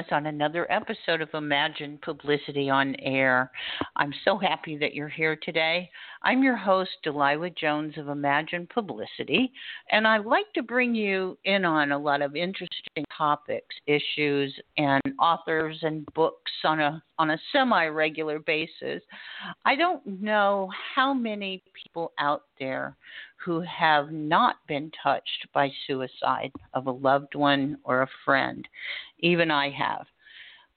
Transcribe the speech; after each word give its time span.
us 0.00 0.06
on 0.12 0.26
another 0.26 0.70
episode 0.72 1.20
of 1.20 1.28
Imagine 1.34 1.98
Publicity 2.02 2.70
on 2.70 2.96
Air. 3.02 3.50
I'm 3.96 4.14
so 4.24 4.38
happy 4.38 4.78
that 4.78 4.94
you're 4.94 5.10
here 5.10 5.36
today. 5.36 5.90
I'm 6.22 6.42
your 6.42 6.56
host, 6.56 6.90
Delilah 7.02 7.50
Jones 7.50 7.98
of 7.98 8.08
Imagine 8.08 8.66
Publicity, 8.72 9.52
and 9.90 10.08
I 10.08 10.16
like 10.16 10.50
to 10.54 10.62
bring 10.62 10.94
you 10.94 11.36
in 11.44 11.66
on 11.66 11.92
a 11.92 11.98
lot 11.98 12.22
of 12.22 12.34
interesting 12.34 13.04
topics, 13.16 13.74
issues, 13.86 14.58
and 14.78 15.02
authors 15.20 15.76
and 15.82 16.06
books 16.14 16.50
on 16.64 16.80
a 16.80 17.02
on 17.18 17.32
a 17.32 17.38
semi-regular 17.52 18.38
basis. 18.38 19.02
I 19.66 19.76
don't 19.76 20.04
know 20.06 20.70
how 20.94 21.12
many 21.12 21.62
people 21.74 22.12
out 22.18 22.44
there 22.58 22.96
who 23.44 23.60
have 23.60 24.12
not 24.12 24.56
been 24.66 24.90
touched 25.02 25.46
by 25.52 25.70
suicide 25.86 26.52
of 26.74 26.86
a 26.86 26.92
loved 26.92 27.34
one 27.34 27.78
or 27.84 28.02
a 28.02 28.10
friend. 28.24 28.66
Even 29.20 29.50
I 29.50 29.70
have. 29.70 30.06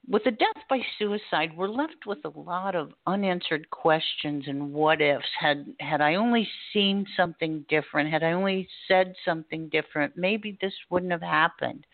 With 0.08 0.26
a 0.26 0.32
death 0.32 0.64
by 0.70 0.82
suicide, 1.00 1.56
we're 1.56 1.70
left 1.70 2.06
with 2.06 2.20
a 2.26 2.40
lot 2.40 2.76
of 2.76 2.92
unanswered 3.08 3.70
questions 3.70 4.44
and 4.48 4.74
what 4.74 5.02
ifs. 5.02 5.26
Had 5.40 5.66
had 5.80 6.02
I 6.02 6.16
only 6.16 6.48
seen 6.74 7.06
something 7.16 7.66
different, 7.70 8.12
had 8.12 8.22
I 8.22 8.34
only 8.34 8.68
said 8.88 9.14
something 9.24 9.70
different, 9.70 10.18
maybe 10.18 10.58
this 10.62 10.74
wouldn't 10.90 11.14
have 11.14 11.22
happened. 11.22 11.86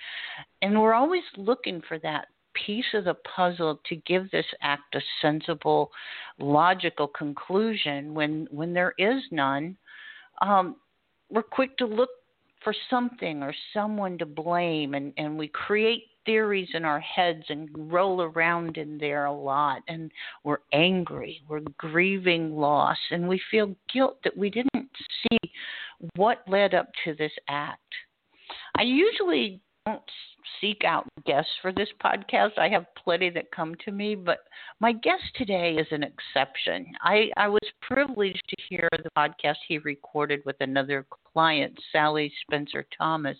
And 0.64 0.82
we're 0.82 0.96
always 0.96 1.24
looking 1.38 1.84
for 1.88 2.00
that 2.00 2.30
piece 2.66 2.94
of 2.96 3.04
the 3.04 3.16
puzzle 3.36 3.80
to 3.86 3.96
give 3.96 4.32
this 4.32 4.46
act 4.62 4.96
a 4.96 5.02
sensible, 5.22 5.92
logical 6.40 7.08
conclusion 7.08 8.16
when 8.16 8.48
when 8.50 8.74
there 8.74 8.96
is 8.98 9.22
none 9.30 9.78
um, 10.42 10.76
we're 11.30 11.44
quick 11.44 11.78
to 11.78 11.86
look 11.86 12.10
for 12.64 12.74
something 12.90 13.42
or 13.42 13.54
someone 13.74 14.18
to 14.18 14.26
blame 14.26 14.94
and, 14.94 15.14
and 15.18 15.38
we 15.38 15.48
create 15.48 16.04
theories 16.26 16.68
in 16.74 16.84
our 16.84 17.00
heads 17.00 17.44
and 17.48 17.70
roll 17.74 18.22
around 18.22 18.78
in 18.78 18.98
there 18.98 19.26
a 19.26 19.34
lot 19.34 19.82
and 19.88 20.12
we're 20.44 20.60
angry 20.74 21.42
we're 21.48 21.62
grieving 21.78 22.56
loss 22.56 22.98
and 23.12 23.26
we 23.26 23.42
feel 23.50 23.74
guilt 23.92 24.18
that 24.24 24.36
we 24.36 24.50
didn't 24.50 24.90
see 25.32 25.52
what 26.16 26.44
led 26.48 26.74
up 26.74 26.90
to 27.06 27.14
this 27.16 27.32
act. 27.48 27.82
I 28.78 28.84
usually 28.84 29.62
don't 29.90 30.02
seek 30.62 30.84
out 30.86 31.08
guests 31.26 31.52
for 31.62 31.72
this 31.72 31.90
podcast. 32.04 32.58
I 32.58 32.70
have 32.70 32.86
plenty 33.04 33.30
that 33.32 33.52
come 33.52 33.76
to 33.86 33.92
me, 33.92 34.16
but 34.16 34.40
my 34.80 34.92
guest 34.92 35.24
today 35.36 35.76
is 35.76 35.88
an 35.92 36.04
exception. 36.04 36.86
I, 37.02 37.30
I 37.38 37.48
was 37.48 37.60
privileged 37.82 38.42
to 38.48 38.56
hear 38.70 38.88
the 38.92 39.10
podcast 39.18 39.58
he 39.68 39.78
recorded 39.80 40.42
with 40.46 40.56
another 40.60 41.06
client, 41.34 41.78
Sally 41.92 42.32
Spencer 42.42 42.86
Thomas. 42.98 43.38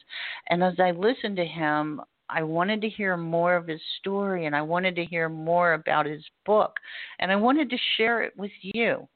And 0.50 0.64
as 0.64 0.76
I 0.80 0.92
listened 0.92 1.38
to 1.38 1.46
him, 1.46 2.02
I 2.30 2.44
wanted 2.44 2.82
to 2.82 2.90
hear 2.90 3.18
more 3.18 3.56
of 3.56 3.68
his 3.68 3.82
story 4.00 4.46
and 4.46 4.56
I 4.56 4.62
wanted 4.62 4.96
to 4.96 5.06
hear 5.06 5.30
more 5.30 5.74
about 5.74 6.06
his 6.06 6.24
book. 6.46 6.74
And 7.20 7.32
I 7.32 7.36
wanted 7.36 7.70
to 7.72 7.78
share 7.98 8.22
it 8.22 8.34
with 8.38 8.52
you. 8.62 9.08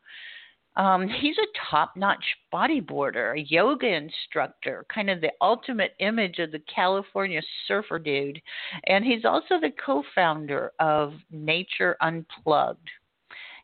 Um, 0.75 1.07
he's 1.07 1.38
a 1.38 1.72
top 1.72 1.95
notch 1.95 2.23
bodyboarder, 2.51 3.38
a 3.38 3.44
yoga 3.44 3.88
instructor, 3.88 4.85
kind 4.94 5.09
of 5.09 5.22
the 5.22 5.31
ultimate 5.41 5.94
image 6.00 6.39
of 6.39 6.51
the 6.51 6.61
California 6.73 7.41
surfer 7.67 8.00
dude. 8.00 8.41
And 8.88 9.06
he's 9.06 9.25
also 9.25 9.59
the 9.59 9.72
co 9.85 10.03
founder 10.16 10.72
of 10.79 11.13
Nature 11.31 11.95
Unplugged. 12.01 12.89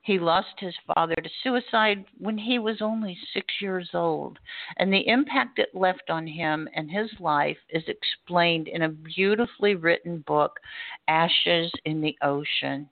He 0.04 0.18
lost 0.18 0.60
his 0.60 0.76
father 0.88 1.16
to 1.16 1.30
suicide 1.44 2.06
when 2.18 2.38
he 2.38 2.58
was 2.58 2.82
only 2.82 3.18
six 3.34 3.62
years 3.62 3.90
old, 3.94 4.40
and 4.78 4.92
the 4.92 5.08
impact 5.08 5.60
it 5.60 5.76
left 5.76 6.10
on 6.10 6.26
him 6.26 6.70
and 6.74 6.90
his 6.90 7.12
life 7.20 7.58
is 7.70 7.84
explained 7.88 8.68
in 8.70 8.84
a 8.84 8.90
beautifully 8.90 9.76
written 9.76 10.20
book, 10.20 10.60
Ashes 11.08 11.72
in 11.86 12.02
the 12.02 12.18
Ocean. 12.22 12.90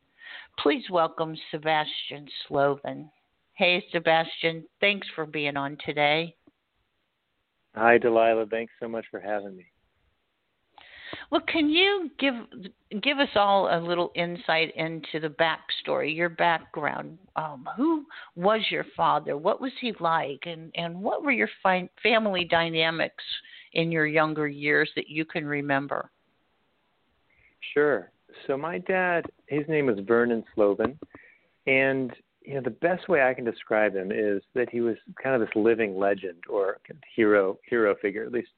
Please 0.59 0.89
welcome 0.89 1.37
Sebastian 1.49 2.27
Slovin. 2.47 3.09
Hey, 3.57 3.83
Sebastian, 3.91 4.65
thanks 4.79 5.07
for 5.15 5.25
being 5.25 5.57
on 5.57 5.79
today. 5.83 6.35
Hi, 7.73 7.97
Delilah. 7.97 8.45
Thanks 8.45 8.71
so 8.79 8.87
much 8.87 9.05
for 9.09 9.19
having 9.19 9.57
me. 9.57 9.65
Well, 11.31 11.41
can 11.47 11.67
you 11.67 12.11
give 12.19 12.35
give 13.01 13.17
us 13.17 13.29
all 13.35 13.67
a 13.75 13.79
little 13.81 14.11
insight 14.13 14.75
into 14.75 15.19
the 15.19 15.33
backstory, 15.33 16.15
your 16.15 16.29
background? 16.29 17.17
Um, 17.35 17.67
who 17.75 18.05
was 18.35 18.61
your 18.69 18.85
father? 18.95 19.37
What 19.37 19.59
was 19.59 19.71
he 19.81 19.91
like, 19.99 20.43
and 20.45 20.71
and 20.75 21.01
what 21.01 21.23
were 21.23 21.31
your 21.31 21.49
fi- 21.63 21.89
family 22.03 22.45
dynamics 22.45 23.23
in 23.73 23.91
your 23.91 24.05
younger 24.05 24.47
years 24.47 24.89
that 24.95 25.09
you 25.09 25.25
can 25.25 25.45
remember? 25.45 26.11
Sure. 27.73 28.11
So 28.45 28.55
my 28.55 28.77
dad, 28.77 29.25
his 29.47 29.67
name 29.67 29.87
was 29.87 29.97
Vernon 30.07 30.43
Slovin, 30.53 30.97
and 31.65 32.11
you 32.47 32.53
know 32.53 32.61
the 32.61 32.69
best 32.69 33.09
way 33.09 33.21
I 33.21 33.33
can 33.33 33.43
describe 33.43 33.93
him 33.93 34.09
is 34.09 34.41
that 34.55 34.69
he 34.69 34.79
was 34.79 34.95
kind 35.21 35.35
of 35.35 35.41
this 35.41 35.55
living 35.55 35.97
legend 35.97 36.43
or 36.49 36.79
hero 37.13 37.59
hero 37.69 37.93
figure, 38.01 38.23
at 38.23 38.31
least 38.31 38.51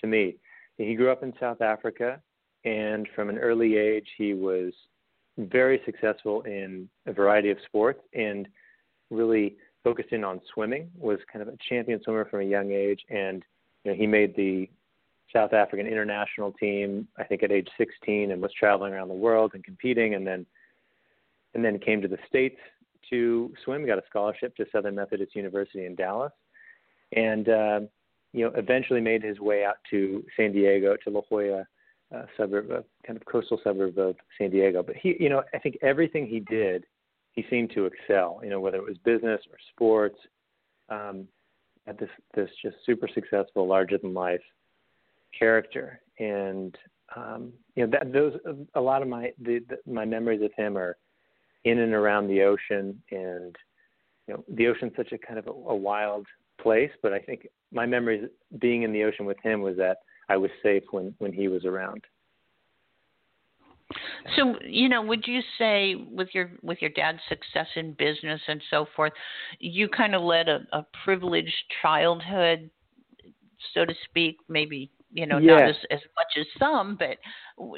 to 0.00 0.06
me. 0.06 0.36
He 0.78 0.94
grew 0.94 1.12
up 1.12 1.22
in 1.22 1.34
South 1.38 1.60
Africa, 1.60 2.20
and 2.64 3.06
from 3.14 3.28
an 3.28 3.36
early 3.36 3.76
age, 3.76 4.06
he 4.16 4.32
was 4.32 4.72
very 5.36 5.82
successful 5.84 6.40
in 6.42 6.88
a 7.06 7.12
variety 7.12 7.50
of 7.50 7.58
sports 7.66 8.00
and 8.14 8.48
really 9.10 9.56
focused 9.84 10.12
in 10.12 10.24
on 10.24 10.40
swimming. 10.54 10.90
Was 10.98 11.18
kind 11.30 11.46
of 11.46 11.52
a 11.52 11.58
champion 11.68 12.00
swimmer 12.02 12.24
from 12.24 12.40
a 12.40 12.44
young 12.44 12.72
age, 12.72 13.00
and 13.10 13.44
you 13.84 13.90
know 13.90 13.96
he 13.96 14.06
made 14.06 14.34
the 14.36 14.70
South 15.34 15.52
African 15.52 15.86
international 15.86 16.52
team, 16.52 17.06
I 17.18 17.24
think 17.24 17.42
at 17.42 17.52
age 17.52 17.68
16, 17.76 18.30
and 18.30 18.40
was 18.40 18.52
traveling 18.58 18.94
around 18.94 19.08
the 19.08 19.14
world 19.14 19.50
and 19.52 19.62
competing, 19.62 20.14
and 20.14 20.26
then 20.26 20.46
and 21.54 21.62
then 21.62 21.78
came 21.78 22.00
to 22.00 22.08
the 22.08 22.18
states 22.26 22.58
to 23.14 23.52
swim. 23.64 23.86
Got 23.86 23.98
a 23.98 24.02
scholarship 24.08 24.56
to 24.56 24.66
Southern 24.72 24.94
Methodist 24.94 25.34
University 25.34 25.86
in 25.86 25.94
Dallas, 25.94 26.32
and 27.12 27.48
uh, 27.48 27.80
you 28.32 28.44
know 28.44 28.52
eventually 28.56 29.00
made 29.00 29.22
his 29.22 29.38
way 29.40 29.64
out 29.64 29.76
to 29.90 30.24
San 30.36 30.52
Diego 30.52 30.96
to 31.04 31.10
La 31.10 31.20
Jolla, 31.28 31.64
uh, 32.14 32.22
suburb, 32.36 32.70
uh, 32.70 32.82
kind 33.06 33.16
of 33.16 33.24
coastal 33.26 33.60
suburb 33.62 33.98
of 33.98 34.16
San 34.38 34.50
Diego. 34.50 34.82
But 34.82 34.96
he, 34.96 35.16
you 35.20 35.28
know, 35.28 35.42
I 35.54 35.58
think 35.58 35.76
everything 35.82 36.26
he 36.26 36.40
did, 36.40 36.84
he 37.32 37.44
seemed 37.48 37.70
to 37.74 37.86
excel. 37.86 38.40
You 38.42 38.50
know, 38.50 38.60
whether 38.60 38.78
it 38.78 38.84
was 38.84 38.98
business 39.04 39.40
or 39.50 39.58
sports, 39.72 40.18
um, 40.88 41.28
at 41.86 41.98
this 41.98 42.10
this 42.34 42.50
just 42.62 42.76
super 42.84 43.08
successful, 43.14 43.66
larger 43.66 43.98
than 43.98 44.14
life 44.14 44.42
character, 45.38 46.00
and 46.18 46.76
um, 47.16 47.52
you 47.76 47.86
know 47.86 47.90
that 47.90 48.12
those 48.12 48.34
a 48.74 48.80
lot 48.80 49.02
of 49.02 49.08
my 49.08 49.32
the, 49.40 49.60
the, 49.68 49.78
my 49.90 50.04
memories 50.04 50.42
of 50.42 50.52
him 50.56 50.76
are 50.76 50.96
in 51.64 51.78
and 51.78 51.92
around 51.92 52.28
the 52.28 52.42
ocean. 52.42 53.02
And 53.10 53.56
you 54.26 54.34
know 54.34 54.44
the 54.48 54.66
ocean's 54.66 54.92
such 54.96 55.12
a 55.12 55.18
kind 55.18 55.38
of 55.38 55.46
a, 55.46 55.50
a 55.50 55.76
wild 55.76 56.26
place 56.60 56.90
but 57.02 57.12
i 57.12 57.18
think 57.18 57.46
my 57.72 57.86
memories 57.86 58.28
being 58.58 58.82
in 58.82 58.92
the 58.92 59.02
ocean 59.02 59.26
with 59.26 59.36
him 59.42 59.60
was 59.60 59.76
that 59.76 59.98
i 60.28 60.36
was 60.36 60.50
safe 60.62 60.84
when 60.90 61.14
when 61.18 61.32
he 61.32 61.48
was 61.48 61.64
around. 61.64 62.02
So 64.36 64.54
you 64.66 64.88
know 64.88 65.02
would 65.02 65.26
you 65.26 65.40
say 65.58 65.94
with 65.94 66.28
your 66.32 66.50
with 66.62 66.78
your 66.80 66.90
dad's 66.90 67.20
success 67.28 67.68
in 67.76 67.92
business 67.92 68.40
and 68.48 68.60
so 68.70 68.86
forth 68.96 69.12
you 69.60 69.88
kind 69.88 70.14
of 70.14 70.22
led 70.22 70.48
a, 70.48 70.66
a 70.72 70.86
privileged 71.04 71.54
childhood 71.82 72.70
so 73.74 73.84
to 73.84 73.94
speak 74.08 74.38
maybe 74.48 74.90
you 75.14 75.26
know 75.26 75.38
yeah. 75.38 75.52
not 75.52 75.68
as 75.70 75.76
as 75.90 76.00
much 76.16 76.26
as 76.38 76.46
some 76.58 76.98
but 76.98 77.16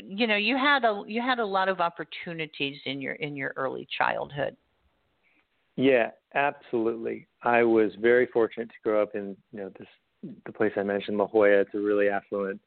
you 0.08 0.26
know 0.26 0.36
you 0.36 0.56
had 0.56 0.84
a 0.84 1.02
you 1.06 1.20
had 1.20 1.38
a 1.38 1.44
lot 1.44 1.68
of 1.68 1.80
opportunities 1.80 2.78
in 2.86 3.00
your 3.00 3.12
in 3.14 3.36
your 3.36 3.52
early 3.56 3.86
childhood. 3.96 4.56
Yeah 5.76 6.10
absolutely. 6.34 7.28
I 7.42 7.62
was 7.62 7.92
very 8.00 8.26
fortunate 8.26 8.68
to 8.68 8.74
grow 8.82 9.02
up 9.02 9.14
in 9.14 9.36
you 9.52 9.60
know 9.60 9.70
this 9.78 9.88
the 10.44 10.52
place 10.52 10.72
i 10.76 10.82
mentioned 10.82 11.18
la 11.18 11.26
jolla. 11.26 11.60
It's 11.60 11.74
a 11.74 11.78
really 11.78 12.08
affluent 12.08 12.60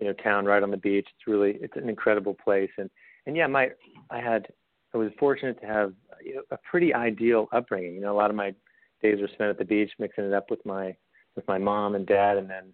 you 0.00 0.06
know 0.06 0.14
town 0.14 0.46
right 0.46 0.62
on 0.62 0.70
the 0.70 0.76
beach. 0.78 1.06
It's 1.14 1.26
really 1.26 1.58
it's 1.60 1.76
an 1.76 1.88
incredible 1.88 2.34
place. 2.34 2.70
And 2.78 2.90
and 3.26 3.36
yeah 3.36 3.46
my 3.46 3.70
i 4.10 4.18
had 4.18 4.48
i 4.94 4.96
was 4.96 5.10
fortunate 5.18 5.60
to 5.60 5.66
have 5.66 5.92
you 6.24 6.36
know, 6.36 6.42
a 6.50 6.58
pretty 6.68 6.94
ideal 6.94 7.48
upbringing. 7.52 7.94
You 7.94 8.00
know 8.00 8.14
a 8.14 8.18
lot 8.18 8.30
of 8.30 8.36
my 8.36 8.54
days 9.02 9.20
were 9.20 9.28
spent 9.34 9.50
at 9.50 9.58
the 9.58 9.64
beach 9.64 9.90
mixing 9.98 10.24
it 10.24 10.32
up 10.32 10.50
with 10.50 10.64
my 10.64 10.96
with 11.34 11.46
my 11.46 11.58
mom 11.58 11.94
and 11.94 12.06
dad 12.06 12.38
and 12.38 12.48
then 12.48 12.72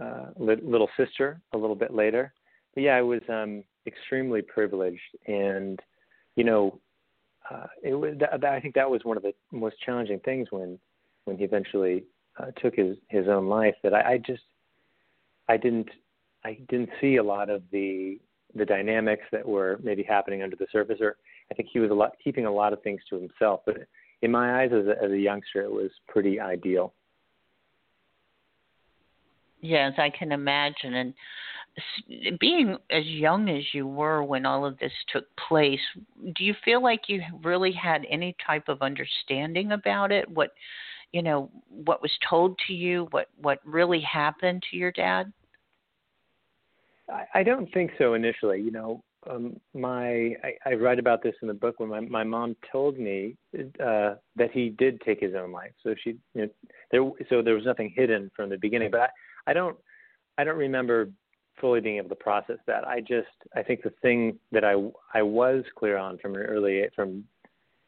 uh, 0.00 0.26
little 0.38 0.90
sister 0.96 1.40
a 1.52 1.58
little 1.58 1.76
bit 1.76 1.94
later. 1.94 2.32
But 2.74 2.82
yeah, 2.82 2.96
I 2.96 3.02
was 3.02 3.22
um, 3.28 3.64
extremely 3.86 4.42
privileged, 4.42 5.00
and 5.26 5.80
you 6.34 6.44
know, 6.44 6.78
uh, 7.50 7.66
it 7.82 7.94
was. 7.94 8.14
That, 8.20 8.44
I 8.44 8.60
think 8.60 8.74
that 8.74 8.90
was 8.90 9.00
one 9.04 9.16
of 9.16 9.22
the 9.22 9.32
most 9.52 9.76
challenging 9.84 10.20
things 10.20 10.48
when 10.50 10.78
when 11.24 11.38
he 11.38 11.44
eventually 11.44 12.04
uh, 12.38 12.50
took 12.60 12.74
his 12.74 12.96
his 13.08 13.28
own 13.28 13.48
life. 13.48 13.74
That 13.82 13.94
I, 13.94 14.12
I 14.12 14.18
just 14.18 14.42
I 15.48 15.56
didn't 15.56 15.88
I 16.44 16.58
didn't 16.68 16.90
see 17.00 17.16
a 17.16 17.22
lot 17.22 17.48
of 17.48 17.62
the 17.72 18.18
the 18.54 18.64
dynamics 18.64 19.24
that 19.32 19.46
were 19.46 19.78
maybe 19.82 20.02
happening 20.02 20.42
under 20.42 20.56
the 20.56 20.66
surface, 20.70 20.98
or 21.00 21.16
I 21.50 21.54
think 21.54 21.68
he 21.72 21.78
was 21.78 21.90
a 21.90 21.94
lot 21.94 22.12
keeping 22.22 22.46
a 22.46 22.52
lot 22.52 22.72
of 22.72 22.82
things 22.82 23.00
to 23.10 23.16
himself. 23.16 23.60
But 23.66 23.78
in 24.22 24.30
my 24.30 24.62
eyes, 24.62 24.70
as 24.72 24.86
a, 24.86 25.02
as 25.02 25.10
a 25.10 25.18
youngster, 25.18 25.62
it 25.62 25.70
was 25.70 25.90
pretty 26.08 26.40
ideal. 26.40 26.94
Yes, 29.66 29.94
I 29.98 30.10
can 30.10 30.30
imagine. 30.30 30.94
And 30.94 31.14
being 32.38 32.76
as 32.90 33.04
young 33.04 33.48
as 33.48 33.64
you 33.72 33.86
were 33.86 34.22
when 34.22 34.46
all 34.46 34.64
of 34.64 34.78
this 34.78 34.92
took 35.12 35.24
place, 35.48 35.80
do 36.36 36.44
you 36.44 36.54
feel 36.64 36.80
like 36.82 37.08
you 37.08 37.20
really 37.42 37.72
had 37.72 38.06
any 38.08 38.36
type 38.46 38.68
of 38.68 38.80
understanding 38.80 39.72
about 39.72 40.12
it? 40.12 40.28
What 40.30 40.50
you 41.12 41.22
know, 41.22 41.50
what 41.68 42.02
was 42.02 42.12
told 42.28 42.58
to 42.66 42.72
you, 42.72 43.08
what 43.10 43.28
what 43.40 43.58
really 43.64 44.00
happened 44.00 44.62
to 44.70 44.76
your 44.76 44.92
dad? 44.92 45.32
I, 47.10 47.24
I 47.34 47.42
don't 47.42 47.72
think 47.72 47.90
so 47.98 48.14
initially. 48.14 48.60
You 48.60 48.70
know, 48.70 49.02
um, 49.28 49.58
my 49.74 50.34
I, 50.44 50.52
I 50.64 50.74
write 50.74 51.00
about 51.00 51.22
this 51.22 51.34
in 51.42 51.48
the 51.48 51.54
book 51.54 51.80
when 51.80 51.88
my 51.88 52.00
my 52.00 52.24
mom 52.24 52.54
told 52.70 52.98
me 52.98 53.36
uh, 53.56 54.14
that 54.36 54.50
he 54.52 54.70
did 54.70 55.00
take 55.00 55.20
his 55.20 55.34
own 55.34 55.50
life. 55.50 55.72
So 55.82 55.94
she, 56.04 56.16
you 56.34 56.42
know, 56.42 56.48
there 56.92 57.26
so 57.28 57.42
there 57.42 57.54
was 57.54 57.64
nothing 57.64 57.92
hidden 57.96 58.30
from 58.36 58.50
the 58.50 58.58
beginning. 58.58 58.90
But 58.90 59.10
I, 59.46 59.52
don't 59.52 59.76
I 60.38 60.44
don't 60.44 60.58
remember 60.58 61.10
fully 61.60 61.80
being 61.80 61.96
able 61.96 62.08
to 62.10 62.14
process 62.14 62.58
that. 62.66 62.86
I 62.86 63.00
just 63.00 63.28
I 63.54 63.62
think 63.62 63.82
the 63.82 63.92
thing 64.02 64.38
that 64.52 64.64
I 64.64 64.74
I 65.14 65.22
was 65.22 65.64
clear 65.76 65.96
on 65.96 66.18
from 66.18 66.34
an 66.34 66.42
early 66.42 66.82
from 66.94 67.24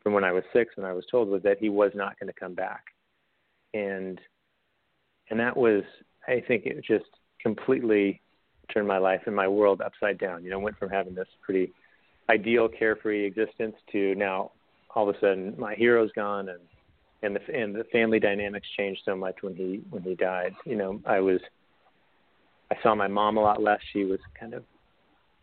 from 0.03 0.13
when 0.13 0.25
I 0.25 0.33
was 0.33 0.45
six 0.53 0.77
when 0.77 0.87
I 0.87 0.93
was 0.93 1.05
told 1.11 1.29
was 1.29 1.43
that 1.43 1.59
he 1.59 1.69
was 1.69 1.93
not 1.95 2.19
going 2.19 2.33
to 2.33 2.39
come 2.39 2.55
back, 2.55 2.85
and 3.75 4.21
and 5.31 5.39
that 5.39 5.57
was 5.57 5.83
I 6.27 6.43
think 6.47 6.67
it 6.67 6.83
just 6.85 7.11
completely 7.41 8.21
turned 8.73 8.89
my 8.89 8.99
life 8.99 9.23
and 9.27 9.35
my 9.35 9.49
world 9.49 9.81
upside 9.81 10.19
down. 10.19 10.45
You 10.45 10.51
know, 10.51 10.59
went 10.59 10.79
from 10.79 10.91
having 10.91 11.15
this 11.15 11.29
pretty 11.43 11.73
ideal, 12.31 12.69
carefree 12.69 13.25
existence 13.25 13.77
to 13.93 14.15
now 14.15 14.53
all 14.95 15.09
of 15.09 15.15
a 15.15 15.21
sudden 15.21 15.55
my 15.59 15.75
hero's 15.75 16.11
gone 16.13 16.49
and 16.49 16.61
and 17.23 17.37
the 17.37 17.55
and 17.55 17.75
the 17.75 17.85
family 17.85 18.21
dynamics 18.21 18.67
changed 18.77 19.03
so 19.05 19.17
much 19.17 19.37
when 19.43 19.55
he 19.55 19.83
when 19.91 20.03
he 20.03 20.15
died. 20.15 20.55
You 20.65 20.77
know, 20.77 21.01
I 21.07 21.21
was 21.21 21.41
I 22.71 22.77
saw 22.83 22.95
my 22.95 23.09
mom 23.09 23.37
a 23.37 23.41
lot 23.41 23.63
less. 23.63 23.81
She 23.93 24.05
was 24.05 24.21
kind 24.39 24.55
of 24.55 24.65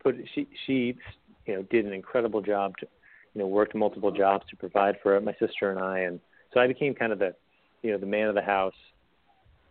put 0.02 0.16
she 0.34 0.48
she 0.66 0.96
you 1.46 1.54
know 1.54 1.62
did 1.70 1.86
an 1.86 1.92
incredible 1.92 2.40
job 2.40 2.76
to 2.78 2.86
you 3.34 3.40
know 3.40 3.46
worked 3.46 3.74
multiple 3.74 4.10
jobs 4.10 4.44
to 4.50 4.56
provide 4.56 4.96
for 5.02 5.20
my 5.20 5.34
sister 5.38 5.70
and 5.70 5.78
I 5.78 6.00
and 6.00 6.20
so 6.52 6.60
I 6.60 6.66
became 6.66 6.94
kind 6.94 7.12
of 7.12 7.18
the 7.18 7.34
you 7.82 7.92
know 7.92 7.98
the 7.98 8.06
man 8.06 8.28
of 8.28 8.34
the 8.34 8.42
house 8.42 8.74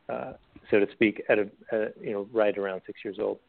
uh, 0.09 0.33
so 0.69 0.79
to 0.79 0.87
speak, 0.93 1.23
at 1.29 1.39
a 1.39 1.43
uh, 1.71 1.89
you 1.99 2.11
know 2.11 2.27
right 2.31 2.57
around 2.57 2.81
six 2.85 2.99
years 3.03 3.17
old. 3.19 3.39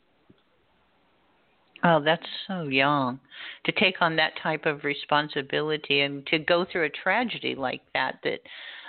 Oh, 1.86 2.00
that's 2.04 2.26
so 2.48 2.64
young 2.64 3.20
to 3.64 3.72
take 3.72 4.02
on 4.02 4.16
that 4.16 4.32
type 4.42 4.66
of 4.66 4.82
responsibility 4.82 6.00
and 6.00 6.26
to 6.26 6.38
go 6.38 6.64
through 6.64 6.86
a 6.86 6.90
tragedy 6.90 7.54
like 7.54 7.82
that. 7.94 8.16
That 8.24 8.40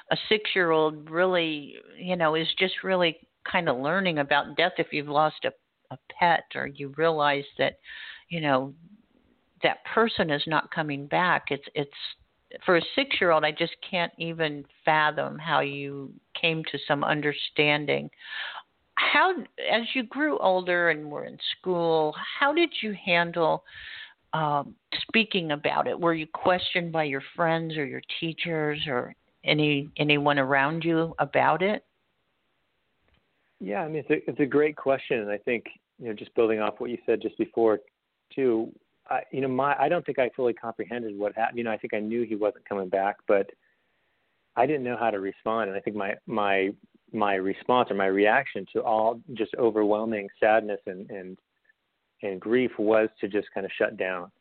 a 0.09 0.17
six-year-old 0.29 1.09
really, 1.09 1.75
you 1.95 2.15
know, 2.15 2.33
is 2.33 2.47
just 2.57 2.83
really 2.83 3.17
kind 3.49 3.69
of 3.69 3.77
learning 3.77 4.17
about 4.17 4.57
death. 4.57 4.73
If 4.79 4.87
you've 4.91 5.09
lost 5.09 5.45
a, 5.45 5.51
a 5.93 5.97
pet 6.19 6.45
or 6.55 6.65
you 6.65 6.93
realize 6.97 7.43
that, 7.59 7.73
you 8.29 8.41
know, 8.41 8.73
that 9.61 9.85
person 9.93 10.31
is 10.31 10.43
not 10.47 10.71
coming 10.71 11.05
back, 11.05 11.45
it's 11.49 11.67
it's 11.75 11.91
for 12.65 12.77
a 12.77 12.81
six 12.95 13.17
year 13.19 13.31
old, 13.31 13.43
I 13.43 13.51
just 13.51 13.75
can't 13.89 14.13
even 14.17 14.65
fathom 14.85 15.37
how 15.37 15.59
you 15.59 16.13
came 16.39 16.63
to 16.71 16.79
some 16.87 17.03
understanding. 17.03 18.09
How, 18.97 19.31
as 19.71 19.83
you 19.93 20.03
grew 20.03 20.39
older 20.39 20.89
and 20.89 21.11
were 21.11 21.25
in 21.25 21.37
school, 21.57 22.15
how 22.39 22.51
did 22.51 22.69
you 22.81 22.95
handle 23.05 23.63
um, 24.33 24.75
speaking 25.07 25.51
about 25.51 25.87
it? 25.87 25.99
Were 25.99 26.15
you 26.15 26.25
questioned 26.25 26.91
by 26.91 27.03
your 27.03 27.21
friends 27.35 27.77
or 27.77 27.85
your 27.85 28.01
teachers 28.19 28.79
or 28.87 29.13
any 29.43 29.87
anyone 29.97 30.39
around 30.39 30.83
you 30.83 31.13
about 31.19 31.61
it? 31.61 31.85
Yeah, 33.59 33.81
I 33.81 33.87
mean 33.87 34.03
it's 34.07 34.09
a 34.09 34.29
it's 34.29 34.39
a 34.39 34.45
great 34.45 34.75
question, 34.75 35.19
and 35.19 35.29
I 35.29 35.37
think 35.37 35.65
you 35.99 36.07
know 36.07 36.13
just 36.13 36.33
building 36.33 36.59
off 36.59 36.75
what 36.79 36.89
you 36.89 36.97
said 37.05 37.21
just 37.21 37.37
before, 37.37 37.79
too. 38.33 38.71
I, 39.09 39.21
you 39.31 39.41
know, 39.41 39.47
my 39.47 39.75
I 39.79 39.89
don't 39.89 40.05
think 40.05 40.17
I 40.17 40.29
fully 40.35 40.53
comprehended 40.53 41.17
what 41.17 41.35
happened. 41.35 41.59
You 41.59 41.63
know, 41.63 41.71
I 41.71 41.77
think 41.77 41.93
I 41.93 41.99
knew 41.99 42.23
he 42.23 42.35
wasn't 42.35 42.67
coming 42.67 42.89
back, 42.89 43.17
but 43.27 43.49
I 44.55 44.65
didn't 44.65 44.83
know 44.83 44.97
how 44.99 45.11
to 45.11 45.19
respond. 45.19 45.69
And 45.69 45.77
I 45.77 45.81
think 45.81 45.95
my 45.95 46.15
my 46.25 46.71
my 47.13 47.35
response 47.35 47.89
or 47.89 47.95
my 47.95 48.07
reaction 48.07 48.65
to 48.73 48.83
all 48.83 49.21
just 49.33 49.53
overwhelming 49.57 50.27
sadness 50.39 50.79
and 50.85 51.09
and 51.09 51.37
and 52.23 52.41
grief 52.41 52.71
was 52.79 53.09
to 53.21 53.27
just 53.27 53.47
kind 53.53 53.65
of 53.65 53.71
shut 53.77 53.95
down. 53.97 54.31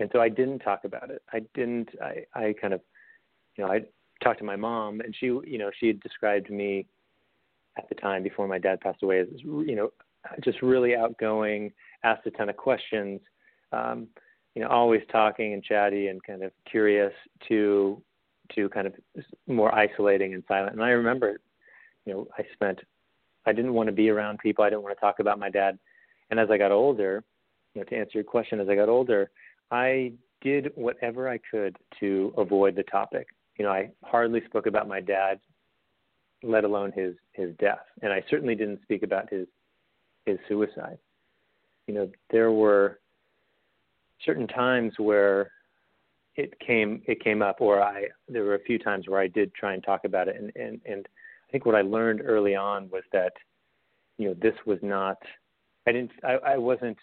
And 0.00 0.10
so 0.12 0.20
I 0.20 0.28
didn't 0.28 0.58
talk 0.58 0.84
about 0.84 1.10
it. 1.10 1.22
I 1.32 1.40
didn't. 1.54 1.88
I 2.02 2.24
I 2.34 2.54
kind 2.60 2.74
of, 2.74 2.80
you 3.56 3.64
know, 3.64 3.72
I 3.72 3.80
talked 4.22 4.38
to 4.40 4.44
my 4.44 4.56
mom, 4.56 5.00
and 5.00 5.14
she, 5.18 5.26
you 5.26 5.58
know, 5.58 5.70
she 5.78 5.86
had 5.88 6.00
described 6.00 6.50
me 6.50 6.86
at 7.78 7.88
the 7.88 7.94
time 7.94 8.22
before 8.22 8.46
my 8.46 8.58
dad 8.58 8.80
passed 8.80 9.02
away 9.02 9.20
as, 9.20 9.26
you 9.42 9.74
know, 9.74 9.90
just 10.42 10.62
really 10.62 10.94
outgoing, 10.94 11.72
asked 12.04 12.26
a 12.26 12.30
ton 12.30 12.48
of 12.48 12.56
questions 12.56 13.20
um, 13.74 14.08
you 14.54 14.62
know, 14.62 14.68
always 14.68 15.02
talking 15.10 15.52
and 15.52 15.62
chatty 15.62 16.08
and 16.08 16.22
kind 16.22 16.42
of 16.42 16.52
curious 16.70 17.12
to 17.48 18.00
to 18.54 18.68
kind 18.68 18.86
of 18.86 18.94
more 19.46 19.74
isolating 19.74 20.34
and 20.34 20.44
silent. 20.46 20.74
And 20.74 20.84
I 20.84 20.90
remember, 20.90 21.40
you 22.04 22.12
know, 22.12 22.28
I 22.38 22.44
spent 22.52 22.80
I 23.46 23.52
didn't 23.52 23.74
want 23.74 23.88
to 23.88 23.92
be 23.92 24.08
around 24.08 24.38
people. 24.38 24.64
I 24.64 24.70
didn't 24.70 24.82
want 24.82 24.96
to 24.96 25.00
talk 25.00 25.18
about 25.18 25.38
my 25.38 25.50
dad. 25.50 25.78
And 26.30 26.40
as 26.40 26.50
I 26.50 26.56
got 26.56 26.72
older, 26.72 27.22
you 27.74 27.80
know, 27.80 27.84
to 27.84 27.96
answer 27.96 28.12
your 28.14 28.24
question, 28.24 28.60
as 28.60 28.68
I 28.68 28.74
got 28.74 28.88
older, 28.88 29.30
I 29.70 30.12
did 30.40 30.72
whatever 30.74 31.28
I 31.28 31.38
could 31.38 31.76
to 32.00 32.32
avoid 32.36 32.76
the 32.76 32.84
topic. 32.84 33.28
You 33.58 33.64
know, 33.64 33.70
I 33.70 33.90
hardly 34.02 34.42
spoke 34.46 34.66
about 34.66 34.88
my 34.88 35.00
dad, 35.00 35.40
let 36.42 36.64
alone 36.64 36.92
his 36.92 37.14
his 37.32 37.54
death, 37.58 37.84
and 38.02 38.12
I 38.12 38.24
certainly 38.30 38.54
didn't 38.54 38.82
speak 38.82 39.02
about 39.02 39.30
his 39.30 39.46
his 40.26 40.38
suicide. 40.48 40.98
You 41.86 41.94
know, 41.94 42.10
there 42.30 42.50
were 42.50 43.00
certain 44.24 44.46
times 44.46 44.94
where 44.98 45.50
it 46.36 46.58
came 46.60 47.02
it 47.06 47.22
came 47.22 47.42
up 47.42 47.60
or 47.60 47.82
I 47.82 48.06
there 48.28 48.44
were 48.44 48.54
a 48.54 48.62
few 48.62 48.78
times 48.78 49.08
where 49.08 49.20
I 49.20 49.28
did 49.28 49.54
try 49.54 49.74
and 49.74 49.82
talk 49.82 50.04
about 50.04 50.28
it 50.28 50.36
and 50.36 50.52
and 50.56 50.80
and 50.84 51.06
think 51.54 51.66
what 51.66 51.76
I 51.76 51.82
learned 51.82 52.20
early 52.24 52.56
on 52.56 52.90
was 52.90 53.04
that 53.12 53.32
you 54.18 54.26
know 54.26 54.34
this 54.42 54.56
was 54.66 54.80
not 54.82 55.18
I 55.86 55.92
didn't 55.92 56.10
I, 56.24 56.32
I 56.54 56.58
wasn't 56.58 56.98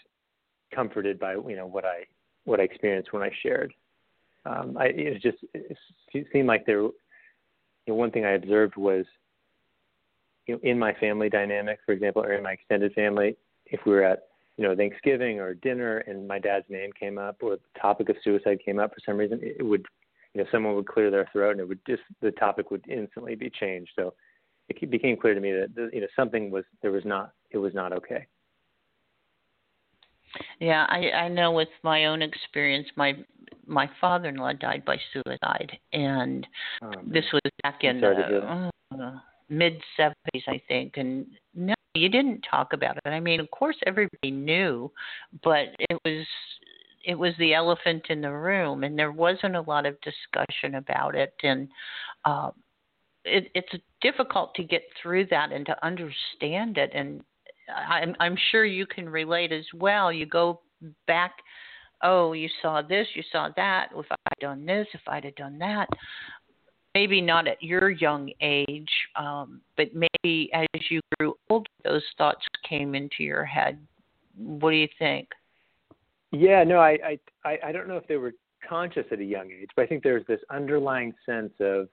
comforted 0.75 1.17
by 1.17 1.35
you 1.35 1.55
know 1.55 1.67
what 1.67 1.85
I 1.85 2.03
what 2.43 2.59
I 2.59 2.63
experienced 2.63 3.13
when 3.13 3.23
I 3.23 3.31
shared 3.41 3.73
um 4.45 4.75
I 4.77 4.87
it 4.87 5.21
just 5.21 5.37
it 5.53 6.27
seemed 6.33 6.47
like 6.49 6.65
there 6.65 6.81
you 6.81 6.91
know, 7.87 7.95
one 7.95 8.11
thing 8.11 8.25
I 8.25 8.31
observed 8.31 8.75
was 8.75 9.05
you 10.47 10.55
know 10.55 10.59
in 10.63 10.77
my 10.77 10.93
family 10.95 11.29
dynamic 11.29 11.79
for 11.85 11.93
example 11.93 12.21
or 12.21 12.33
in 12.33 12.43
my 12.43 12.51
extended 12.51 12.91
family 12.91 13.37
if 13.67 13.79
we 13.85 13.93
were 13.93 14.03
at 14.03 14.23
you 14.57 14.67
know 14.67 14.75
Thanksgiving 14.75 15.39
or 15.39 15.53
dinner 15.53 15.99
and 15.99 16.27
my 16.27 16.39
dad's 16.39 16.65
name 16.69 16.89
came 16.99 17.17
up 17.17 17.37
or 17.41 17.55
the 17.55 17.79
topic 17.79 18.09
of 18.09 18.17
suicide 18.21 18.59
came 18.65 18.79
up 18.79 18.91
for 18.91 18.99
some 19.05 19.15
reason, 19.17 19.39
it 19.41 19.65
would 19.65 19.85
you 20.33 20.41
know 20.41 20.49
someone 20.51 20.75
would 20.75 20.87
clear 20.87 21.09
their 21.09 21.29
throat 21.31 21.51
and 21.51 21.61
it 21.61 21.67
would 21.67 21.79
just 21.87 22.03
the 22.21 22.31
topic 22.31 22.69
would 22.69 22.85
instantly 22.89 23.35
be 23.35 23.49
changed. 23.49 23.91
So 23.95 24.13
it 24.81 24.89
became 24.89 25.17
clear 25.17 25.33
to 25.33 25.41
me 25.41 25.51
that 25.51 25.89
you 25.93 26.01
know 26.01 26.07
something 26.15 26.51
was 26.51 26.63
there 26.81 26.91
was 26.91 27.05
not 27.05 27.31
it 27.51 27.57
was 27.57 27.73
not 27.73 27.93
okay. 27.93 28.27
Yeah, 30.59 30.85
I 30.89 31.11
I 31.11 31.27
know 31.27 31.51
with 31.51 31.69
my 31.83 32.05
own 32.05 32.21
experience, 32.21 32.87
my 32.95 33.13
my 33.65 33.89
father-in-law 33.99 34.53
died 34.53 34.83
by 34.85 34.97
suicide, 35.13 35.77
and 35.93 36.47
um, 36.81 37.11
this 37.11 37.25
was 37.33 37.41
back 37.63 37.83
in 37.83 38.01
the 38.01 38.69
uh, 38.93 39.19
mid 39.49 39.81
70s, 39.99 40.43
I 40.47 40.61
think, 40.67 40.93
and 40.97 41.25
no, 41.53 41.73
you 41.93 42.09
didn't 42.09 42.45
talk 42.49 42.73
about 42.73 42.97
it. 42.97 43.09
I 43.09 43.19
mean, 43.19 43.39
of 43.39 43.51
course, 43.51 43.75
everybody 43.85 44.31
knew, 44.31 44.91
but 45.43 45.75
it 45.79 45.99
was 46.05 46.25
it 47.03 47.15
was 47.15 47.33
the 47.39 47.53
elephant 47.53 48.05
in 48.09 48.21
the 48.21 48.31
room, 48.31 48.83
and 48.83 48.97
there 48.97 49.11
wasn't 49.11 49.55
a 49.55 49.61
lot 49.61 49.85
of 49.85 49.97
discussion 50.01 50.75
about 50.75 51.15
it, 51.15 51.33
and 51.43 51.67
uh, 52.25 52.51
it, 53.25 53.49
it's 53.53 53.83
difficult 54.01 54.53
to 54.55 54.63
get 54.63 54.83
through 55.01 55.27
that 55.27 55.51
and 55.51 55.65
to 55.65 55.85
understand 55.85 56.77
it. 56.77 56.91
And 56.93 57.21
I'm, 57.75 58.15
I'm 58.19 58.37
sure 58.51 58.65
you 58.65 58.85
can 58.85 59.07
relate 59.07 59.51
as 59.51 59.65
well. 59.73 60.11
You 60.11 60.25
go 60.25 60.61
back 61.07 61.33
oh, 62.03 62.33
you 62.33 62.49
saw 62.63 62.81
this, 62.81 63.05
you 63.13 63.21
saw 63.31 63.49
that. 63.55 63.89
If 63.95 64.07
I'd 64.09 64.39
done 64.39 64.65
this, 64.65 64.87
if 64.91 65.01
I'd 65.05 65.23
have 65.23 65.35
done 65.35 65.59
that 65.59 65.87
maybe 66.93 67.21
not 67.21 67.47
at 67.47 67.61
your 67.61 67.89
young 67.89 68.31
age, 68.41 68.89
um, 69.15 69.61
but 69.77 69.87
maybe 69.93 70.51
as 70.53 70.67
you 70.89 71.01
grew 71.17 71.35
older, 71.49 71.69
those 71.83 72.03
thoughts 72.17 72.45
came 72.67 72.95
into 72.95 73.23
your 73.23 73.45
head. 73.45 73.79
What 74.37 74.71
do 74.71 74.77
you 74.77 74.87
think? 74.99 75.29
Yeah, 76.31 76.63
no, 76.63 76.79
I, 76.79 77.17
I, 77.43 77.57
I 77.65 77.71
don't 77.71 77.87
know 77.87 77.97
if 77.97 78.07
they 78.07 78.17
were 78.17 78.33
conscious 78.67 79.05
at 79.11 79.19
a 79.19 79.23
young 79.23 79.51
age, 79.51 79.69
but 79.75 79.83
I 79.83 79.87
think 79.87 80.03
there's 80.03 80.25
this 80.27 80.39
underlying 80.49 81.13
sense 81.25 81.51
of 81.59 81.89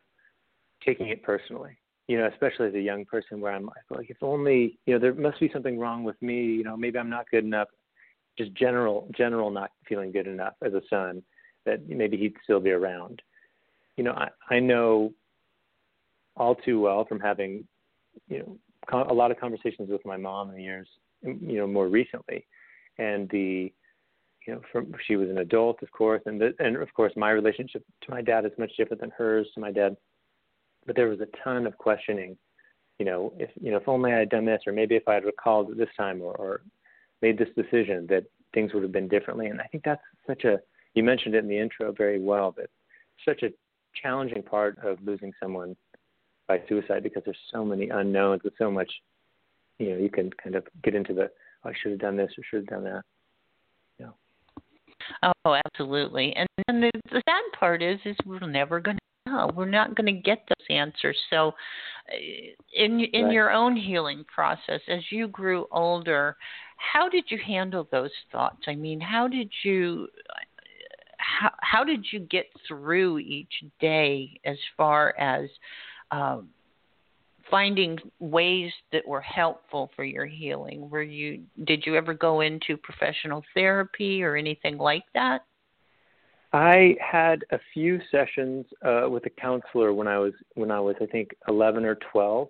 taking 0.85 1.09
it 1.09 1.23
personally. 1.23 1.77
You 2.07 2.19
know, 2.19 2.27
especially 2.33 2.69
as 2.69 2.75
a 2.75 2.81
young 2.81 3.05
person, 3.05 3.41
where 3.41 3.53
I'm 3.53 3.69
like, 3.91 4.09
if 4.09 4.17
only, 4.23 4.79
you 4.87 4.95
know, 4.95 4.99
there 4.99 5.13
must 5.13 5.41
be 5.41 5.51
something 5.53 5.79
wrong 5.79 6.05
with 6.05 6.21
me. 6.23 6.43
You 6.43 6.65
know, 6.65 6.77
maybe 6.77 6.99
I'm 6.99 7.11
not 7.11 7.31
good 7.31 7.45
enough. 7.45 7.69
Just 8.39 8.55
general, 8.55 9.09
general, 9.15 9.51
not 9.51 9.73
feeling 9.87 10.11
good 10.11 10.27
enough 10.27 10.55
as 10.65 10.73
a 10.73 10.81
son 10.89 11.23
that 11.67 11.87
maybe 11.87 12.17
he'd 12.17 12.35
still 12.45 12.61
be 12.61 12.71
around 12.71 13.21
you 13.99 14.05
know, 14.05 14.13
I, 14.13 14.29
I 14.49 14.61
know 14.61 15.13
all 16.37 16.55
too 16.55 16.81
well 16.81 17.05
from 17.05 17.19
having, 17.19 17.65
you 18.29 18.39
know, 18.39 18.57
a 18.93 19.13
lot 19.13 19.33
of 19.33 19.41
conversations 19.41 19.91
with 19.91 20.07
my 20.07 20.17
mom 20.17 20.49
in 20.51 20.57
the 20.57 20.63
years 20.63 20.89
you 21.23 21.59
know 21.59 21.67
more 21.67 21.89
recently, 21.89 22.47
and 22.97 23.29
the 23.31 23.71
you 24.47 24.55
know 24.55 24.61
from 24.73 24.95
she 25.07 25.17
was 25.17 25.29
an 25.29 25.39
adult 25.39 25.83
of 25.83 25.91
course, 25.91 26.23
and 26.25 26.41
the, 26.41 26.55
and 26.59 26.77
of 26.77 26.95
course 26.95 27.13
my 27.17 27.31
relationship 27.31 27.85
to 28.03 28.11
my 28.11 28.23
dad 28.23 28.47
is 28.47 28.53
much 28.57 28.71
different 28.79 29.03
than 29.03 29.11
hers 29.11 29.47
to 29.53 29.61
my 29.61 29.71
dad, 29.73 29.97
but 30.89 30.97
there 30.97 31.09
was 31.09 31.21
a 31.21 31.29
ton 31.45 31.67
of 31.67 31.79
questioning. 31.79 32.37
You 32.99 33.05
know, 33.05 33.33
if 33.39 33.51
you 33.61 33.71
know, 33.71 33.77
if 33.77 33.87
only 33.87 34.13
I 34.13 34.19
had 34.19 34.31
done 34.31 34.45
this, 34.45 34.63
or 34.67 34.73
maybe 34.73 34.97
if 34.97 35.07
I 35.07 35.15
had 35.15 35.25
recalled 35.25 35.77
this 35.77 35.91
time, 35.97 36.21
or, 36.21 36.35
or 36.35 36.63
made 37.23 37.39
this 37.39 37.51
decision, 37.55 38.07
that 38.09 38.25
things 38.53 38.73
would 38.73 38.83
have 38.83 38.91
been 38.91 39.07
differently. 39.07 39.47
And 39.47 39.61
I 39.61 39.65
think 39.65 39.85
that's 39.85 40.03
such 40.27 40.45
a 40.45 40.59
you 40.95 41.05
mentioned 41.05 41.37
it 41.37 41.45
in 41.45 41.49
the 41.49 41.59
intro 41.59 41.93
very 41.93 42.19
well 42.19 42.53
that 42.57 42.71
such 43.25 43.43
a 43.43 43.51
challenging 44.03 44.43
part 44.43 44.79
of 44.83 44.99
losing 45.05 45.33
someone 45.41 45.77
by 46.49 46.61
suicide 46.69 47.03
because 47.03 47.23
there's 47.25 47.37
so 47.53 47.65
many 47.65 47.91
unknowns 47.91 48.43
with 48.43 48.55
so 48.59 48.71
much 48.71 48.91
you 49.79 49.91
know 49.91 49.99
you 49.99 50.09
can 50.09 50.31
kind 50.43 50.57
of 50.57 50.67
get 50.83 50.95
into 50.95 51.13
the 51.13 51.31
oh, 51.65 51.69
I 51.69 51.73
should 51.81 51.93
have 51.93 52.01
done 52.01 52.17
this 52.17 52.33
or 52.37 52.45
should 52.51 52.61
have 52.61 52.83
done 52.83 52.85
that. 52.85 53.03
Yeah. 54.01 55.33
Oh, 55.45 55.61
absolutely. 55.67 56.35
And 56.35 56.49
then 56.67 56.81
the, 56.81 56.91
the 57.11 57.23
sad 57.29 57.59
part 57.59 57.83
is, 57.83 57.99
is 58.05 58.17
we're 58.25 58.41
never 58.41 58.81
going 58.81 58.98
We're 59.47 59.67
not 59.67 59.95
going 59.95 60.07
to 60.07 60.21
get 60.21 60.43
those 60.49 60.67
answers. 60.71 61.17
So, 61.31 61.49
uh, 62.11 62.17
in 62.75 63.01
in 63.01 63.25
right. 63.25 63.33
your 63.33 63.51
own 63.53 63.77
healing 63.77 64.25
process, 64.33 64.81
as 64.89 65.01
you 65.11 65.29
grew 65.29 65.67
older, 65.71 66.37
how 66.77 67.09
did 67.09 67.25
you 67.29 67.39
handle 67.39 67.87
those 67.91 68.13
thoughts? 68.33 68.63
I 68.67 68.75
mean, 68.75 69.01
how 69.01 69.29
did 69.29 69.51
you 69.63 70.09
how 71.19 71.51
how 71.61 71.85
did 71.85 72.07
you 72.11 72.21
get 72.21 72.47
through 72.67 73.19
each 73.19 73.63
day 73.81 74.41
as 74.45 74.57
far 74.77 75.17
as 75.19 75.49
um, 76.11 76.49
finding 77.51 77.99
ways 78.19 78.73
that 78.93 79.07
were 79.07 79.21
helpful 79.21 79.91
for 79.95 80.05
your 80.05 80.27
healing? 80.27 80.89
Were 80.91 81.03
you 81.03 81.43
did 81.65 81.85
you 81.87 81.97
ever 81.97 82.15
go 82.15 82.41
into 82.41 82.77
professional 82.77 83.43
therapy 83.55 84.23
or 84.23 84.37
anything 84.37 84.79
like 84.79 85.05
that? 85.15 85.43
I 86.53 86.97
had 87.01 87.45
a 87.51 87.59
few 87.75 88.01
sessions 88.11 88.65
uh, 88.83 89.07
with 89.09 89.27
a 89.27 89.31
counselor 89.31 89.93
when 89.93 90.09
I 90.09 90.19
was 90.19 90.33
when 90.55 90.71
I 90.71 90.81
was 90.81 90.97
I 91.01 91.07
think 91.07 91.31
11 91.47 91.85
or 91.85 91.97
12, 92.11 92.49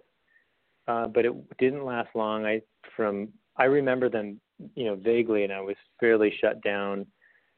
uh, 0.87 1.09
but 1.09 1.25
it 1.25 1.59
didn't 1.59 1.85
last 1.85 2.11
long. 2.15 2.47
I 2.47 2.63
from 2.97 3.29
I 3.57 3.65
remember 3.65 4.09
them 4.09 4.41
you 4.75 4.85
know 4.85 4.95
vaguely, 4.95 5.45
and 5.45 5.53
I 5.53 5.61
was 5.61 5.77
fairly 5.99 6.33
shut 6.41 6.63
down 6.63 7.07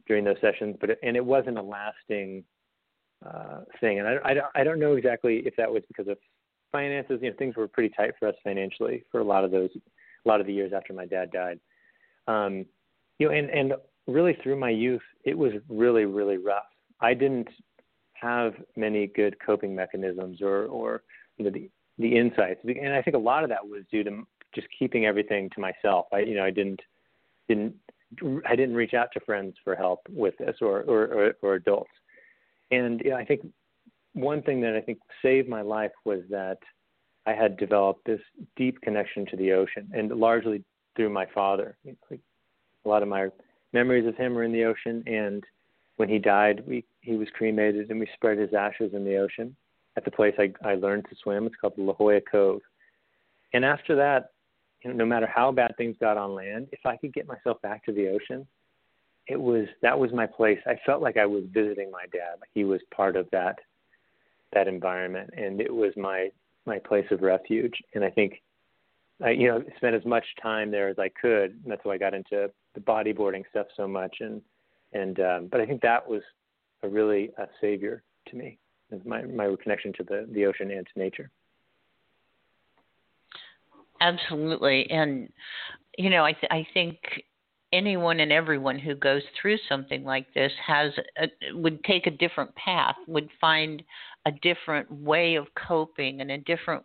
during 0.07 0.25
those 0.25 0.41
sessions. 0.41 0.77
But 0.81 0.91
it, 0.91 0.99
and 1.03 1.17
it 1.17 1.25
wasn't 1.25 1.59
a 1.59 1.63
lasting 1.63 2.43
uh, 3.25 3.61
thing, 3.81 3.99
and 3.99 4.09
I, 4.09 4.17
I 4.25 4.61
I 4.61 4.65
don't 4.65 4.81
know 4.81 4.95
exactly 4.95 5.43
if 5.45 5.55
that 5.57 5.71
was 5.71 5.83
because 5.89 6.09
of 6.09 6.17
finances, 6.73 7.19
you 7.23 7.31
know, 7.31 7.37
things 7.39 7.57
were 7.57 7.69
pretty 7.69 7.93
tight 7.95 8.13
for 8.19 8.29
us 8.29 8.35
financially 8.45 9.05
for 9.11 9.21
a 9.21 9.25
lot 9.25 9.45
of 9.45 9.51
those, 9.51 9.71
a 10.25 10.29
lot 10.29 10.41
of 10.41 10.47
the 10.47 10.53
years 10.53 10.73
after 10.75 10.93
my 10.93 11.07
dad 11.07 11.31
died. 11.31 11.59
Um, 12.27 12.65
you 13.19 13.29
know, 13.29 13.35
and 13.35 13.51
and 13.51 13.73
really 14.11 14.37
through 14.43 14.57
my 14.57 14.71
youth, 14.71 15.03
it 15.25 15.37
was 15.37 15.53
really 15.69 16.05
really 16.05 16.37
rough. 16.37 16.65
I 17.01 17.15
didn't 17.15 17.49
have 18.15 18.55
many 18.77 19.07
good 19.07 19.37
coping 19.45 19.75
mechanisms 19.75 20.43
or 20.43 20.67
or 20.67 21.03
you 21.37 21.45
know 21.45 21.51
the 21.51 21.71
the 21.99 22.17
insights, 22.17 22.61
and 22.65 22.93
I 22.93 23.03
think 23.03 23.17
a 23.17 23.21
lot 23.21 23.43
of 23.43 23.51
that 23.51 23.67
was 23.67 23.83
due 23.91 24.05
to 24.05 24.27
just 24.55 24.67
keeping 24.79 25.07
everything 25.07 25.51
to 25.55 25.61
myself. 25.61 26.07
I 26.13 26.21
you 26.21 26.35
know 26.35 26.45
I 26.45 26.51
didn't 26.51 26.81
didn't 27.49 27.75
I 28.47 28.57
didn't 28.57 28.75
reach 28.75 28.95
out 28.95 29.09
to 29.15 29.21
friends 29.21 29.55
for 29.63 29.75
help 29.75 30.01
with 30.11 30.37
this 30.39 30.57
or 30.61 30.83
or, 30.83 31.05
or, 31.05 31.33
or 31.43 31.55
adults. 31.55 31.91
And 32.71 33.01
you 33.05 33.11
know, 33.11 33.17
I 33.17 33.25
think 33.25 33.47
one 34.13 34.43
thing 34.43 34.61
that 34.63 34.75
I 34.75 34.81
think 34.81 34.99
saved 35.23 35.49
my 35.49 35.63
life 35.63 35.93
was 36.05 36.21
that 36.31 36.59
I 37.27 37.33
had 37.33 37.57
developed 37.57 38.05
this 38.07 38.21
deep 38.57 38.81
connection 38.81 39.27
to 39.27 39.37
the 39.37 39.53
ocean, 39.53 39.91
and 39.93 40.11
largely 40.11 40.65
through 40.97 41.11
my 41.11 41.27
father. 41.35 41.77
Like 42.11 42.21
a 42.85 42.89
lot 42.89 43.03
of 43.03 43.09
my 43.09 43.29
memories 43.73 44.07
of 44.07 44.17
him 44.17 44.37
are 44.37 44.45
in 44.45 44.53
the 44.53 44.65
ocean, 44.65 45.03
and 45.07 45.45
when 45.97 46.09
he 46.09 46.19
died, 46.19 46.63
we 46.67 46.85
he 47.01 47.17
was 47.17 47.29
cremated, 47.35 47.91
and 47.91 48.01
we 48.01 48.09
spread 48.15 48.39
his 48.39 48.55
ashes 48.55 48.93
in 48.95 49.05
the 49.05 49.17
ocean 49.17 49.55
at 49.97 50.05
the 50.05 50.11
place 50.11 50.35
I, 50.39 50.53
I 50.67 50.75
learned 50.75 51.07
to 51.11 51.17
swim. 51.23 51.47
It's 51.47 51.57
called 51.57 51.75
La 51.77 51.93
Jolla 51.93 52.21
Cove. 52.21 52.61
And 53.53 53.65
after 53.65 53.97
that, 53.97 54.31
you 54.83 54.91
know, 54.91 54.97
no 54.97 55.07
matter 55.07 55.27
how 55.27 55.53
bad 55.53 55.75
things 55.77 55.97
got 56.01 56.17
on 56.17 56.35
land, 56.35 56.69
if 56.73 56.81
I 56.87 56.97
could 56.97 57.13
get 57.13 57.27
myself 57.27 57.61
back 57.63 57.85
to 57.85 57.93
the 57.93 58.09
ocean, 58.09 58.47
it 59.27 59.41
was 59.41 59.67
that 59.83 59.99
was 59.99 60.13
my 60.13 60.27
place. 60.27 60.59
I 60.67 60.79
felt 60.87 61.03
like 61.03 61.17
I 61.17 61.27
was 61.27 61.45
visiting 61.53 61.91
my 61.91 62.05
dad. 62.13 62.37
He 62.55 62.65
was 62.65 62.81
part 62.95 63.17
of 63.17 63.29
that 63.33 63.59
that 64.53 64.67
environment, 64.67 65.31
and 65.37 65.61
it 65.61 65.73
was 65.73 65.93
my 65.97 66.31
my 66.67 66.79
place 66.79 67.07
of 67.11 67.23
refuge. 67.23 67.75
And 67.95 68.05
I 68.05 68.11
think 68.11 68.41
I 69.23 69.31
you 69.31 69.49
know 69.49 69.63
spent 69.77 69.95
as 69.95 70.05
much 70.05 70.25
time 70.43 70.71
there 70.71 70.89
as 70.89 70.99
I 70.99 71.11
could. 71.11 71.51
And 71.51 71.65
that's 71.67 71.85
why 71.85 71.95
I 71.95 71.99
got 71.99 72.15
into 72.15 72.51
the 72.75 72.81
bodyboarding 72.81 73.43
stuff 73.51 73.67
so 73.77 73.87
much. 73.87 74.17
And 74.21 74.43
and 74.93 75.21
um, 75.21 75.49
but 75.51 75.61
I 75.61 75.67
think 75.67 75.83
that 75.83 76.07
was 76.07 76.23
a 76.83 76.89
really 76.89 77.31
a 77.39 77.47
savior 77.61 78.03
to 78.29 78.37
me, 78.37 78.59
my 79.05 79.23
my 79.23 79.55
connection 79.63 79.93
to 79.95 80.05
the 80.05 80.29
the 80.33 80.47
ocean 80.47 80.71
and 80.71 80.87
to 80.87 80.99
nature. 80.99 81.31
Absolutely, 84.01 84.91
and 84.91 85.29
you 85.99 86.11
know 86.11 86.25
I 86.25 86.33
th- 86.33 86.51
I 86.51 86.67
think 86.73 86.97
anyone 87.73 88.21
and 88.21 88.33
everyone 88.33 88.79
who 88.79 88.95
goes 88.95 89.23
through 89.41 89.57
something 89.69 90.05
like 90.05 90.33
this 90.35 90.53
has 90.67 90.93
a, 91.19 91.29
would 91.55 91.83
take 91.85 92.07
a 92.07 92.11
different 92.11 92.55
path, 92.57 92.97
would 93.07 93.29
find 93.41 93.83
a 94.27 94.33
different 94.43 94.91
way 94.91 95.37
of 95.37 95.47
coping 95.55 96.21
and 96.21 96.31
a 96.31 96.39
different 96.39 96.83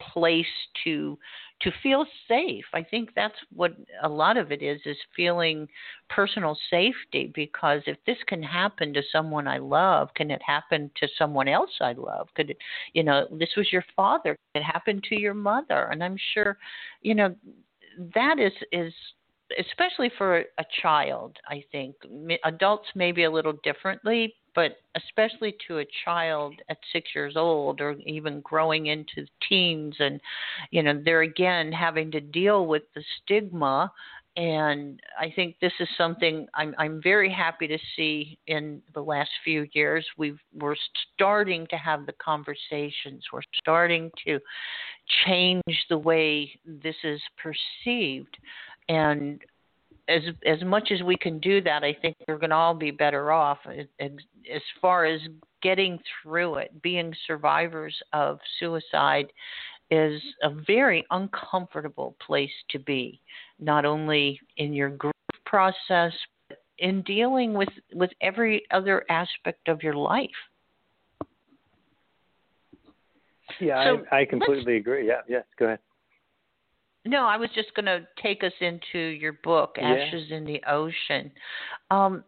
place 0.00 0.46
to 0.84 1.18
to 1.62 1.72
feel 1.82 2.06
safe. 2.28 2.64
I 2.72 2.84
think 2.84 3.10
that's 3.16 3.34
what 3.52 3.72
a 4.02 4.08
lot 4.08 4.36
of 4.36 4.52
it 4.52 4.62
is 4.62 4.80
is 4.84 4.96
feeling 5.16 5.66
personal 6.08 6.56
safety 6.70 7.32
because 7.34 7.82
if 7.86 7.96
this 8.06 8.18
can 8.28 8.42
happen 8.42 8.94
to 8.94 9.02
someone 9.10 9.48
I 9.48 9.58
love, 9.58 10.08
can 10.14 10.30
it 10.30 10.40
happen 10.46 10.90
to 11.00 11.08
someone 11.18 11.48
else 11.48 11.72
I 11.80 11.94
love? 11.94 12.28
Could 12.34 12.50
it 12.50 12.58
you 12.92 13.02
know, 13.02 13.26
this 13.32 13.50
was 13.56 13.72
your 13.72 13.84
father, 13.96 14.36
it 14.54 14.62
happened 14.62 15.04
to 15.08 15.20
your 15.20 15.34
mother 15.34 15.88
and 15.90 16.02
I'm 16.02 16.16
sure, 16.34 16.58
you 17.02 17.14
know, 17.14 17.34
that 18.14 18.38
is 18.38 18.52
is 18.70 18.92
especially 19.58 20.10
for 20.18 20.38
a 20.40 20.64
child, 20.82 21.36
I 21.48 21.64
think 21.72 21.96
adults 22.44 22.88
maybe 22.94 23.24
a 23.24 23.30
little 23.30 23.54
differently, 23.64 24.34
but 24.58 24.78
especially 24.96 25.54
to 25.68 25.78
a 25.78 25.84
child 26.04 26.52
at 26.68 26.78
six 26.92 27.10
years 27.14 27.34
old 27.36 27.80
or 27.80 27.92
even 28.04 28.40
growing 28.40 28.86
into 28.86 29.24
teens, 29.48 29.94
and 30.00 30.20
you 30.72 30.82
know 30.82 31.00
they're 31.04 31.22
again 31.22 31.70
having 31.70 32.10
to 32.10 32.20
deal 32.20 32.66
with 32.66 32.82
the 32.96 33.04
stigma. 33.22 33.88
And 34.36 34.98
I 35.16 35.32
think 35.36 35.54
this 35.60 35.72
is 35.78 35.86
something 35.96 36.48
I'm 36.54 36.74
I'm 36.76 37.00
very 37.00 37.32
happy 37.32 37.68
to 37.68 37.78
see 37.94 38.36
in 38.48 38.82
the 38.94 39.00
last 39.00 39.30
few 39.44 39.68
years. 39.74 40.04
We've 40.16 40.40
we're 40.52 40.74
starting 41.14 41.64
to 41.70 41.76
have 41.76 42.04
the 42.04 42.14
conversations. 42.14 43.22
We're 43.32 43.42
starting 43.62 44.10
to 44.26 44.40
change 45.24 45.86
the 45.88 45.98
way 45.98 46.50
this 46.66 46.96
is 47.04 47.20
perceived 47.40 48.36
and 48.88 49.40
as 50.08 50.22
as 50.46 50.62
much 50.64 50.90
as 50.90 51.02
we 51.02 51.16
can 51.16 51.38
do 51.38 51.60
that, 51.62 51.84
I 51.84 51.96
think 52.00 52.16
we're 52.26 52.38
going 52.38 52.50
to 52.50 52.56
all 52.56 52.74
be 52.74 52.90
better 52.90 53.30
off 53.30 53.58
as, 53.66 53.86
far 54.80 55.04
as 55.04 55.20
getting 55.62 55.98
through 56.22 56.56
it. 56.56 56.82
Being 56.82 57.14
survivors 57.26 57.94
of 58.12 58.38
suicide 58.58 59.26
is 59.90 60.20
a 60.42 60.50
very 60.66 61.04
uncomfortable 61.10 62.16
place 62.24 62.50
to 62.70 62.78
be, 62.78 63.20
not 63.58 63.84
only 63.84 64.40
in 64.56 64.72
your 64.72 64.90
grief 64.90 65.12
process, 65.44 66.12
but 66.48 66.58
in 66.78 67.02
dealing 67.02 67.52
with 67.54 67.68
with 67.92 68.10
every 68.20 68.62
other 68.70 69.04
aspect 69.10 69.68
of 69.68 69.82
your 69.82 69.94
life. 69.94 70.30
Yeah, 73.60 73.82
so 73.84 74.04
I, 74.12 74.20
I 74.20 74.24
completely 74.24 74.76
agree. 74.76 75.06
Yeah, 75.06 75.20
yes, 75.26 75.44
go 75.58 75.66
ahead. 75.66 75.80
No, 77.08 77.24
I 77.24 77.38
was 77.38 77.48
just 77.54 77.74
going 77.74 77.86
to 77.86 78.06
take 78.22 78.44
us 78.44 78.52
into 78.60 78.98
your 78.98 79.32
book, 79.42 79.76
Ashes 79.80 80.26
yeah. 80.28 80.36
in 80.36 80.44
the 80.44 80.60
Ocean. 80.68 81.30
Um, 81.90 82.22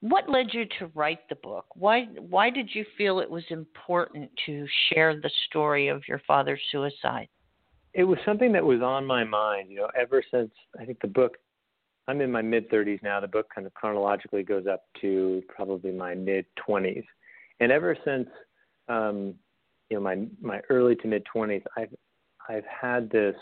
what 0.00 0.28
led 0.28 0.46
you 0.52 0.64
to 0.80 0.90
write 0.96 1.20
the 1.28 1.36
book? 1.36 1.66
Why 1.76 2.06
why 2.18 2.50
did 2.50 2.68
you 2.74 2.84
feel 2.98 3.20
it 3.20 3.30
was 3.30 3.44
important 3.50 4.30
to 4.46 4.66
share 4.88 5.14
the 5.14 5.30
story 5.48 5.86
of 5.86 6.02
your 6.08 6.20
father's 6.26 6.60
suicide? 6.72 7.28
It 7.92 8.02
was 8.02 8.18
something 8.26 8.50
that 8.50 8.64
was 8.64 8.82
on 8.82 9.06
my 9.06 9.22
mind, 9.22 9.70
you 9.70 9.76
know, 9.76 9.88
ever 9.96 10.24
since 10.28 10.50
I 10.78 10.84
think 10.84 11.00
the 11.00 11.06
book 11.06 11.36
I'm 12.08 12.20
in 12.20 12.32
my 12.32 12.42
mid 12.42 12.68
30s 12.70 13.00
now. 13.00 13.20
The 13.20 13.28
book 13.28 13.46
kind 13.54 13.64
of 13.64 13.74
chronologically 13.74 14.42
goes 14.42 14.66
up 14.66 14.82
to 15.02 15.40
probably 15.46 15.92
my 15.92 16.16
mid 16.16 16.46
20s. 16.68 17.04
And 17.60 17.70
ever 17.70 17.96
since 18.04 18.28
um, 18.88 19.34
you 19.88 19.96
know 19.96 20.00
my 20.00 20.26
my 20.42 20.60
early 20.68 20.96
to 20.96 21.06
mid 21.06 21.22
20s, 21.32 21.62
I've 21.76 21.94
I've 22.48 22.66
had 22.66 23.08
this 23.08 23.36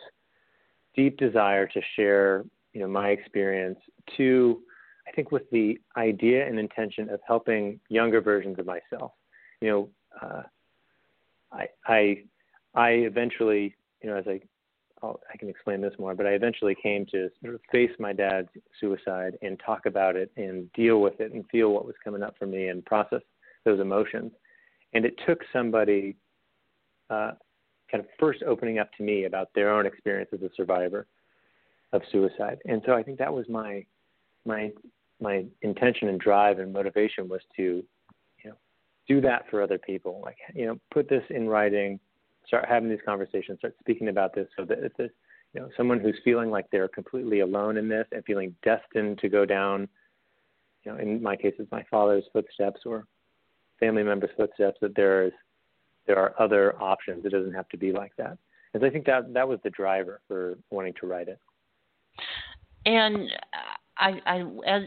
deep 0.94 1.16
desire 1.16 1.66
to 1.66 1.80
share, 1.96 2.44
you 2.72 2.80
know, 2.80 2.88
my 2.88 3.08
experience 3.08 3.78
to, 4.16 4.60
I 5.06 5.12
think, 5.12 5.32
with 5.32 5.48
the 5.50 5.78
idea 5.96 6.46
and 6.46 6.58
intention 6.58 7.10
of 7.10 7.20
helping 7.26 7.80
younger 7.88 8.20
versions 8.20 8.58
of 8.58 8.66
myself. 8.66 9.12
You 9.60 9.70
know, 9.70 9.88
uh, 10.20 10.42
I, 11.52 11.66
I, 11.86 12.22
I 12.74 12.88
eventually, 12.90 13.74
you 14.02 14.10
know, 14.10 14.16
as 14.16 14.24
I 14.26 14.40
I'll, 15.02 15.20
I 15.32 15.36
can 15.36 15.48
explain 15.48 15.80
this 15.80 15.94
more, 15.98 16.14
but 16.14 16.26
I 16.26 16.30
eventually 16.30 16.76
came 16.80 17.06
to 17.06 17.28
sort 17.42 17.54
of 17.54 17.60
face 17.70 17.90
my 17.98 18.12
dad's 18.12 18.48
suicide 18.80 19.36
and 19.42 19.60
talk 19.64 19.86
about 19.86 20.16
it 20.16 20.30
and 20.36 20.72
deal 20.72 21.00
with 21.00 21.20
it 21.20 21.32
and 21.32 21.44
feel 21.50 21.70
what 21.70 21.86
was 21.86 21.94
coming 22.04 22.22
up 22.22 22.36
for 22.38 22.46
me 22.46 22.68
and 22.68 22.84
process 22.84 23.22
those 23.64 23.80
emotions. 23.80 24.32
And 24.94 25.04
it 25.04 25.18
took 25.26 25.40
somebody 25.52 26.16
uh, 27.10 27.32
kind 27.92 28.02
of 28.02 28.10
first 28.18 28.42
opening 28.42 28.78
up 28.78 28.90
to 28.94 29.04
me 29.04 29.24
about 29.24 29.48
their 29.54 29.70
own 29.70 29.86
experience 29.86 30.30
as 30.32 30.40
a 30.42 30.50
survivor 30.56 31.06
of 31.92 32.02
suicide. 32.10 32.58
And 32.64 32.82
so 32.86 32.94
I 32.94 33.02
think 33.02 33.18
that 33.18 33.32
was 33.32 33.46
my 33.48 33.84
my 34.44 34.72
my 35.20 35.44
intention 35.60 36.08
and 36.08 36.18
drive 36.18 36.58
and 36.58 36.72
motivation 36.72 37.28
was 37.28 37.42
to 37.56 37.84
you 38.42 38.50
know 38.50 38.56
do 39.06 39.20
that 39.20 39.44
for 39.50 39.62
other 39.62 39.78
people 39.78 40.20
like 40.24 40.36
you 40.52 40.66
know 40.66 40.80
put 40.92 41.08
this 41.08 41.22
in 41.30 41.48
writing 41.48 42.00
start 42.46 42.64
having 42.68 42.90
these 42.90 42.98
conversations 43.06 43.58
start 43.58 43.74
speaking 43.78 44.08
about 44.08 44.34
this 44.34 44.48
so 44.56 44.64
that 44.64 44.82
if 44.82 44.92
this 44.94 45.10
you 45.54 45.60
know 45.60 45.68
someone 45.76 46.00
who's 46.00 46.18
feeling 46.24 46.50
like 46.50 46.66
they're 46.72 46.88
completely 46.88 47.38
alone 47.38 47.76
in 47.76 47.88
this 47.88 48.06
and 48.10 48.24
feeling 48.24 48.52
destined 48.64 49.16
to 49.18 49.28
go 49.28 49.44
down 49.44 49.88
you 50.82 50.90
know 50.90 50.98
in 50.98 51.22
my 51.22 51.36
case 51.36 51.54
it's 51.58 51.70
my 51.70 51.84
father's 51.88 52.24
footsteps 52.32 52.80
or 52.84 53.06
family 53.78 54.02
members 54.02 54.30
footsteps 54.36 54.78
that 54.80 54.96
there 54.96 55.24
is 55.24 55.32
there 56.06 56.18
are 56.18 56.34
other 56.40 56.80
options. 56.80 57.24
It 57.24 57.30
doesn't 57.30 57.54
have 57.54 57.68
to 57.70 57.76
be 57.76 57.92
like 57.92 58.12
that. 58.16 58.36
And 58.74 58.84
i 58.84 58.90
think 58.90 59.04
that 59.06 59.32
that 59.34 59.46
was 59.46 59.58
the 59.62 59.70
driver 59.70 60.20
for 60.26 60.54
wanting 60.70 60.94
to 61.00 61.06
write 61.06 61.28
it. 61.28 61.38
And 62.86 63.30
I, 63.98 64.20
I 64.26 64.36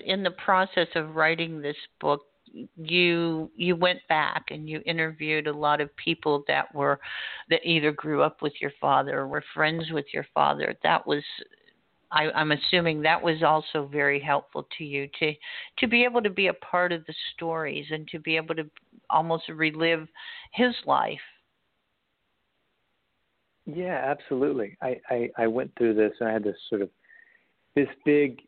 in 0.06 0.24
the 0.24 0.32
process 0.44 0.88
of 0.96 1.16
writing 1.16 1.62
this 1.62 1.78
book, 2.00 2.22
you 2.78 3.52
you 3.56 3.76
went 3.76 4.00
back 4.10 4.46
and 4.50 4.70
you 4.70 4.82
interviewed 4.86 5.48
a 5.48 5.54
lot 5.54 5.82
of 5.82 5.96
people 5.98 6.44
that 6.48 6.74
were 6.74 7.00
that 7.50 7.62
either 7.64 7.92
grew 7.92 8.22
up 8.22 8.42
with 8.42 8.54
your 8.60 8.72
father 8.82 9.20
or 9.20 9.28
were 9.28 9.44
friends 9.54 9.86
with 9.92 10.06
your 10.14 10.26
father. 10.34 10.76
That 10.84 11.06
was 11.06 11.24
I, 12.12 12.30
I'm 12.32 12.52
assuming 12.52 13.02
that 13.02 13.22
was 13.22 13.44
also 13.44 13.88
very 13.92 14.20
helpful 14.20 14.68
to 14.78 14.84
you 14.84 15.08
to 15.20 15.34
to 15.80 15.88
be 15.88 16.04
able 16.04 16.22
to 16.22 16.30
be 16.30 16.48
a 16.48 16.54
part 16.54 16.92
of 16.92 17.06
the 17.06 17.14
stories 17.34 17.88
and 17.92 18.08
to 18.10 18.20
be 18.20 18.36
able 18.36 18.56
to 18.56 18.70
almost 19.10 19.50
relive 19.50 20.08
his 20.54 20.74
life. 20.86 21.20
Yeah, 23.66 24.00
absolutely. 24.06 24.78
I, 24.82 25.00
I, 25.10 25.30
I 25.38 25.48
went 25.48 25.72
through 25.78 25.96
this 25.96 26.14
and 26.20 26.30
I 26.30 26.34
had 26.34 26.44
this 26.44 26.58
sort 26.70 26.82
of 26.82 26.90
this 27.76 27.88
big 28.06 28.42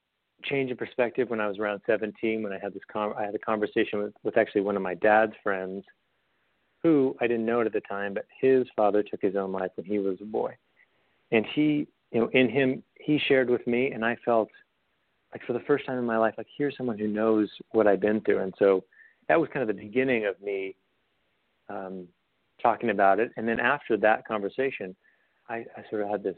change 0.43 0.69
in 0.69 0.77
perspective 0.77 1.29
when 1.29 1.41
I 1.41 1.47
was 1.47 1.57
around 1.57 1.81
17 1.87 2.43
when 2.43 2.53
I 2.53 2.59
had 2.61 2.73
this 2.73 2.83
con- 2.91 3.13
I 3.17 3.23
had 3.23 3.35
a 3.35 3.39
conversation 3.39 3.99
with, 4.03 4.13
with 4.23 4.37
actually 4.37 4.61
one 4.61 4.75
of 4.75 4.83
my 4.83 4.93
dad's 4.93 5.33
friends 5.43 5.83
who 6.83 7.15
I 7.19 7.27
didn't 7.27 7.45
know 7.45 7.59
it 7.61 7.65
at 7.65 7.73
the 7.73 7.81
time 7.81 8.13
but 8.13 8.25
his 8.39 8.67
father 8.75 9.01
took 9.01 9.21
his 9.21 9.35
own 9.35 9.51
life 9.51 9.71
when 9.75 9.85
he 9.85 9.97
was 9.97 10.17
a 10.21 10.25
boy 10.25 10.55
and 11.31 11.45
he 11.55 11.87
you 12.11 12.21
know 12.21 12.29
in 12.33 12.49
him 12.49 12.83
he 12.99 13.19
shared 13.27 13.49
with 13.49 13.65
me 13.65 13.91
and 13.91 14.05
I 14.05 14.15
felt 14.23 14.49
like 15.33 15.43
for 15.45 15.53
the 15.53 15.61
first 15.61 15.87
time 15.87 15.97
in 15.97 16.05
my 16.05 16.17
life 16.17 16.35
like 16.37 16.47
here's 16.55 16.77
someone 16.77 16.99
who 16.99 17.07
knows 17.07 17.49
what 17.71 17.87
I've 17.87 17.99
been 17.99 18.21
through 18.21 18.43
and 18.43 18.53
so 18.59 18.83
that 19.29 19.40
was 19.40 19.50
kind 19.53 19.68
of 19.68 19.75
the 19.75 19.81
beginning 19.81 20.25
of 20.25 20.40
me 20.42 20.75
um 21.70 22.07
talking 22.61 22.90
about 22.90 23.20
it. 23.20 23.31
And 23.37 23.48
then 23.48 23.59
after 23.59 23.98
that 23.98 24.27
conversation 24.27 24.96
I, 25.50 25.66
I 25.75 25.83
sort 25.90 26.01
of 26.01 26.09
had 26.09 26.24
this 26.24 26.37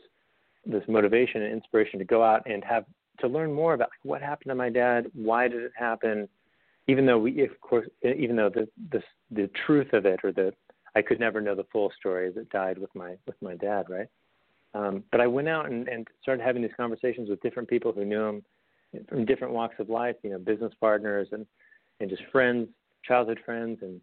this 0.66 0.84
motivation 0.88 1.42
and 1.44 1.54
inspiration 1.54 2.00
to 2.00 2.06
go 2.06 2.24
out 2.24 2.44
and 2.46 2.64
have 2.64 2.86
to 3.20 3.28
learn 3.28 3.54
more 3.54 3.74
about 3.74 3.90
what 4.04 4.22
happened 4.22 4.50
to 4.50 4.56
my 4.56 4.70
dad, 4.70 5.08
why 5.14 5.48
did 5.48 5.62
it 5.64 5.72
happen, 5.76 6.28
even 6.88 7.06
though 7.06 7.18
we, 7.18 7.44
of 7.44 7.60
course, 7.62 7.88
even 8.04 8.36
though 8.36 8.50
the 8.50 8.68
the 8.92 9.02
the 9.32 9.50
truth 9.66 9.94
of 9.94 10.06
it 10.06 10.20
or 10.24 10.32
the 10.32 10.54
I 10.96 11.02
could 11.02 11.20
never 11.20 11.40
know 11.40 11.56
the 11.56 11.66
full 11.72 11.92
story 12.00 12.28
as 12.28 12.38
it 12.38 12.50
died 12.50 12.78
with 12.78 12.94
my 12.96 13.16
with 13.28 13.36
my 13.42 13.56
dad, 13.56 13.86
right? 13.90 14.08
Um, 14.74 15.04
but 15.12 15.20
I 15.20 15.28
went 15.28 15.48
out 15.48 15.70
and, 15.70 15.88
and 15.88 16.08
started 16.22 16.44
having 16.44 16.62
these 16.62 16.72
conversations 16.78 17.30
with 17.30 17.42
different 17.42 17.68
people 17.68 17.92
who 17.92 18.06
knew 18.06 18.22
him 18.22 18.44
from 19.08 19.26
different 19.26 19.54
walks 19.54 19.76
of 19.80 19.90
life, 19.90 20.16
you 20.24 20.30
know, 20.30 20.40
business 20.40 20.74
partners 20.80 21.28
and 21.32 21.46
and 22.00 22.10
just 22.10 22.24
friends, 22.32 22.70
childhood 23.04 23.40
friends, 23.46 23.80
and 23.82 24.02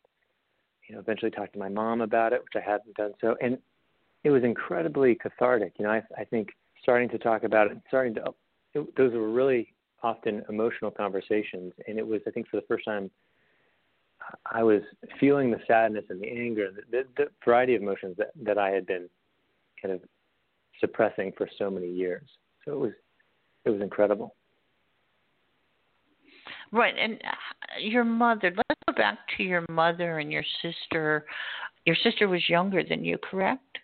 you 0.89 0.95
know, 0.95 1.01
eventually 1.01 1.31
talked 1.31 1.55
to 1.55 1.59
my 1.59 1.69
mom 1.69 2.01
about 2.01 2.33
it, 2.33 2.43
which 2.43 2.63
I 2.63 2.69
hadn't 2.69 2.95
done 2.97 3.13
so, 3.21 3.37
and 3.41 3.59
it 4.25 4.31
was 4.31 4.45
incredibly 4.45 5.15
cathartic. 5.15 5.75
You 5.79 5.85
know, 5.85 5.93
I, 5.93 6.03
I 6.19 6.25
think 6.25 6.49
starting 6.83 7.09
to 7.11 7.19
talk 7.19 7.45
about 7.45 7.71
it, 7.71 7.79
starting 7.89 8.15
to 8.15 8.35
it, 8.75 8.97
those 8.97 9.13
were 9.13 9.31
really 9.31 9.75
often 10.03 10.45
emotional 10.49 10.91
conversations, 10.91 11.73
and 11.87 11.99
it 11.99 12.07
was 12.07 12.21
I 12.27 12.31
think 12.31 12.49
for 12.49 12.57
the 12.57 12.67
first 12.67 12.85
time 12.85 13.11
I 14.51 14.63
was 14.63 14.83
feeling 15.21 15.51
the 15.51 15.61
sadness 15.67 16.05
and 16.09 16.21
the 16.21 16.29
anger, 16.29 16.71
the, 16.73 16.83
the, 16.91 17.05
the 17.17 17.31
variety 17.45 17.75
of 17.75 17.83
emotions 17.83 18.17
that 18.19 18.31
that 18.45 18.59
I 18.59 18.71
had 18.71 18.87
been 18.87 19.09
kind 19.81 19.95
of 19.95 20.01
suppressing 20.81 21.33
for 21.37 21.49
so 21.59 21.71
many 21.71 21.89
years. 21.89 22.29
So 22.65 22.73
it 22.73 22.79
was 22.79 22.93
it 23.65 23.71
was 23.71 23.81
incredible. 23.81 24.35
Right, 26.73 26.95
and 26.99 27.15
uh, 27.15 27.81
your 27.81 28.05
mother. 28.05 28.53
Let's 28.55 28.81
go 28.89 28.95
back 28.95 29.19
to 29.37 29.43
your 29.43 29.65
mother 29.71 30.19
and 30.19 30.33
your 30.33 30.45
sister. 30.63 31.25
Your 31.85 31.97
sister 32.03 32.29
was 32.29 32.49
younger 32.49 32.83
than 32.83 33.05
you, 33.05 33.19
correct? 33.19 33.79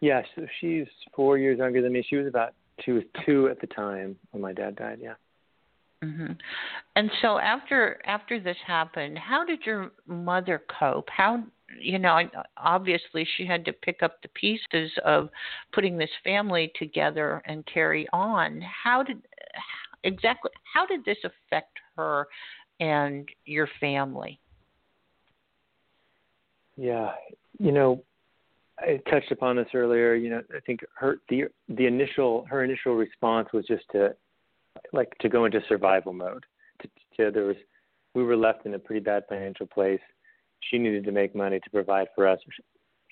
Yes, 0.00 0.26
yeah, 0.36 0.44
so 0.44 0.48
she's 0.60 0.86
four 1.14 1.38
years 1.38 1.58
younger 1.58 1.80
than 1.80 1.92
me. 1.92 2.04
She 2.08 2.16
was 2.16 2.26
about 2.26 2.54
she 2.84 2.90
was 2.90 3.04
two 3.24 3.48
at 3.48 3.60
the 3.60 3.68
time 3.68 4.16
when 4.32 4.42
my 4.42 4.52
dad 4.52 4.76
died. 4.76 4.98
Yeah. 5.00 5.14
hmm 6.02 6.32
And 6.96 7.10
so 7.22 7.38
after 7.38 8.00
after 8.04 8.40
this 8.40 8.56
happened, 8.66 9.16
how 9.18 9.44
did 9.44 9.60
your 9.64 9.92
mother 10.06 10.62
cope? 10.78 11.08
How 11.08 11.44
you 11.80 11.98
know, 11.98 12.20
obviously 12.56 13.26
she 13.36 13.46
had 13.46 13.64
to 13.64 13.72
pick 13.72 14.02
up 14.02 14.20
the 14.22 14.28
pieces 14.28 14.90
of 15.04 15.28
putting 15.72 15.96
this 15.96 16.10
family 16.22 16.72
together 16.78 17.42
and 17.46 17.66
carry 17.66 18.06
on. 18.12 18.60
How 18.60 19.02
did 19.02 19.22
exactly 20.04 20.50
how 20.72 20.86
did 20.86 21.04
this 21.04 21.18
affect 21.24 21.78
her 21.96 22.26
and 22.80 23.28
your 23.44 23.68
family? 23.80 24.38
Yeah, 26.76 27.12
you 27.58 27.72
know, 27.72 28.02
I 28.78 29.00
touched 29.10 29.30
upon 29.30 29.56
this 29.56 29.68
earlier. 29.74 30.14
You 30.14 30.30
know, 30.30 30.42
I 30.54 30.60
think 30.60 30.80
her 30.96 31.18
the 31.28 31.44
the 31.68 31.86
initial 31.86 32.46
her 32.50 32.64
initial 32.64 32.94
response 32.94 33.48
was 33.52 33.64
just 33.66 33.84
to 33.92 34.14
like 34.92 35.16
to 35.20 35.28
go 35.28 35.44
into 35.44 35.60
survival 35.68 36.12
mode. 36.12 36.44
To, 36.82 36.88
to 37.16 37.30
there 37.30 37.44
was 37.44 37.56
we 38.14 38.24
were 38.24 38.36
left 38.36 38.66
in 38.66 38.74
a 38.74 38.78
pretty 38.78 39.00
bad 39.00 39.24
financial 39.28 39.66
place. 39.66 40.00
She 40.70 40.78
needed 40.78 41.04
to 41.04 41.12
make 41.12 41.34
money 41.34 41.60
to 41.60 41.70
provide 41.70 42.08
for 42.14 42.26
us, 42.26 42.38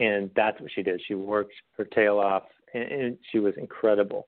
and 0.01 0.31
that's 0.35 0.61
what 0.61 0.71
she 0.75 0.83
did. 0.83 1.01
She 1.07 1.15
worked 1.15 1.53
her 1.77 1.85
tail 1.85 2.19
off, 2.19 2.45
and, 2.75 2.85
and 2.85 3.19
she 3.31 3.39
was 3.39 3.55
incredible. 3.57 4.27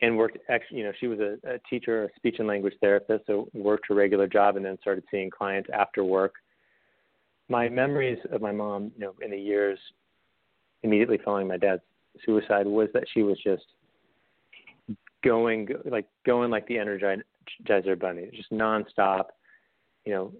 And 0.00 0.16
worked, 0.16 0.38
actually 0.48 0.78
you 0.78 0.84
know, 0.84 0.92
she 1.00 1.08
was 1.08 1.18
a, 1.18 1.36
a 1.44 1.58
teacher, 1.68 2.04
a 2.04 2.08
speech 2.16 2.36
and 2.38 2.46
language 2.46 2.74
therapist, 2.80 3.26
so 3.26 3.48
worked 3.52 3.86
her 3.88 3.94
regular 3.94 4.28
job, 4.28 4.56
and 4.56 4.64
then 4.64 4.78
started 4.80 5.04
seeing 5.10 5.28
clients 5.28 5.68
after 5.72 6.04
work. 6.04 6.34
My 7.48 7.68
memories 7.68 8.18
of 8.30 8.40
my 8.40 8.52
mom, 8.52 8.92
you 8.96 9.04
know, 9.04 9.14
in 9.22 9.30
the 9.30 9.38
years 9.38 9.78
immediately 10.82 11.18
following 11.24 11.48
my 11.48 11.56
dad's 11.56 11.82
suicide 12.24 12.66
was 12.66 12.88
that 12.94 13.04
she 13.12 13.22
was 13.22 13.38
just 13.42 13.64
going 15.24 15.68
like 15.84 16.06
going 16.24 16.50
like 16.50 16.66
the 16.68 16.76
energizer 16.76 17.98
bunny, 17.98 18.28
just 18.34 18.50
nonstop, 18.52 19.26
you 20.04 20.12
know, 20.12 20.32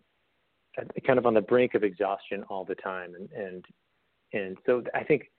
kind 1.07 1.19
of 1.19 1.27
on 1.27 1.35
the 1.35 1.41
brink 1.41 1.75
of 1.75 1.83
exhaustion 1.83 2.45
all 2.49 2.65
the 2.65 2.75
time, 2.77 3.15
and 3.15 3.29
and 3.33 3.65
and 4.33 4.57
so 4.67 4.83
I 4.95 5.03
think 5.03 5.31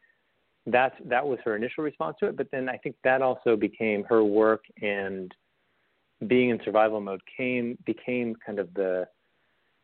that's 0.65 0.95
that 1.05 1.25
was 1.25 1.39
her 1.45 1.55
initial 1.55 1.83
response 1.83 2.17
to 2.19 2.27
it. 2.27 2.37
But 2.37 2.47
then 2.51 2.69
I 2.69 2.77
think 2.77 2.95
that 3.03 3.21
also 3.21 3.55
became 3.55 4.03
her 4.05 4.23
work 4.23 4.63
and 4.81 5.33
being 6.27 6.49
in 6.49 6.59
survival 6.65 6.99
mode 6.99 7.21
came 7.37 7.77
became 7.85 8.35
kind 8.45 8.59
of 8.59 8.73
the 8.73 9.07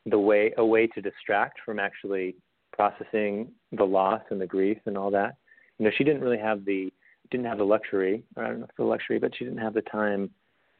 the 0.06 0.20
way 0.20 0.54
a 0.58 0.66
way 0.66 0.88
to 0.88 1.02
distract 1.02 1.60
from 1.66 1.80
actually 1.80 2.36
processing 2.74 3.52
the 3.72 3.84
loss 3.84 4.22
and 4.30 4.40
the 4.40 4.46
grief 4.46 4.78
and 4.86 4.98
all 4.98 5.10
that. 5.12 5.38
You 5.80 5.86
know, 5.86 5.92
she 5.98 6.04
didn't 6.04 6.22
really 6.22 6.38
have 6.38 6.66
the 6.66 6.92
didn't 7.32 7.46
have 7.46 7.58
the 7.58 7.64
luxury, 7.64 8.24
or 8.36 8.44
I 8.44 8.50
don't 8.50 8.60
know 8.60 8.66
if 8.66 8.70
it's 8.70 8.78
the 8.78 8.84
luxury, 8.84 9.18
but 9.18 9.36
she 9.36 9.46
didn't 9.46 9.60
have 9.60 9.74
the 9.74 9.82
time 9.82 10.30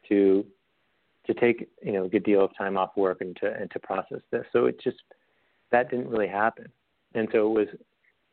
to 0.10 0.46
to 1.26 1.34
take 1.34 1.68
you 1.82 1.94
know 1.94 2.06
a 2.06 2.10
good 2.10 2.24
deal 2.24 2.44
of 2.44 2.56
time 2.58 2.78
off 2.78 2.92
work 2.96 3.22
and 3.22 3.36
to 3.38 3.52
and 3.54 3.72
to 3.72 3.80
process 3.80 4.22
this. 4.32 4.46
So 4.52 4.66
it 4.66 4.80
just 4.82 4.98
that 5.72 5.90
didn't 5.90 6.10
really 6.10 6.28
happen, 6.28 6.68
and 7.14 7.28
so 7.32 7.48
it 7.48 7.60
was 7.60 7.68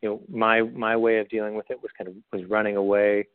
you 0.03 0.09
know 0.09 0.21
my 0.29 0.61
my 0.61 0.95
way 0.97 1.19
of 1.19 1.29
dealing 1.29 1.55
with 1.55 1.71
it 1.71 1.81
was 1.81 1.89
kind 1.97 2.09
of 2.09 2.15
was 2.33 2.47
running 2.49 2.75
away, 2.75 3.25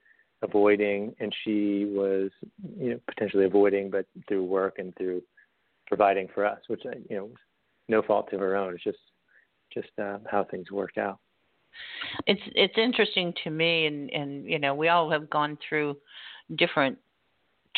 avoiding, 0.42 1.14
and 1.18 1.34
she 1.42 1.86
was 1.86 2.30
you 2.78 2.90
know 2.90 3.00
potentially 3.08 3.46
avoiding, 3.46 3.90
but 3.90 4.04
through 4.28 4.44
work 4.44 4.78
and 4.78 4.94
through 4.96 5.22
providing 5.86 6.28
for 6.34 6.44
us, 6.44 6.60
which 6.68 6.82
you 6.84 7.16
know 7.16 7.24
was 7.24 7.36
no 7.88 8.02
fault 8.02 8.32
of 8.34 8.40
her 8.40 8.54
own. 8.54 8.74
It's 8.74 8.84
just 8.84 8.98
just 9.72 9.88
uh, 9.98 10.18
how 10.30 10.44
things 10.44 10.70
worked 10.70 10.98
out. 10.98 11.18
It's 12.26 12.42
it's 12.54 12.76
interesting 12.76 13.32
to 13.44 13.50
me, 13.50 13.86
and 13.86 14.10
and 14.10 14.44
you 14.44 14.58
know 14.58 14.74
we 14.74 14.88
all 14.88 15.10
have 15.10 15.30
gone 15.30 15.56
through 15.66 15.96
different 16.56 16.98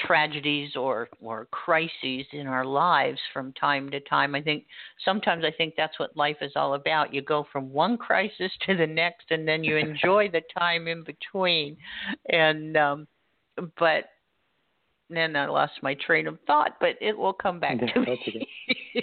tragedies 0.06 0.76
or 0.76 1.08
or 1.20 1.46
crises 1.46 2.26
in 2.32 2.46
our 2.46 2.64
lives 2.64 3.18
from 3.32 3.52
time 3.54 3.90
to 3.90 4.00
time. 4.00 4.34
I 4.34 4.42
think 4.42 4.64
sometimes 5.04 5.44
I 5.44 5.50
think 5.50 5.74
that's 5.76 5.98
what 5.98 6.16
life 6.16 6.36
is 6.40 6.52
all 6.56 6.74
about. 6.74 7.14
You 7.14 7.22
go 7.22 7.46
from 7.52 7.72
one 7.72 7.96
crisis 7.96 8.52
to 8.66 8.76
the 8.76 8.86
next, 8.86 9.30
and 9.30 9.46
then 9.46 9.64
you 9.64 9.76
enjoy 9.76 10.28
the 10.30 10.42
time 10.58 10.88
in 10.88 11.04
between. 11.04 11.76
And 12.28 12.76
um, 12.76 13.06
but 13.78 14.04
then 15.08 15.36
I 15.36 15.46
lost 15.46 15.72
my 15.82 15.94
train 15.94 16.26
of 16.26 16.38
thought, 16.46 16.76
but 16.80 16.96
it 17.00 17.16
will 17.16 17.32
come 17.32 17.60
back 17.60 17.78
to 17.94 18.00
me. 18.00 18.48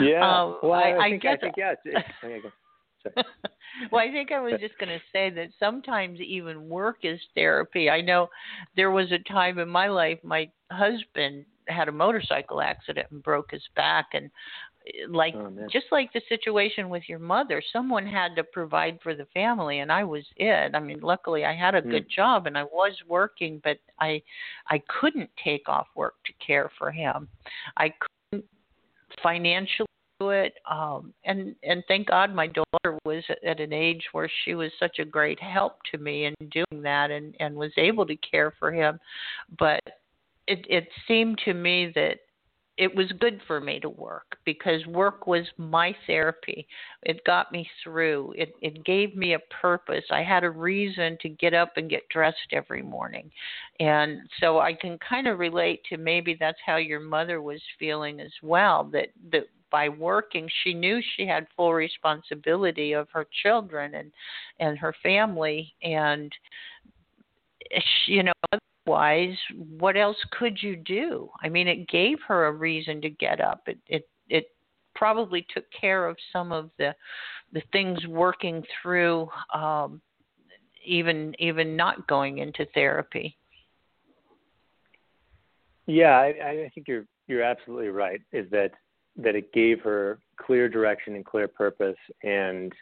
yeah. 0.00 0.42
Um, 0.42 0.58
well, 0.62 0.74
I, 0.74 0.96
I, 0.98 1.10
think, 1.10 1.24
I, 1.24 1.32
I 1.32 1.36
think 1.36 1.54
yeah. 1.56 1.74
well, 3.92 4.00
I 4.00 4.10
think 4.10 4.32
I 4.32 4.40
was 4.40 4.54
just 4.60 4.78
going 4.78 4.88
to 4.88 5.00
say 5.12 5.30
that 5.30 5.48
sometimes 5.58 6.20
even 6.20 6.68
work 6.68 6.98
is 7.02 7.20
therapy. 7.34 7.90
I 7.90 8.00
know 8.00 8.28
there 8.76 8.90
was 8.90 9.12
a 9.12 9.18
time 9.30 9.58
in 9.58 9.68
my 9.68 9.88
life 9.88 10.18
my 10.22 10.50
husband 10.70 11.44
had 11.68 11.88
a 11.88 11.92
motorcycle 11.92 12.60
accident 12.60 13.06
and 13.10 13.22
broke 13.22 13.50
his 13.50 13.62
back 13.74 14.08
and 14.12 14.30
like 15.08 15.34
oh, 15.34 15.50
just 15.72 15.86
like 15.90 16.12
the 16.12 16.20
situation 16.28 16.90
with 16.90 17.02
your 17.08 17.18
mother 17.18 17.62
someone 17.72 18.06
had 18.06 18.36
to 18.36 18.44
provide 18.44 18.98
for 19.02 19.14
the 19.14 19.26
family 19.32 19.78
and 19.78 19.90
i 19.90 20.04
was 20.04 20.24
it 20.36 20.74
i 20.74 20.78
mean 20.78 21.00
luckily 21.00 21.44
i 21.44 21.54
had 21.54 21.74
a 21.74 21.80
mm. 21.80 21.90
good 21.90 22.06
job 22.14 22.46
and 22.46 22.58
i 22.58 22.64
was 22.64 22.92
working 23.08 23.60
but 23.64 23.78
i 24.00 24.20
i 24.68 24.82
couldn't 25.00 25.30
take 25.42 25.68
off 25.68 25.86
work 25.94 26.14
to 26.26 26.32
care 26.44 26.70
for 26.78 26.90
him 26.90 27.26
i 27.78 27.90
couldn't 28.30 28.44
financially 29.22 29.88
it 30.20 30.54
um 30.70 31.12
and 31.24 31.54
and 31.62 31.82
thank 31.88 32.08
god 32.08 32.34
my 32.34 32.46
daughter 32.46 32.98
was 33.04 33.22
at 33.46 33.60
an 33.60 33.72
age 33.72 34.04
where 34.12 34.30
she 34.44 34.54
was 34.54 34.70
such 34.78 34.98
a 34.98 35.04
great 35.04 35.40
help 35.40 35.78
to 35.90 35.98
me 35.98 36.26
in 36.26 36.34
doing 36.50 36.82
that 36.82 37.10
and 37.10 37.34
and 37.40 37.54
was 37.54 37.72
able 37.76 38.06
to 38.06 38.16
care 38.16 38.52
for 38.58 38.72
him 38.72 38.98
but 39.58 39.80
it 40.46 40.64
it 40.68 40.88
seemed 41.06 41.38
to 41.44 41.52
me 41.52 41.90
that 41.94 42.18
it 42.76 42.94
was 42.94 43.06
good 43.20 43.40
for 43.46 43.60
me 43.60 43.78
to 43.78 43.88
work 43.88 44.36
because 44.44 44.84
work 44.86 45.28
was 45.28 45.46
my 45.58 45.94
therapy. 46.06 46.66
It 47.04 47.24
got 47.24 47.52
me 47.52 47.68
through. 47.82 48.34
It 48.36 48.52
it 48.62 48.84
gave 48.84 49.14
me 49.16 49.34
a 49.34 49.38
purpose. 49.62 50.04
I 50.10 50.22
had 50.22 50.42
a 50.42 50.50
reason 50.50 51.16
to 51.22 51.28
get 51.28 51.54
up 51.54 51.72
and 51.76 51.88
get 51.88 52.08
dressed 52.08 52.52
every 52.52 52.82
morning. 52.82 53.30
And 53.78 54.18
so 54.40 54.58
I 54.58 54.72
can 54.74 54.98
kind 55.08 55.28
of 55.28 55.38
relate 55.38 55.82
to 55.90 55.98
maybe 55.98 56.36
that's 56.38 56.58
how 56.66 56.76
your 56.76 57.00
mother 57.00 57.40
was 57.40 57.60
feeling 57.78 58.18
as 58.18 58.32
well 58.42 58.84
that 58.92 59.08
that 59.30 59.44
by 59.74 59.88
working 59.88 60.48
she 60.62 60.72
knew 60.72 61.00
she 61.16 61.26
had 61.26 61.48
full 61.56 61.74
responsibility 61.74 62.92
of 62.92 63.08
her 63.12 63.26
children 63.42 63.96
and 63.96 64.12
and 64.60 64.78
her 64.78 64.94
family 65.02 65.74
and 65.82 66.32
you 68.06 68.22
know 68.22 68.32
otherwise, 68.86 69.36
what 69.76 69.96
else 69.96 70.16
could 70.38 70.62
you 70.62 70.76
do? 70.76 71.28
I 71.42 71.48
mean, 71.48 71.66
it 71.66 71.88
gave 71.88 72.18
her 72.28 72.46
a 72.46 72.52
reason 72.52 73.00
to 73.00 73.10
get 73.10 73.40
up. 73.40 73.62
It 73.66 73.78
it 73.88 74.08
it 74.28 74.44
probably 74.94 75.44
took 75.52 75.64
care 75.72 76.06
of 76.06 76.16
some 76.32 76.52
of 76.52 76.70
the 76.78 76.94
the 77.52 77.62
things 77.72 78.06
working 78.06 78.62
through 78.80 79.28
um 79.52 80.00
even 80.86 81.34
even 81.40 81.74
not 81.74 82.06
going 82.06 82.38
into 82.38 82.64
therapy. 82.74 83.36
Yeah, 85.86 86.16
I, 86.16 86.26
I 86.26 86.70
think 86.72 86.86
you're 86.86 87.06
you're 87.26 87.42
absolutely 87.42 87.88
right. 87.88 88.20
Is 88.32 88.48
that 88.50 88.70
that 89.16 89.36
it 89.36 89.52
gave 89.52 89.80
her 89.80 90.18
clear 90.36 90.68
direction 90.68 91.14
and 91.14 91.24
clear 91.24 91.48
purpose, 91.48 91.96
and 92.22 92.72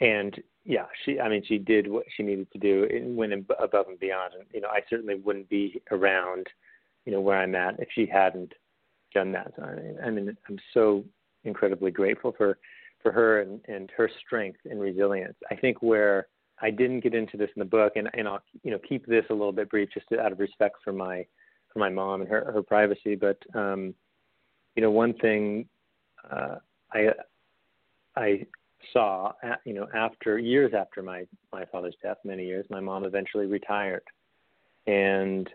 and 0.00 0.40
yeah, 0.64 0.86
she. 1.04 1.20
I 1.20 1.28
mean, 1.28 1.42
she 1.46 1.58
did 1.58 1.88
what 1.88 2.04
she 2.16 2.22
needed 2.22 2.50
to 2.52 2.58
do 2.58 2.88
and 2.90 3.16
went 3.16 3.32
above 3.32 3.88
and 3.88 3.98
beyond. 3.98 4.34
And 4.34 4.44
you 4.52 4.60
know, 4.60 4.68
I 4.68 4.80
certainly 4.88 5.16
wouldn't 5.16 5.48
be 5.48 5.82
around, 5.90 6.46
you 7.04 7.12
know, 7.12 7.20
where 7.20 7.38
I'm 7.38 7.54
at 7.54 7.80
if 7.80 7.88
she 7.94 8.06
hadn't 8.06 8.52
done 9.12 9.32
that. 9.32 9.52
So, 9.56 9.62
I 9.62 9.74
mean, 9.74 9.98
I 10.04 10.10
mean, 10.10 10.36
I'm 10.48 10.58
so 10.72 11.04
incredibly 11.44 11.90
grateful 11.90 12.34
for 12.36 12.58
for 13.02 13.12
her 13.12 13.42
and 13.42 13.60
and 13.68 13.90
her 13.96 14.10
strength 14.24 14.60
and 14.64 14.80
resilience. 14.80 15.36
I 15.50 15.56
think 15.56 15.82
where 15.82 16.28
I 16.60 16.70
didn't 16.70 17.00
get 17.00 17.14
into 17.14 17.36
this 17.36 17.50
in 17.54 17.60
the 17.60 17.66
book, 17.66 17.92
and 17.96 18.08
and 18.14 18.26
I'll 18.26 18.42
you 18.62 18.70
know 18.70 18.78
keep 18.88 19.06
this 19.06 19.24
a 19.30 19.34
little 19.34 19.52
bit 19.52 19.70
brief, 19.70 19.90
just 19.92 20.06
out 20.12 20.32
of 20.32 20.40
respect 20.40 20.76
for 20.82 20.92
my 20.92 21.26
for 21.72 21.78
my 21.78 21.90
mom 21.90 22.22
and 22.22 22.30
her 22.30 22.50
her 22.52 22.62
privacy. 22.62 23.14
But 23.14 23.38
um, 23.54 23.94
you 24.74 24.82
know, 24.82 24.90
one 24.90 25.14
thing 25.14 25.66
uh, 26.30 26.56
I 26.92 27.08
I 28.16 28.46
saw, 28.92 29.32
you 29.64 29.74
know, 29.74 29.88
after 29.94 30.38
years 30.38 30.72
after 30.76 31.02
my 31.02 31.26
my 31.52 31.64
father's 31.66 31.96
death, 32.02 32.18
many 32.24 32.44
years, 32.46 32.66
my 32.70 32.80
mom 32.80 33.04
eventually 33.04 33.46
retired, 33.46 34.02
and 34.86 35.48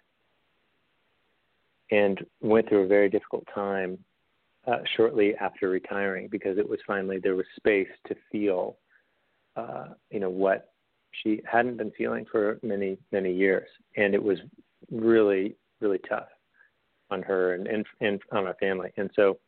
and 1.91 2.25
went 2.41 2.69
through 2.69 2.83
a 2.83 2.87
very 2.87 3.09
difficult 3.09 3.45
time 3.53 3.97
uh, 4.67 4.79
shortly 4.95 5.35
after 5.35 5.69
retiring 5.69 6.27
because 6.29 6.57
it 6.57 6.67
was 6.67 6.79
finally 6.85 7.19
there 7.19 7.35
was 7.35 7.45
space 7.55 7.87
to 8.07 8.15
feel, 8.31 8.77
uh, 9.55 9.87
you 10.11 10.19
know, 10.19 10.29
what 10.29 10.71
she 11.23 11.41
hadn't 11.51 11.77
been 11.77 11.91
feeling 11.97 12.25
for 12.31 12.59
many 12.61 12.97
many 13.11 13.33
years, 13.33 13.67
and 13.97 14.13
it 14.13 14.23
was 14.23 14.37
really 14.91 15.55
really 15.81 15.99
tough 16.09 16.27
on 17.11 17.21
her 17.23 17.53
and 17.53 17.67
and, 17.67 17.85
and 18.01 18.21
on 18.31 18.47
our 18.47 18.55
family, 18.55 18.91
and 18.97 19.09
so 19.15 19.39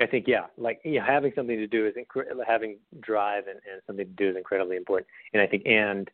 I 0.00 0.06
think 0.06 0.26
yeah, 0.26 0.46
like 0.56 0.80
yeah, 0.84 1.04
having 1.06 1.32
something 1.34 1.56
to 1.56 1.66
do 1.66 1.86
is 1.86 1.94
incre- 1.94 2.24
having 2.46 2.78
drive 3.00 3.44
and, 3.46 3.60
and 3.70 3.82
something 3.86 4.06
to 4.06 4.12
do 4.12 4.30
is 4.30 4.36
incredibly 4.36 4.76
important. 4.76 5.06
And 5.32 5.42
I 5.42 5.46
think 5.46 5.64
and 5.66 6.10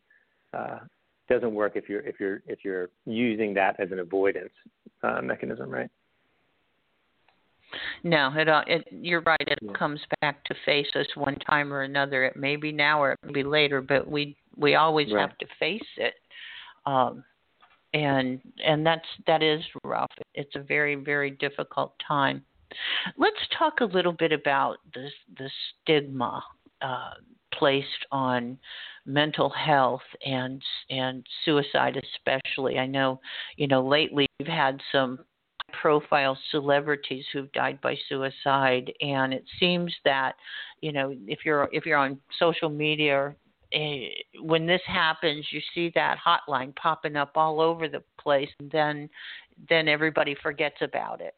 uh, 0.53 0.79
doesn't 1.29 1.55
work 1.55 1.73
if 1.77 1.89
you're 1.89 2.01
if 2.01 2.21
you're 2.21 2.43
if 2.47 2.61
you're 2.65 2.91
using 3.07 3.55
that 3.55 3.79
as 3.79 3.91
an 3.93 4.01
avoidance 4.01 4.53
uh, 5.03 5.23
mechanism, 5.23 5.71
right? 5.71 5.91
No, 8.03 8.33
it, 8.35 8.49
uh, 8.49 8.63
it 8.67 8.89
you're 8.91 9.21
right. 9.23 9.37
It 9.47 9.59
yeah. 9.61 9.73
comes 9.73 10.01
back 10.21 10.43
to 10.45 10.55
face 10.65 10.89
us 10.95 11.07
one 11.15 11.37
time 11.37 11.73
or 11.73 11.83
another. 11.83 12.25
It 12.25 12.37
may 12.37 12.57
be 12.57 12.73
now 12.73 13.03
or 13.03 13.13
it 13.13 13.19
may 13.25 13.33
be 13.33 13.43
later, 13.43 13.81
but 13.81 14.09
we 14.09 14.37
we 14.57 14.75
always 14.75 15.13
right. 15.13 15.21
have 15.21 15.39
to 15.39 15.47
face 15.59 15.81
it. 15.97 16.15
Um, 16.87 17.25
and 17.99 18.41
and 18.65 18.87
that's 18.87 19.07
that 19.27 19.43
is 19.43 19.61
rough. 19.85 20.11
It's 20.35 20.55
a 20.55 20.61
very 20.61 20.95
very 20.95 21.31
difficult 21.33 21.95
time. 22.07 22.45
Let's 23.17 23.41
talk 23.59 23.81
a 23.81 23.85
little 23.85 24.13
bit 24.13 24.33
about 24.33 24.77
the 24.95 25.09
the 25.39 25.51
stigma 25.83 26.43
uh, 26.81 27.15
placed 27.55 28.07
on 28.13 28.59
mental 29.07 29.51
health 29.51 30.03
and 30.25 30.63
and 30.91 31.27
suicide, 31.45 32.01
especially. 32.15 32.79
I 32.79 32.87
know, 32.87 33.21
you 33.57 33.67
know, 33.67 33.87
lately 33.87 34.27
we've 34.39 34.49
had 34.49 34.81
some 34.93 35.19
high 35.73 35.79
profile 35.81 36.39
celebrities 36.51 37.25
who've 37.33 37.51
died 37.53 37.81
by 37.81 37.97
suicide, 38.09 38.93
and 39.01 39.33
it 39.35 39.45
seems 39.59 39.93
that, 40.05 40.35
you 40.81 40.93
know, 40.93 41.15
if 41.27 41.41
you're 41.45 41.69
if 41.73 41.85
you're 41.85 41.99
on 41.99 42.21
social 42.39 42.69
media 42.69 43.15
or 43.15 43.37
Eh, 43.73 44.09
when 44.41 44.67
this 44.67 44.81
happens, 44.87 45.47
you 45.51 45.61
see 45.75 45.93
that 45.95 46.17
hotline 46.25 46.75
popping 46.77 47.17
up 47.17 47.33
all 47.35 47.61
over 47.61 47.89
the 47.89 48.03
place, 48.19 48.49
and 48.61 48.71
then 48.71 49.11
then 49.69 49.89
everybody 49.89 50.35
forgets 50.43 50.77
about 50.81 51.21
it 51.21 51.35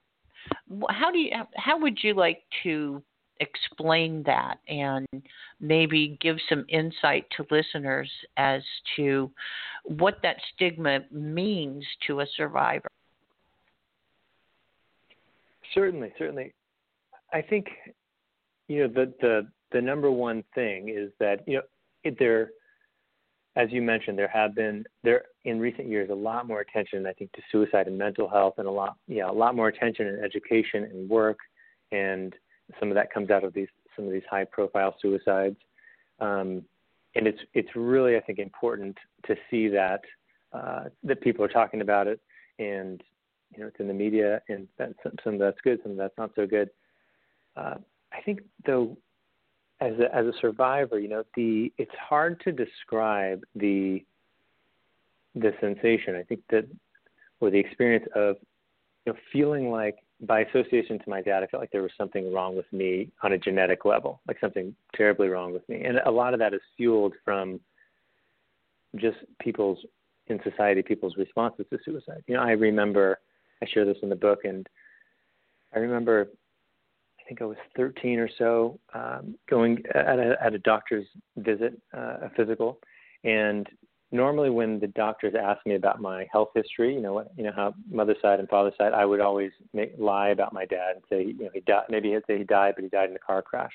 how 0.89 1.11
do 1.11 1.19
you 1.19 1.31
how 1.57 1.79
would 1.79 1.99
you 2.03 2.15
like 2.15 2.43
to 2.63 3.03
explain 3.41 4.23
that 4.25 4.59
and 4.69 5.07
maybe 5.61 6.19
give 6.21 6.37
some 6.49 6.65
insight 6.69 7.27
to 7.37 7.47
listeners 7.51 8.11
as 8.37 8.63
to 8.97 9.31
what 9.85 10.19
that 10.23 10.37
stigma 10.55 11.01
means 11.11 11.85
to 12.07 12.21
a 12.21 12.27
survivor? 12.37 12.89
Certainly, 15.75 16.13
certainly. 16.19 16.53
I 17.33 17.41
think 17.43 17.67
you 18.69 18.83
know 18.83 18.89
the 18.89 19.13
the 19.21 19.49
the 19.73 19.81
number 19.81 20.11
one 20.11 20.45
thing 20.55 20.89
is 20.89 21.11
that 21.21 21.47
you 21.47 21.57
know 21.57 21.63
it, 22.05 22.19
there 22.19 22.51
as 23.57 23.69
you 23.73 23.83
mentioned, 23.83 24.17
there 24.17 24.29
have 24.29 24.55
been 24.55 24.85
there 25.03 25.25
in 25.45 25.59
recent 25.59 25.89
years 25.89 26.09
a 26.11 26.15
lot 26.15 26.47
more 26.47 26.61
attention, 26.61 27.07
I 27.07 27.13
think, 27.13 27.33
to 27.33 27.43
suicide 27.51 27.89
and 27.89 27.99
mental 27.99 28.29
health, 28.29 28.55
and 28.59 28.67
a 28.67 28.71
lot, 28.71 28.97
yeah, 29.09 29.29
a 29.29 29.33
lot 29.33 29.57
more 29.57 29.69
attention 29.69 30.07
in 30.07 30.23
education 30.25 30.85
and 30.85 31.09
work, 31.09 31.39
and 31.91 32.35
some 32.79 32.91
of 32.91 32.95
that 32.95 33.13
comes 33.13 33.31
out 33.31 33.45
of 33.45 33.53
these 33.53 33.69
some 33.97 34.07
of 34.07 34.13
these 34.13 34.23
high-profile 34.31 34.95
suicides, 35.03 35.57
um, 36.21 36.63
and 37.17 37.27
it's 37.27 37.41
it's 37.55 37.71
really, 37.75 38.17
I 38.17 38.21
think, 38.21 38.39
important 38.39 38.97
to 39.27 39.35
see 39.51 39.67
that 39.69 40.01
uh, 40.53 40.85
that 41.03 41.21
people 41.21 41.45
are 41.45 41.49
talking 41.49 41.81
about 41.81 42.07
it, 42.07 42.21
and 42.61 43.03
you 43.53 43.61
know, 43.61 43.67
it's 43.67 43.81
in 43.81 43.89
the 43.89 43.95
media, 43.95 44.41
and 44.49 44.69
some, 44.79 45.17
some 45.25 45.35
of 45.35 45.41
that's 45.41 45.61
good, 45.65 45.81
some 45.83 45.93
of 45.93 45.99
that's 45.99 46.17
not 46.17 46.31
so 46.37 46.47
good. 46.47 46.71
Uh, 47.57 47.75
I 48.13 48.21
think 48.25 48.43
though 48.65 48.97
as 49.81 49.93
a, 49.99 50.15
as 50.15 50.27
a 50.27 50.33
survivor, 50.41 50.99
you 50.99 51.09
know, 51.09 51.25
the 51.37 51.73
it's 51.79 51.95
hard 51.99 52.41
to 52.45 52.53
describe 52.53 53.43
the 53.55 54.05
the 55.35 55.53
sensation. 55.61 56.17
I 56.17 56.23
think 56.23 56.41
that 56.51 56.67
or 57.41 57.51
the 57.51 57.59
experience 57.59 58.07
of 58.15 58.37
you 59.07 59.13
know 59.13 59.19
feeling 59.33 59.71
like 59.71 59.97
by 60.23 60.41
association 60.41 60.99
to 60.99 61.09
my 61.09 61.23
dad, 61.23 61.43
I 61.43 61.47
felt 61.47 61.63
like 61.63 61.71
there 61.71 61.83
was 61.83 61.93
something 61.97 62.33
wrong 62.33 62.55
with 62.57 62.71
me 62.73 63.11
on 63.23 63.33
a 63.33 63.39
genetic 63.39 63.85
level, 63.85 64.21
like 64.29 64.39
something 64.41 64.75
terribly 64.95 65.29
wrong 65.29 65.53
with 65.53 65.67
me, 65.69 65.85
and 65.85 65.99
a 66.05 66.11
lot 66.11 66.35
of 66.35 66.41
that 66.41 66.53
is 66.53 66.61
fueled 66.77 67.15
from 67.25 67.61
just 68.97 69.19
people's 69.41 69.79
in 70.27 70.41
society 70.43 70.83
people's 70.83 71.17
responses 71.17 71.67
to 71.71 71.79
suicide. 71.85 72.23
You 72.27 72.35
know, 72.35 72.43
I 72.43 72.53
remember 72.53 73.19
I 73.63 73.67
share 73.67 73.85
this 73.85 73.97
in 74.03 74.11
the 74.11 74.17
book, 74.17 74.41
and 74.45 74.69
I 75.75 75.79
remember 75.79 76.29
think 77.31 77.43
I 77.43 77.45
was 77.45 77.57
13 77.77 78.19
or 78.19 78.29
so, 78.39 78.81
um, 78.93 79.37
going 79.49 79.79
at 79.95 80.19
a, 80.19 80.37
at 80.43 80.53
a 80.53 80.59
doctor's 80.59 81.07
visit, 81.37 81.81
uh, 81.97 82.17
a 82.23 82.31
physical, 82.37 82.81
and 83.23 83.69
normally 84.11 84.51
when 84.51 84.81
the 84.81 84.89
doctors 84.89 85.35
ask 85.41 85.65
me 85.65 85.77
about 85.77 86.01
my 86.01 86.27
health 86.33 86.49
history, 86.57 86.93
you 86.93 87.01
know 87.01 87.13
what, 87.13 87.31
you 87.37 87.45
know 87.45 87.53
how 87.55 87.73
mother 87.89 88.17
side 88.21 88.41
and 88.41 88.49
father 88.49 88.73
side, 88.77 88.93
I 88.93 89.05
would 89.05 89.21
always 89.21 89.53
make, 89.73 89.93
lie 89.97 90.31
about 90.31 90.53
my 90.53 90.67
dad 90.67 90.97
and 90.97 91.05
say, 91.09 91.27
you 91.27 91.45
know, 91.45 91.51
he 91.55 91.61
died. 91.61 91.85
Maybe 91.89 92.11
he'd 92.11 92.23
say 92.27 92.37
he 92.37 92.43
died, 92.43 92.75
but 92.75 92.83
he 92.83 92.91
died 92.91 93.11
in 93.11 93.15
a 93.15 93.21
car 93.21 93.43
crash. 93.43 93.73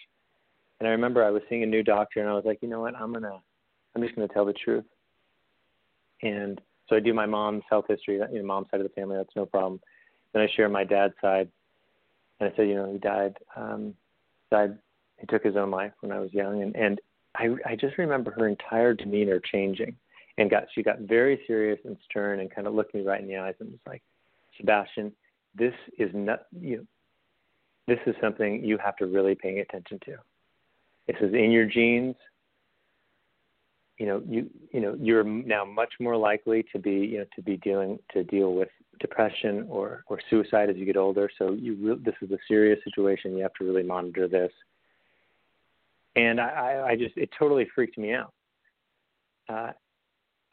And 0.82 0.88
I 0.90 0.92
remember 0.92 1.24
I 1.24 1.30
was 1.30 1.42
seeing 1.48 1.64
a 1.64 1.68
new 1.68 1.82
doctor, 1.82 2.20
and 2.20 2.30
I 2.30 2.34
was 2.34 2.44
like, 2.44 2.60
you 2.62 2.68
know 2.68 2.82
what, 2.82 2.96
I'm 2.96 3.14
gonna, 3.14 3.40
I'm 3.96 4.02
just 4.02 4.16
gonna 4.16 4.28
tell 4.28 4.46
the 4.46 4.54
truth. 4.54 4.84
And 6.24 6.60
so 6.90 6.98
I 6.98 7.00
do 7.00 7.14
my 7.14 7.26
mom's 7.26 7.64
health 7.70 7.86
history, 7.88 8.16
you 8.16 8.40
know, 8.40 8.46
mom's 8.46 8.68
side 8.70 8.82
of 8.82 8.86
the 8.86 8.94
family. 8.94 9.16
That's 9.16 9.36
no 9.38 9.46
problem. 9.46 9.80
Then 10.34 10.42
I 10.42 10.50
share 10.54 10.68
my 10.68 10.84
dad's 10.84 11.14
side, 11.22 11.48
and 12.40 12.50
I 12.52 12.56
said, 12.56 12.68
you 12.68 12.76
know, 12.76 12.92
he 12.92 12.98
died, 12.98 13.36
um, 13.56 13.94
died. 14.52 14.78
He 15.20 15.28
took 15.28 15.44
his 15.44 15.56
own 15.56 15.72
life 15.72 15.94
when 16.02 16.12
I 16.12 16.20
was 16.20 16.34
young, 16.34 16.62
and 16.62 16.76
and 16.76 17.00
I 17.36 17.50
I 17.66 17.76
just 17.76 17.98
remember 17.98 18.32
her 18.32 18.48
entire 18.48 18.94
demeanor 18.94 19.40
changing, 19.40 19.96
and 20.38 20.50
got 20.50 20.66
she 20.74 20.84
got 20.84 21.00
very 21.00 21.42
serious 21.48 21.80
and 21.86 21.98
stern, 22.10 22.40
and 22.40 22.54
kind 22.54 22.68
of 22.68 22.74
looked 22.74 22.94
me 22.94 23.02
right 23.02 23.22
in 23.22 23.28
the 23.28 23.38
eyes 23.38 23.56
and 23.60 23.72
was 23.72 23.80
like, 23.88 24.02
Sebastian, 24.58 25.14
this 25.56 25.74
is 25.98 26.12
not 26.14 26.48
you. 26.60 26.86
This 27.88 28.00
is 28.06 28.16
something 28.20 28.64
you 28.64 28.78
have 28.78 28.98
to 28.98 29.06
really 29.06 29.36
pay 29.36 29.60
attention 29.60 30.00
to. 30.06 30.16
This 31.08 31.18
is 31.22 31.34
in 31.34 31.52
your 31.52 31.66
genes 31.66 32.16
you 33.98 34.06
know 34.06 34.22
you 34.28 34.50
you 34.72 34.82
know 34.82 34.96
you're 35.00 35.24
now 35.24 35.64
much 35.64 35.94
more 36.00 36.18
likely 36.18 36.66
to 36.72 36.80
be 36.80 36.92
you 36.92 37.20
know 37.20 37.26
to 37.36 37.42
be 37.42 37.58
dealing 37.58 37.98
to 38.12 38.24
deal 38.24 38.54
with 38.54 38.70
depression 39.00 39.66
or 39.70 40.04
or 40.08 40.20
suicide 40.30 40.70
as 40.70 40.76
you 40.78 40.86
get 40.86 40.98
older. 40.98 41.30
So 41.38 41.54
you 41.54 41.76
re- 41.80 42.02
this 42.04 42.16
is 42.22 42.32
a 42.32 42.38
serious 42.48 42.80
situation. 42.84 43.36
You 43.36 43.44
have 43.44 43.54
to 43.56 43.66
really 43.66 43.84
monitor 43.84 44.28
this. 44.28 44.52
And 46.16 46.40
i 46.40 46.86
i 46.90 46.96
just 46.96 47.16
it 47.18 47.30
totally 47.38 47.68
freaked 47.74 47.98
me 47.98 48.14
out. 48.14 48.34
Uh 49.50 49.72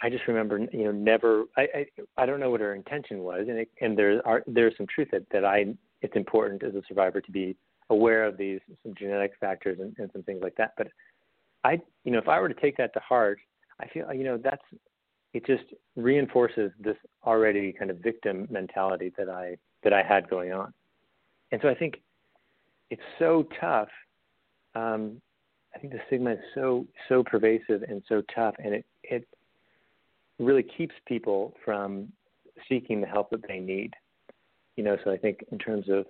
i 0.03 0.11
just 0.11 0.27
remember 0.27 0.59
you 0.59 0.85
know 0.85 0.93
never 0.93 1.45
i 1.57 1.67
i, 1.75 1.87
I 2.17 2.27
don't 2.27 2.41
know 2.41 2.51
what 2.51 2.61
her 2.61 2.75
intention 2.75 3.21
was. 3.21 3.47
And 3.49 3.59
it, 3.59 3.71
and 3.81 3.97
there 3.97 4.27
are 4.27 4.43
there's 4.47 4.77
some 4.77 4.87
truth 4.87 5.09
that 5.13 5.25
that 5.31 5.45
i 5.45 5.75
it's 6.03 6.17
important 6.17 6.63
as 6.65 6.75
a 6.75 6.83
survivor 6.89 7.21
to 7.21 7.31
be 7.31 7.57
aware 7.91 8.25
of 8.25 8.37
these 8.37 8.61
some 8.83 8.95
genetic 8.95 9.33
factors 9.41 9.79
and, 9.81 9.95
and 9.99 10.11
some 10.13 10.23
things 10.23 10.41
like 10.43 10.57
that. 10.57 10.73
But 10.77 10.89
I, 11.65 11.81
you 12.05 12.13
know, 12.13 12.19
if 12.19 12.29
I 12.29 12.41
were 12.41 12.49
to 12.49 12.61
take 12.61 12.77
that 12.79 12.93
to 12.95 13.01
heart, 13.01 13.39
I 13.81 13.87
feel, 13.89 14.13
you 14.13 14.25
know, 14.25 14.37
that's 14.37 14.63
it 15.35 15.47
just 15.47 15.65
reinforces 15.97 16.71
this 16.79 16.97
already 17.25 17.73
kind 17.73 17.91
of 17.91 17.99
victim 17.99 18.47
mentality 18.51 19.13
that 19.17 19.29
I 19.29 19.57
that 19.85 19.93
I 19.93 20.03
had 20.03 20.29
going 20.29 20.53
on, 20.53 20.73
and 21.51 21.61
so 21.63 21.69
I 21.69 21.75
think 21.75 22.01
it's 22.91 23.03
so 23.19 23.47
tough. 23.61 23.89
Um, 24.75 25.21
I 25.75 25.79
think 25.79 25.93
the 25.93 26.01
stigma 26.07 26.33
is 26.33 26.39
so 26.55 26.87
so 27.09 27.23
pervasive 27.23 27.83
and 27.83 28.03
so 28.09 28.23
tough, 28.35 28.55
and 28.59 28.75
it 28.75 28.87
it 29.03 29.27
really 30.39 30.63
keeps 30.63 30.95
people 31.07 31.55
from 31.65 32.13
seeking 32.69 33.01
the 33.01 33.07
help 33.07 33.31
that 33.31 33.47
they 33.49 33.59
need. 33.59 33.95
You 34.77 34.85
know, 34.85 34.97
so 35.05 35.11
I 35.11 35.17
think 35.17 35.45
in 35.53 35.59
terms 35.59 35.89
of 35.89 36.07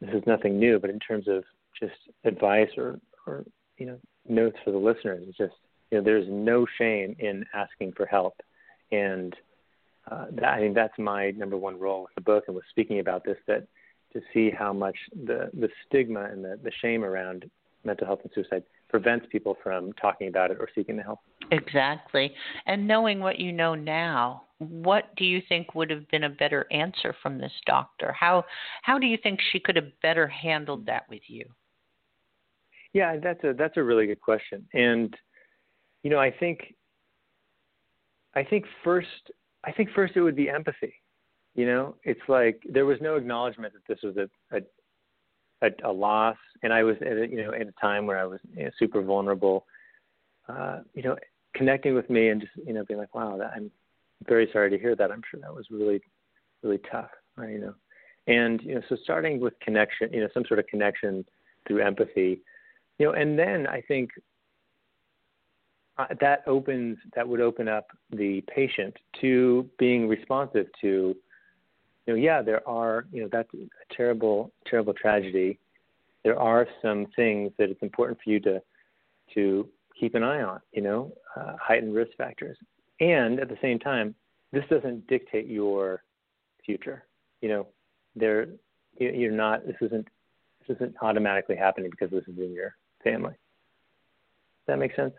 this 0.00 0.14
is 0.14 0.22
nothing 0.26 0.58
new, 0.58 0.78
but 0.78 0.90
in 0.90 0.98
terms 0.98 1.28
of 1.28 1.44
just 1.78 1.94
advice 2.24 2.70
or 2.76 2.98
or 3.26 3.44
you 3.78 3.86
know 3.86 3.98
notes 4.28 4.56
for 4.64 4.70
the 4.70 4.78
listeners 4.78 5.24
it's 5.26 5.38
just 5.38 5.54
you 5.90 5.98
know 5.98 6.04
there's 6.04 6.26
no 6.28 6.66
shame 6.78 7.16
in 7.18 7.44
asking 7.54 7.92
for 7.92 8.06
help, 8.06 8.40
and 8.92 9.34
uh, 10.10 10.26
that, 10.32 10.44
I 10.44 10.58
think 10.58 10.74
that's 10.74 10.98
my 10.98 11.30
number 11.32 11.56
one 11.56 11.78
role 11.78 12.02
with 12.02 12.14
the 12.14 12.20
book 12.20 12.44
and 12.46 12.56
with 12.56 12.64
speaking 12.70 13.00
about 13.00 13.24
this 13.24 13.36
that 13.46 13.66
to 14.12 14.20
see 14.32 14.50
how 14.50 14.72
much 14.72 14.96
the 15.24 15.50
the 15.54 15.68
stigma 15.86 16.24
and 16.24 16.44
the, 16.44 16.58
the 16.62 16.72
shame 16.82 17.04
around 17.04 17.48
mental 17.84 18.06
health 18.06 18.20
and 18.22 18.32
suicide 18.34 18.62
prevents 18.88 19.26
people 19.30 19.56
from 19.62 19.92
talking 19.94 20.28
about 20.28 20.50
it 20.50 20.58
or 20.60 20.68
seeking 20.74 20.96
the 20.96 21.02
help. 21.02 21.20
Exactly. 21.50 22.32
And 22.66 22.86
knowing 22.86 23.20
what 23.20 23.38
you 23.38 23.52
know 23.52 23.74
now, 23.74 24.42
what 24.58 25.14
do 25.16 25.24
you 25.24 25.40
think 25.48 25.74
would 25.74 25.90
have 25.90 26.06
been 26.08 26.24
a 26.24 26.28
better 26.28 26.66
answer 26.70 27.14
from 27.22 27.38
this 27.38 27.52
doctor? 27.66 28.12
How 28.12 28.44
how 28.82 28.98
do 28.98 29.06
you 29.06 29.16
think 29.22 29.40
she 29.52 29.60
could 29.60 29.76
have 29.76 29.88
better 30.02 30.26
handled 30.26 30.86
that 30.86 31.04
with 31.08 31.22
you? 31.28 31.44
Yeah, 32.92 33.16
that's 33.16 33.42
a 33.44 33.54
that's 33.56 33.76
a 33.76 33.82
really 33.82 34.06
good 34.06 34.20
question. 34.20 34.66
And 34.74 35.16
you 36.02 36.10
know, 36.10 36.18
I 36.18 36.30
think 36.30 36.74
I 38.34 38.44
think 38.44 38.64
first 38.84 39.08
I 39.64 39.72
think 39.72 39.90
first 39.94 40.16
it 40.16 40.22
would 40.22 40.36
be 40.36 40.48
empathy. 40.48 40.94
You 41.54 41.66
know, 41.66 41.96
it's 42.04 42.20
like 42.28 42.62
there 42.68 42.86
was 42.86 42.98
no 43.00 43.16
acknowledgement 43.16 43.74
that 43.74 43.86
this 43.88 44.02
was 44.02 44.16
a 44.16 44.56
a, 44.56 45.66
a, 45.66 45.90
a 45.90 45.92
loss, 45.92 46.36
and 46.62 46.72
I 46.72 46.82
was 46.82 46.96
at 47.00 47.16
a, 47.18 47.28
you 47.28 47.42
know 47.42 47.52
at 47.52 47.62
a 47.62 47.74
time 47.80 48.06
where 48.06 48.18
I 48.18 48.24
was 48.24 48.40
you 48.56 48.64
know, 48.64 48.70
super 48.78 49.02
vulnerable. 49.02 49.66
Uh, 50.48 50.80
you 50.94 51.02
know, 51.02 51.16
connecting 51.54 51.94
with 51.94 52.08
me 52.10 52.28
and 52.28 52.40
just 52.40 52.52
you 52.66 52.72
know 52.72 52.84
being 52.84 53.00
like, 53.00 53.14
wow, 53.14 53.36
that, 53.36 53.52
I'm 53.54 53.70
very 54.26 54.48
sorry 54.52 54.70
to 54.70 54.78
hear 54.78 54.96
that. 54.96 55.10
I'm 55.10 55.22
sure 55.30 55.40
that 55.40 55.54
was 55.54 55.66
really 55.70 56.00
really 56.62 56.80
tough. 56.90 57.10
Right, 57.36 57.50
you 57.50 57.60
know, 57.60 57.74
and 58.26 58.62
you 58.62 58.76
know, 58.76 58.82
so 58.88 58.96
starting 59.02 59.40
with 59.40 59.54
connection, 59.60 60.12
you 60.12 60.20
know, 60.20 60.28
some 60.32 60.44
sort 60.46 60.60
of 60.60 60.66
connection 60.66 61.24
through 61.66 61.82
empathy 61.82 62.42
you 63.00 63.06
know, 63.06 63.12
and 63.12 63.38
then 63.38 63.66
I 63.66 63.80
think 63.80 64.10
that 66.20 66.42
opens 66.46 66.98
that 67.14 67.26
would 67.26 67.40
open 67.40 67.68
up 67.68 67.88
the 68.10 68.42
patient 68.42 68.96
to 69.20 69.68
being 69.78 70.08
responsive 70.08 70.66
to, 70.80 70.86
you 70.86 71.16
know, 72.06 72.14
yeah, 72.14 72.42
there 72.42 72.66
are, 72.68 73.06
you 73.12 73.22
know, 73.22 73.28
that's 73.30 73.48
a 73.54 73.94
terrible, 73.94 74.52
terrible 74.66 74.94
tragedy. 74.94 75.58
There 76.24 76.38
are 76.38 76.66
some 76.82 77.06
things 77.16 77.52
that 77.58 77.70
it's 77.70 77.82
important 77.82 78.18
for 78.22 78.30
you 78.30 78.40
to 78.40 78.62
to 79.34 79.68
keep 79.98 80.14
an 80.14 80.22
eye 80.22 80.42
on, 80.42 80.60
you 80.72 80.82
know, 80.82 81.12
uh, 81.36 81.54
heightened 81.60 81.94
risk 81.94 82.12
factors, 82.16 82.56
and 83.00 83.40
at 83.40 83.48
the 83.48 83.58
same 83.62 83.78
time, 83.78 84.14
this 84.52 84.64
doesn't 84.68 85.06
dictate 85.06 85.46
your 85.46 86.02
future. 86.64 87.04
You 87.40 87.48
know, 87.48 87.66
there 88.16 88.48
you're 88.98 89.32
not. 89.32 89.66
This 89.66 89.76
isn't 89.80 90.08
this 90.66 90.76
isn't 90.76 90.96
automatically 91.00 91.56
happening 91.56 91.90
because 91.90 92.10
this 92.10 92.24
is 92.28 92.38
in 92.38 92.52
your 92.52 92.74
family. 93.02 93.32
Does 93.32 94.66
that 94.66 94.78
make 94.78 94.94
sense? 94.94 95.14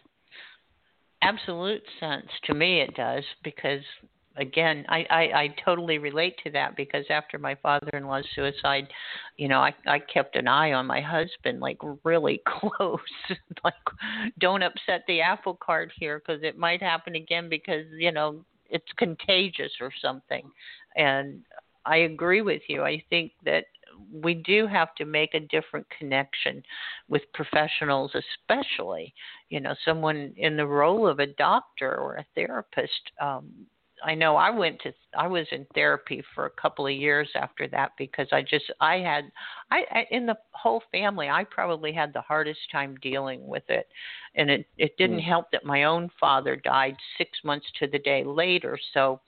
Absolute 1.22 1.84
sense. 2.00 2.28
To 2.46 2.54
me, 2.54 2.82
it 2.82 2.96
does 2.96 3.24
because 3.44 3.82
again, 4.38 4.86
I, 4.90 5.06
I, 5.10 5.22
I 5.42 5.56
totally 5.64 5.98
relate 5.98 6.36
to 6.44 6.52
that 6.52 6.76
because 6.76 7.06
after 7.10 7.38
my 7.38 7.56
father-in-law's 7.56 8.26
suicide, 8.34 8.88
you 9.38 9.48
know, 9.48 9.60
I, 9.60 9.74
I 9.86 10.00
kept 10.00 10.36
an 10.36 10.48
eye 10.48 10.74
on 10.74 10.88
my 10.88 11.02
husband 11.02 11.60
like 11.60 11.78
really 12.04 12.42
close. 12.48 13.00
like, 13.64 13.74
don't 14.40 14.64
upset 14.64 15.04
the 15.08 15.22
apple 15.22 15.58
cart 15.62 15.92
here 16.00 16.20
because 16.20 16.44
it 16.44 16.58
might 16.58 16.82
happen 16.82 17.16
again 17.16 17.50
because 17.50 17.86
you 17.98 18.12
know 18.12 18.44
it's 18.70 18.92
contagious 18.98 19.74
or 19.82 19.92
something. 20.02 20.50
And 20.96 21.42
I 21.86 21.98
agree 21.98 22.42
with 22.42 22.62
you. 22.68 22.84
I 22.84 23.04
think 23.10 23.34
that 23.46 23.66
we 24.12 24.36
do 24.36 24.68
have 24.68 24.94
to 24.96 25.06
make 25.06 25.34
a 25.34 25.40
different 25.40 25.86
connection 25.98 26.64
with 27.08 27.22
professionals, 27.34 28.12
especially, 28.16 29.14
you 29.50 29.60
know, 29.60 29.76
someone 29.86 30.34
in 30.38 30.58
the 30.58 30.66
role 30.66 31.08
of 31.08 31.20
a 31.20 31.28
doctor 31.28 31.96
or 31.96 32.16
a 32.16 32.26
therapist. 32.36 33.12
Um, 33.22 33.50
I 34.04 34.16
know 34.16 34.36
I 34.36 34.50
went 34.50 34.80
to 34.82 34.94
I 35.18 35.28
was 35.28 35.46
in 35.52 35.66
therapy 35.74 36.24
for 36.34 36.46
a 36.46 36.62
couple 36.62 36.88
of 36.88 36.94
years 36.94 37.30
after 37.36 37.68
that 37.70 37.92
because 37.98 38.28
I 38.32 38.42
just 38.42 38.66
I 38.80 38.98
had 38.98 39.32
I, 39.70 39.84
I 39.92 40.08
in 40.12 40.26
the 40.26 40.38
whole 40.52 40.82
family 40.92 41.30
I 41.30 41.44
probably 41.44 41.92
had 41.92 42.14
the 42.14 42.22
hardest 42.22 42.60
time 42.72 42.96
dealing 43.02 43.48
with 43.48 43.64
it 43.70 43.88
and 44.36 44.50
it 44.50 44.66
it 44.78 44.98
didn't 44.98 45.20
mm. 45.20 45.26
help 45.26 45.52
that 45.52 45.66
my 45.66 45.84
own 45.84 46.10
father 46.20 46.56
died 46.56 46.96
6 47.18 47.30
months 47.44 47.66
to 47.80 47.88
the 47.88 48.00
day 48.00 48.24
later 48.24 48.78
so 48.94 49.20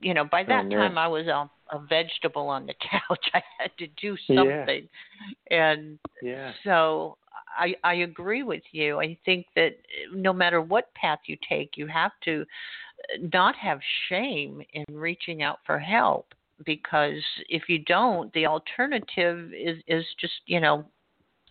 you 0.00 0.14
know 0.14 0.24
by 0.24 0.42
that 0.44 0.66
oh, 0.66 0.70
time 0.70 0.98
I 0.98 1.08
was 1.08 1.26
a, 1.26 1.50
a 1.74 1.80
vegetable 1.88 2.48
on 2.48 2.66
the 2.66 2.74
couch 2.90 3.30
I 3.34 3.42
had 3.58 3.70
to 3.78 3.86
do 4.00 4.16
something 4.26 4.88
yeah. 5.50 5.74
and 5.74 5.98
yeah. 6.22 6.52
so 6.64 7.16
I, 7.58 7.74
I 7.82 7.94
agree 7.94 8.42
with 8.42 8.62
you. 8.72 9.00
I 9.00 9.18
think 9.24 9.46
that 9.56 9.76
no 10.12 10.32
matter 10.32 10.60
what 10.60 10.92
path 10.94 11.18
you 11.26 11.36
take, 11.48 11.76
you 11.76 11.86
have 11.86 12.12
to 12.24 12.44
not 13.32 13.54
have 13.56 13.80
shame 14.08 14.62
in 14.72 14.84
reaching 14.90 15.42
out 15.42 15.58
for 15.66 15.78
help 15.78 16.34
because 16.64 17.22
if 17.48 17.62
you 17.68 17.78
don't 17.84 18.32
the 18.32 18.46
alternative 18.46 19.52
is 19.52 19.78
is 19.86 20.04
just 20.20 20.34
you 20.46 20.60
know 20.60 20.84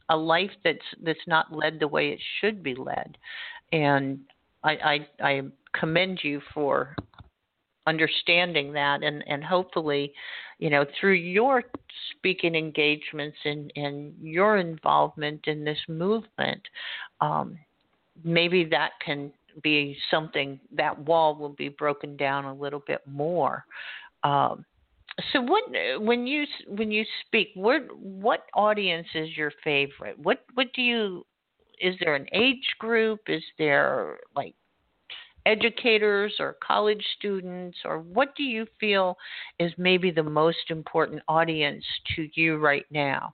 a 0.09 0.15
life 0.15 0.51
that's 0.63 0.79
that's 1.03 1.27
not 1.27 1.53
led 1.53 1.79
the 1.79 1.87
way 1.87 2.09
it 2.09 2.19
should 2.39 2.63
be 2.63 2.75
led. 2.75 3.17
And 3.71 4.19
i 4.63 4.71
i, 4.71 5.07
I 5.21 5.41
commend 5.79 6.19
you 6.23 6.41
for 6.53 6.95
understanding 7.87 8.73
that 8.73 9.03
and 9.03 9.23
and 9.27 9.43
hopefully 9.43 10.13
you 10.59 10.69
know 10.69 10.85
through 10.99 11.13
your 11.13 11.63
speaking 12.11 12.55
engagements 12.55 13.37
and 13.45 13.71
and 13.75 14.13
your 14.21 14.57
involvement 14.57 15.47
in 15.47 15.63
this 15.63 15.79
movement 15.87 16.61
um 17.21 17.57
maybe 18.23 18.65
that 18.65 18.91
can 19.03 19.31
be 19.61 19.97
something 20.11 20.59
that 20.75 20.97
wall 20.97 21.35
will 21.35 21.49
be 21.49 21.69
broken 21.69 22.17
down 22.17 22.45
a 22.45 22.53
little 22.53 22.83
bit 22.85 23.01
more. 23.05 23.65
Um, 24.23 24.65
so 25.33 25.41
what 25.41 25.63
when 26.01 26.27
you 26.27 26.45
when 26.67 26.91
you 26.91 27.03
speak, 27.25 27.49
what 27.55 27.81
what 27.97 28.45
audience 28.53 29.07
is 29.15 29.35
your 29.35 29.51
favorite? 29.63 30.17
What 30.17 30.43
what 30.53 30.67
do 30.73 30.81
you 30.81 31.25
is 31.81 31.95
there 31.99 32.15
an 32.15 32.27
age 32.33 32.75
group? 32.79 33.21
Is 33.27 33.43
there 33.57 34.19
like 34.35 34.55
educators 35.45 36.33
or 36.39 36.57
college 36.65 37.03
students 37.17 37.77
or 37.85 37.99
what 37.99 38.35
do 38.35 38.43
you 38.43 38.67
feel 38.79 39.17
is 39.57 39.71
maybe 39.77 40.11
the 40.11 40.23
most 40.23 40.69
important 40.69 41.21
audience 41.27 41.83
to 42.15 42.29
you 42.35 42.57
right 42.57 42.85
now? 42.91 43.33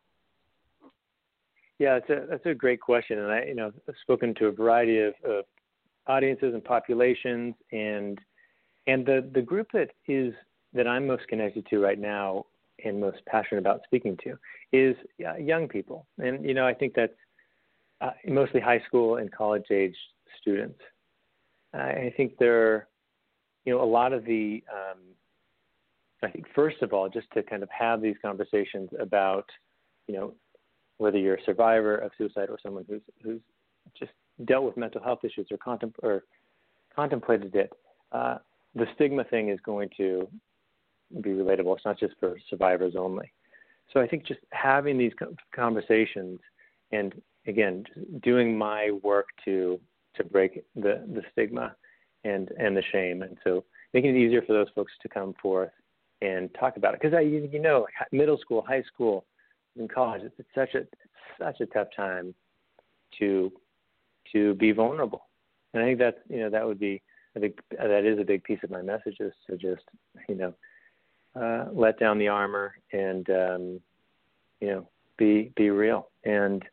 Yeah, 1.77 1.99
that's 1.99 2.09
a 2.09 2.25
that's 2.29 2.45
a 2.45 2.53
great 2.53 2.79
question, 2.79 3.19
and 3.19 3.31
I 3.31 3.43
you 3.43 3.55
know 3.55 3.71
I've 3.87 3.95
spoken 4.01 4.33
to 4.35 4.47
a 4.47 4.51
variety 4.51 4.99
of, 4.99 5.13
of 5.25 5.45
audiences 6.07 6.53
and 6.53 6.63
populations, 6.63 7.55
and 7.71 8.19
and 8.87 9.05
the 9.05 9.29
the 9.33 9.41
group 9.41 9.67
that 9.73 9.91
is 10.07 10.33
that 10.73 10.87
I'm 10.87 11.07
most 11.07 11.27
connected 11.27 11.65
to 11.69 11.79
right 11.79 11.99
now 11.99 12.45
and 12.83 12.99
most 12.99 13.19
passionate 13.25 13.59
about 13.59 13.81
speaking 13.85 14.17
to 14.23 14.37
is 14.71 14.95
uh, 15.25 15.37
young 15.37 15.67
people, 15.67 16.05
and 16.17 16.45
you 16.45 16.53
know 16.53 16.65
I 16.65 16.73
think 16.73 16.93
that's 16.95 17.13
uh, 18.01 18.11
mostly 18.27 18.59
high 18.59 18.81
school 18.87 19.17
and 19.17 19.31
college 19.31 19.65
age 19.71 19.95
students. 20.41 20.79
I 21.73 22.13
think 22.15 22.37
there, 22.37 22.87
you 23.65 23.73
know, 23.73 23.83
a 23.83 23.85
lot 23.85 24.13
of 24.13 24.25
the. 24.25 24.63
Um, 24.71 24.99
I 26.23 26.29
think 26.29 26.45
first 26.55 26.81
of 26.81 26.93
all, 26.93 27.09
just 27.09 27.27
to 27.33 27.43
kind 27.43 27.61
of 27.61 27.69
have 27.69 28.01
these 28.01 28.15
conversations 28.21 28.89
about, 28.99 29.47
you 30.07 30.15
know, 30.15 30.33
whether 30.97 31.17
you're 31.17 31.35
a 31.35 31.43
survivor 31.43 31.97
of 31.97 32.11
suicide 32.17 32.49
or 32.49 32.57
someone 32.63 32.85
who's 32.87 33.01
who's 33.21 33.41
just 33.99 34.11
dealt 34.43 34.65
with 34.65 34.77
mental 34.77 35.01
health 35.01 35.19
issues 35.23 35.47
or, 35.49 35.57
contem- 35.57 35.93
or 36.03 36.23
contemplated 36.95 37.55
it, 37.55 37.71
uh, 38.11 38.37
the 38.75 38.85
stigma 38.95 39.23
thing 39.23 39.49
is 39.49 39.59
going 39.61 39.89
to 39.95 40.27
be 41.21 41.29
relatable. 41.29 41.75
It's 41.75 41.85
not 41.85 41.97
just 41.97 42.13
for 42.19 42.37
survivors 42.49 42.95
only. 42.97 43.31
So 43.93 44.01
I 44.01 44.07
think 44.07 44.25
just 44.25 44.41
having 44.51 44.97
these 44.97 45.13
conversations 45.55 46.39
and 46.91 47.13
again, 47.47 47.85
doing 48.23 48.57
my 48.57 48.91
work 49.03 49.27
to 49.45 49.79
to 50.15 50.23
break 50.23 50.63
the 50.75 51.05
the 51.13 51.21
stigma 51.31 51.75
and 52.23 52.49
and 52.59 52.75
the 52.75 52.83
shame, 52.91 53.21
and 53.21 53.37
so 53.43 53.63
making 53.93 54.15
it 54.15 54.19
easier 54.19 54.41
for 54.41 54.53
those 54.53 54.67
folks 54.75 54.91
to 55.01 55.09
come 55.09 55.33
forth 55.41 55.71
and 56.21 56.49
talk 56.59 56.77
about 56.77 56.93
it. 56.93 57.01
Because 57.01 57.15
I, 57.15 57.21
you 57.21 57.59
know, 57.59 57.87
middle 58.11 58.37
school, 58.37 58.63
high 58.67 58.83
school, 58.83 59.25
in 59.77 59.87
college, 59.87 60.21
it's, 60.23 60.35
it's 60.37 60.49
such 60.55 60.73
a 60.73 60.79
it's 60.79 60.91
such 61.39 61.59
a 61.61 61.65
tough 61.67 61.87
time 61.95 62.33
to 63.19 63.51
to 64.31 64.53
be 64.55 64.71
vulnerable, 64.71 65.27
and 65.73 65.83
I 65.83 65.87
think 65.87 65.99
that 65.99 66.19
you 66.29 66.39
know 66.39 66.49
that 66.49 66.65
would 66.65 66.79
be 66.79 67.01
I 67.35 67.39
think 67.39 67.59
that 67.71 68.05
is 68.05 68.19
a 68.19 68.23
big 68.23 68.43
piece 68.43 68.59
of 68.63 68.69
my 68.69 68.81
message 68.81 69.17
is 69.19 69.33
to 69.49 69.57
just 69.57 69.83
you 70.27 70.35
know 70.35 70.53
uh, 71.35 71.69
let 71.73 71.99
down 71.99 72.17
the 72.17 72.27
armor 72.27 72.75
and 72.91 73.29
um, 73.29 73.81
you 74.61 74.67
know 74.67 74.87
be 75.17 75.51
be 75.55 75.69
real 75.69 76.09
and 76.23 76.63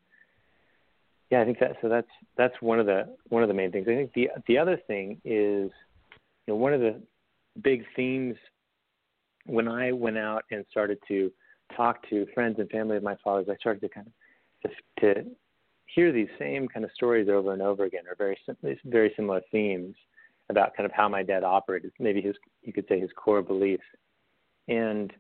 yeah, 1.33 1.41
I 1.41 1.47
think 1.47 1.61
that 1.61 1.77
so 1.81 1.89
that's 1.89 2.11
that's 2.37 2.55
one 2.61 2.79
of 2.79 2.85
the 2.85 3.09
one 3.31 3.43
of 3.43 3.49
the 3.49 3.55
main 3.55 3.73
things. 3.73 3.87
I 3.89 3.95
think 3.95 4.13
the 4.13 4.29
the 4.47 4.59
other 4.59 4.79
thing 4.87 5.19
is, 5.25 5.71
you 6.47 6.49
know, 6.49 6.57
one 6.57 6.75
of 6.75 6.81
the 6.81 7.01
big 7.63 7.85
themes 7.97 8.37
when 9.47 9.67
I 9.67 9.93
went 9.93 10.19
out 10.19 10.45
and 10.51 10.63
started 10.71 10.99
to 11.09 11.33
talk 11.75 12.07
to 12.11 12.27
friends 12.35 12.59
and 12.59 12.69
family 12.69 12.99
of 12.99 13.03
my 13.03 13.17
father's, 13.25 13.49
I 13.49 13.57
started 13.57 13.81
to 13.81 13.89
kind 13.89 14.07
of 14.07 14.71
to, 15.01 15.15
to 15.15 15.31
hear 15.95 16.13
these 16.13 16.29
same 16.39 16.69
kind 16.69 16.85
of 16.85 16.91
stories 16.93 17.29
over 17.29 17.53
and 17.53 17.63
over 17.63 17.85
again, 17.85 18.03
or 18.09 18.15
very 18.17 18.39
very 18.85 19.13
similar 19.17 19.41
themes 19.51 19.95
about 20.49 20.75
kind 20.77 20.87
of 20.87 20.93
how 20.93 21.09
my 21.09 21.23
dad 21.23 21.45
operated, 21.45 21.93
maybe 21.99 22.21
his 22.21 22.37
you 22.63 22.73
could 22.73 22.87
say 22.89 23.01
his 23.01 23.11
core 23.17 23.43
beliefs, 23.43 23.85
and 24.69 25.13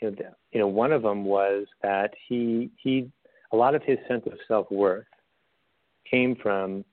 you 0.00 0.10
know, 0.10 0.16
you 0.52 0.60
know 0.60 0.68
one 0.68 0.92
of 0.92 1.02
them 1.02 1.24
was 1.24 1.66
that 1.82 2.12
he 2.28 2.70
he 2.76 3.10
a 3.52 3.56
lot 3.56 3.74
of 3.74 3.82
his 3.82 3.98
sense 4.08 4.24
of 4.26 4.38
self 4.48 4.70
worth 4.70 5.06
came 6.10 6.36
from 6.36 6.84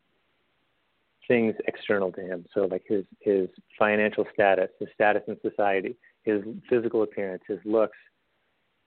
things 1.28 1.56
external 1.68 2.12
to 2.12 2.22
him. 2.22 2.46
So 2.54 2.66
like 2.66 2.84
his 2.88 3.06
his 3.20 3.48
financial 3.78 4.26
status, 4.34 4.70
his 4.80 4.90
status 4.94 5.24
in 5.28 5.38
society, 5.42 5.96
his 6.24 6.42
physical 6.70 7.04
appearance, 7.04 7.44
his 7.48 7.60
looks, 7.66 7.98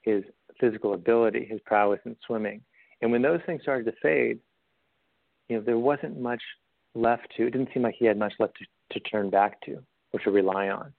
his 0.02 0.22
physical 0.60 0.94
ability, 0.94 1.46
his 1.48 1.60
prowess 1.64 2.00
in 2.04 2.16
swimming. 2.26 2.60
And 3.02 3.10
when 3.10 3.22
those 3.22 3.40
things 3.46 3.62
started 3.62 3.84
to 3.86 3.92
fade, 4.02 4.38
you 5.48 5.56
know, 5.56 5.62
there 5.62 5.78
wasn't 5.78 6.18
much 6.20 6.42
left 6.94 7.26
to. 7.36 7.46
It 7.46 7.50
didn't 7.50 7.68
seem 7.74 7.82
like 7.82 7.96
he 7.98 8.06
had 8.06 8.18
much 8.18 8.34
left 8.38 8.54
to, 8.58 8.98
to 8.98 9.00
turn 9.08 9.30
back 9.30 9.60
to 9.62 9.78
or 10.12 10.20
to 10.20 10.30
rely 10.30 10.68
on. 10.68 10.92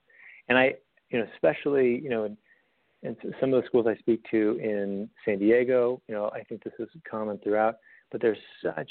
And 0.48 0.58
I, 0.58 0.74
you 1.10 1.18
know, 1.18 1.26
especially 1.34 2.00
you 2.00 2.10
know, 2.10 2.24
in, 2.24 2.36
in 3.02 3.16
some 3.40 3.52
of 3.52 3.62
the 3.62 3.66
schools 3.66 3.86
I 3.88 3.96
speak 3.96 4.22
to 4.30 4.58
in 4.62 5.08
San 5.24 5.38
Diego, 5.38 6.00
you 6.08 6.14
know, 6.14 6.30
I 6.32 6.42
think 6.42 6.62
this 6.62 6.74
is 6.78 6.88
common 7.08 7.38
throughout. 7.38 7.76
But 8.12 8.20
there's 8.20 8.38
such 8.62 8.90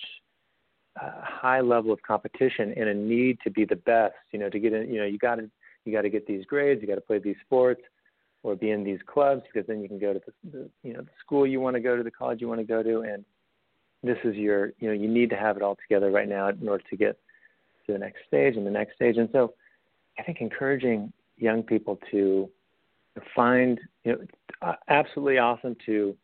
a 0.98 1.12
high 1.22 1.62
level 1.62 1.92
of 1.92 2.02
competition 2.02 2.74
and 2.76 2.90
a 2.90 2.94
need 2.94 3.38
to 3.44 3.52
be 3.52 3.66
the 3.66 3.76
best. 3.78 4.16
You 4.32 4.40
know, 4.40 4.50
to 4.50 4.60
get 4.60 4.74
in, 4.74 4.92
you 4.92 5.00
know, 5.00 5.06
you 5.06 5.18
got 5.18 5.36
to 5.36 5.50
you 5.86 5.94
got 5.94 6.02
to 6.02 6.10
get 6.10 6.26
these 6.28 6.46
grades, 6.46 6.82
you 6.82 6.88
got 6.88 6.96
to 6.96 7.02
play 7.02 7.20
these 7.20 7.36
sports, 7.46 7.82
or 8.46 8.56
be 8.56 8.70
in 8.70 8.84
these 8.84 9.00
clubs 9.08 9.42
because 9.52 9.68
then 9.68 9.82
you 9.82 9.88
can 9.88 9.98
go 9.98 10.14
to 10.14 10.22
the, 10.26 10.52
the 10.52 10.70
you 10.84 10.94
know 10.94 11.02
the 11.02 11.10
school 11.20 11.48
you 11.48 11.60
want 11.60 11.76
to 11.76 11.80
go 11.80 11.98
to, 11.98 12.04
the 12.04 12.12
college 12.12 12.42
you 12.42 12.48
want 12.48 12.60
to 12.60 12.66
go 12.66 12.84
to, 12.84 13.02
and 13.02 13.26
this 14.04 14.18
is 14.24 14.36
your 14.36 14.68
you 14.80 14.88
know 14.88 14.94
you 14.94 15.08
need 15.08 15.30
to 15.32 15.36
have 15.36 15.58
it 15.58 15.64
all 15.64 15.78
together 15.88 16.12
right 16.12 16.30
now 16.30 16.48
in 16.50 16.68
order 16.68 16.84
to 16.90 16.96
get 16.96 17.18
to 17.86 17.94
the 17.94 18.00
next 18.00 18.20
stage 18.28 18.56
and 18.56 18.66
the 18.66 18.72
next 18.72 18.96
stage. 18.96 19.18
And 19.18 19.30
so, 19.32 19.54
I 20.20 20.24
think 20.24 20.42
encouraging 20.42 21.12
young 21.38 21.64
people 21.64 22.00
to 22.12 22.50
find 23.36 23.80
you 24.04 24.14
know 24.62 24.76
absolutely 24.90 25.40
awesome 25.40 25.76
to 25.88 26.16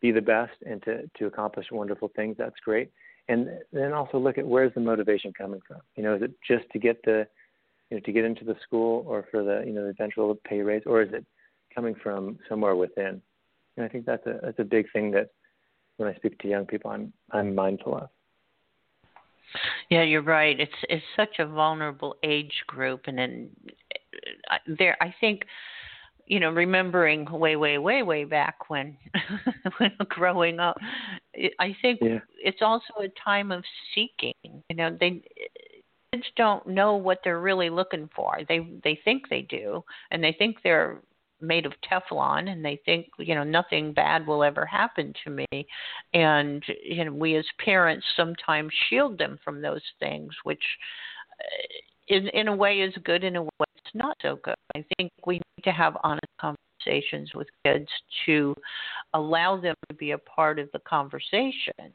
be 0.00 0.12
the 0.12 0.20
best 0.20 0.52
and 0.66 0.82
to 0.82 1.10
to 1.18 1.26
accomplish 1.26 1.66
wonderful 1.72 2.10
things. 2.14 2.36
That's 2.38 2.60
great 2.62 2.90
and 3.30 3.48
then 3.72 3.92
also 3.92 4.18
look 4.18 4.38
at 4.38 4.46
where's 4.46 4.74
the 4.74 4.80
motivation 4.80 5.32
coming 5.32 5.60
from. 5.66 5.78
You 5.94 6.02
know, 6.02 6.14
is 6.16 6.22
it 6.22 6.32
just 6.46 6.68
to 6.72 6.80
get 6.80 7.00
the, 7.04 7.28
you 7.90 7.96
know, 7.96 8.00
to 8.04 8.12
get 8.12 8.24
into 8.24 8.44
the 8.44 8.56
school 8.62 9.04
or 9.06 9.26
for 9.30 9.42
the, 9.42 9.64
you 9.66 9.72
know, 9.72 9.82
the 9.84 9.90
eventual 9.90 10.36
pay 10.44 10.60
raise, 10.62 10.82
or 10.86 11.02
is 11.02 11.12
it 11.12 11.24
coming 11.74 11.94
from 12.02 12.38
somewhere 12.48 12.76
within? 12.76 13.20
And 13.76 13.84
I 13.84 13.88
think 13.88 14.06
that's 14.06 14.26
a 14.26 14.38
that's 14.42 14.58
a 14.58 14.64
big 14.64 14.86
thing 14.92 15.10
that 15.12 15.30
when 15.96 16.08
I 16.08 16.14
speak 16.14 16.38
to 16.38 16.48
young 16.48 16.66
people, 16.66 16.90
I'm 16.90 17.12
I'm 17.32 17.54
mindful 17.54 17.96
of. 17.96 18.08
Yeah, 19.90 20.02
you're 20.02 20.22
right. 20.22 20.58
It's 20.58 20.72
it's 20.88 21.04
such 21.16 21.38
a 21.38 21.46
vulnerable 21.46 22.16
age 22.22 22.62
group, 22.66 23.02
and 23.06 23.18
then 23.18 23.50
uh, 24.50 24.58
there, 24.78 24.96
I 25.00 25.14
think 25.20 25.42
you 26.30 26.38
know, 26.38 26.50
remembering 26.50 27.26
way, 27.28 27.56
way, 27.56 27.76
way, 27.76 28.04
way 28.04 28.22
back 28.22 28.70
when, 28.70 28.96
when 29.78 29.90
growing 30.08 30.60
up, 30.60 30.76
I 31.58 31.76
think 31.82 31.98
yeah. 32.00 32.20
it's 32.38 32.62
also 32.62 33.00
a 33.00 33.08
time 33.24 33.50
of 33.50 33.64
seeking. 33.92 34.34
You 34.44 34.76
know, 34.76 34.96
they 35.00 35.22
kids 36.12 36.26
don't 36.36 36.66
know 36.66 36.94
what 36.94 37.20
they're 37.24 37.40
really 37.40 37.70
looking 37.70 38.08
for. 38.14 38.38
They 38.48 38.60
they 38.82 38.98
think 39.04 39.28
they 39.28 39.42
do, 39.42 39.84
and 40.10 40.22
they 40.22 40.32
think 40.32 40.56
they're 40.62 41.00
made 41.40 41.66
of 41.66 41.72
Teflon, 41.90 42.50
and 42.50 42.64
they 42.64 42.80
think 42.84 43.06
you 43.18 43.34
know 43.34 43.44
nothing 43.44 43.92
bad 43.92 44.26
will 44.26 44.42
ever 44.42 44.66
happen 44.66 45.12
to 45.24 45.30
me. 45.30 45.66
And 46.14 46.62
you 46.82 47.04
know, 47.04 47.12
we 47.12 47.36
as 47.36 47.46
parents 47.64 48.06
sometimes 48.16 48.72
shield 48.88 49.18
them 49.18 49.38
from 49.44 49.62
those 49.62 49.82
things, 49.98 50.32
which 50.44 50.64
uh, 51.40 52.14
in 52.14 52.28
in 52.28 52.48
a 52.48 52.56
way 52.56 52.80
is 52.80 52.94
good, 53.04 53.24
in 53.24 53.36
a 53.36 53.42
way 53.42 53.48
it's 53.76 53.94
not 53.94 54.16
so 54.22 54.38
good. 54.42 54.54
I 54.74 54.84
think 54.96 55.10
we 55.26 55.34
need 55.34 55.64
to 55.64 55.72
have 55.72 55.96
honest 56.02 56.26
conversations 56.40 57.30
with 57.34 57.48
kids 57.64 57.88
to 58.26 58.54
allow 59.14 59.60
them 59.60 59.74
to 59.88 59.94
be 59.94 60.12
a 60.12 60.18
part 60.18 60.58
of 60.58 60.70
the 60.72 60.78
conversation 60.80 61.92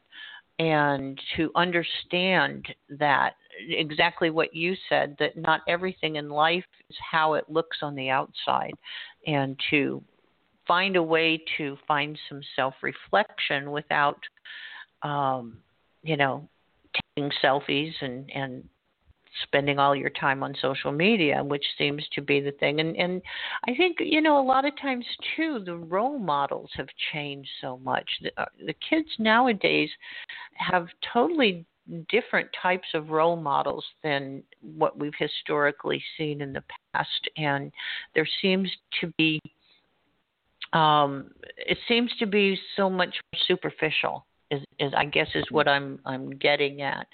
and 0.60 1.20
to 1.36 1.52
understand 1.56 2.66
that 2.90 3.34
exactly 3.60 4.30
what 4.30 4.56
you 4.56 4.76
said 4.90 5.16
that 5.20 5.38
not 5.38 5.62
everything 5.68 6.16
in 6.18 6.30
life 6.30 6.66
is 6.90 6.96
how 7.12 7.34
it 7.34 7.46
looks 7.50 7.78
on 7.82 7.96
the 7.96 8.10
outside 8.10 8.74
and 9.28 9.60
to 9.70 10.04
find 10.68 10.96
a 10.96 11.04
way 11.04 11.42
to 11.58 11.78
find 11.88 12.18
some 12.30 12.42
self 12.56 12.74
reflection 12.82 13.72
without 13.72 14.20
um, 15.04 15.58
you 16.04 16.18
know 16.18 16.48
taking 17.16 17.32
selfies 17.44 17.94
and 18.02 18.30
and 18.32 18.68
spending 19.44 19.80
all 19.80 19.96
your 19.96 20.10
time 20.12 20.44
on 20.44 20.56
social 20.62 20.92
media, 20.92 21.44
which 21.44 21.66
seems 21.78 22.04
to 22.14 22.22
be 22.22 22.40
the 22.40 22.52
thing. 22.54 22.80
And 22.80 22.96
and 22.96 23.22
I 23.68 23.76
think 23.76 23.98
you 24.00 24.22
know 24.22 24.40
a 24.40 24.46
lot 24.46 24.66
of 24.66 24.74
times 24.82 25.06
too 25.36 25.62
the 25.66 25.76
role 25.76 26.18
models 26.18 26.70
have 26.76 26.88
changed 27.12 27.50
so 27.62 27.78
much. 27.78 28.10
The, 28.22 28.32
uh, 28.42 28.46
the 28.66 28.76
kids 28.90 29.10
nowadays 29.20 29.90
have 30.56 30.88
totally 31.14 31.66
different 32.10 32.50
types 32.62 32.88
of 32.94 33.10
role 33.10 33.36
models 33.36 33.86
than 34.04 34.44
what 34.62 34.98
we've 34.98 35.14
historically 35.18 36.04
seen 36.18 36.42
in 36.42 36.54
the 36.54 36.64
past, 36.94 37.30
and 37.38 37.72
there 38.14 38.28
seems 38.42 38.70
to 39.02 39.12
be 39.18 39.40
um, 40.74 41.32
it 41.58 41.78
seems 41.88 42.12
to 42.20 42.26
be 42.26 42.58
so 42.76 42.90
much 42.90 43.16
superficial 43.48 44.26
is, 44.52 44.62
is 44.80 44.94
I 44.96 45.06
guess 45.06 45.28
is 45.36 45.46
what 45.50 45.68
I'm 45.68 46.00
I'm 46.06 46.32
getting 46.32 46.82
at. 46.82 47.08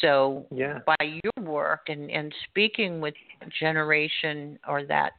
So 0.00 0.46
yeah. 0.54 0.80
by 0.86 0.96
your 1.00 1.44
work 1.44 1.88
and 1.88 2.10
and 2.10 2.34
speaking 2.48 3.00
with 3.00 3.14
generation 3.58 4.58
or 4.68 4.84
that 4.84 5.12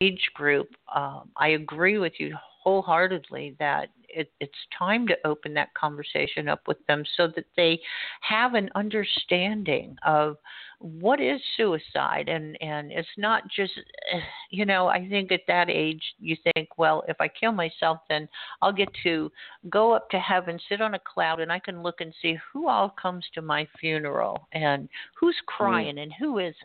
age 0.00 0.28
group, 0.34 0.68
um, 0.94 1.30
I 1.36 1.48
agree 1.48 1.98
with 1.98 2.14
you 2.18 2.36
wholeheartedly 2.64 3.56
that 3.58 3.90
it, 4.08 4.32
it's 4.40 4.52
time 4.76 5.06
to 5.08 5.16
open 5.26 5.52
that 5.54 5.74
conversation 5.74 6.48
up 6.48 6.66
with 6.66 6.78
them 6.86 7.04
so 7.16 7.28
that 7.34 7.46
they 7.56 7.80
have 8.20 8.54
an 8.54 8.70
understanding 8.74 9.96
of 10.06 10.36
what 10.78 11.20
is 11.20 11.40
suicide. 11.56 12.28
And 12.28 12.56
and 12.60 12.90
it's 12.90 13.08
not 13.18 13.42
just 13.48 13.72
you 14.50 14.64
know 14.64 14.86
i 14.86 15.06
think 15.08 15.32
at 15.32 15.40
that 15.48 15.68
age 15.68 16.02
you 16.18 16.36
think 16.54 16.68
well 16.78 17.02
if 17.08 17.16
i 17.20 17.28
kill 17.28 17.52
myself 17.52 17.98
then 18.08 18.28
i'll 18.62 18.72
get 18.72 18.88
to 19.02 19.30
go 19.70 19.92
up 19.92 20.08
to 20.10 20.18
heaven 20.18 20.58
sit 20.68 20.80
on 20.80 20.94
a 20.94 20.98
cloud 21.00 21.40
and 21.40 21.50
i 21.50 21.58
can 21.58 21.82
look 21.82 22.00
and 22.00 22.14
see 22.20 22.36
who 22.52 22.68
all 22.68 22.90
comes 22.90 23.24
to 23.34 23.42
my 23.42 23.66
funeral 23.80 24.48
and 24.52 24.88
who's 25.18 25.36
mm. 25.36 25.46
crying 25.46 25.98
and 25.98 26.12
who 26.18 26.38
isn't. 26.38 26.56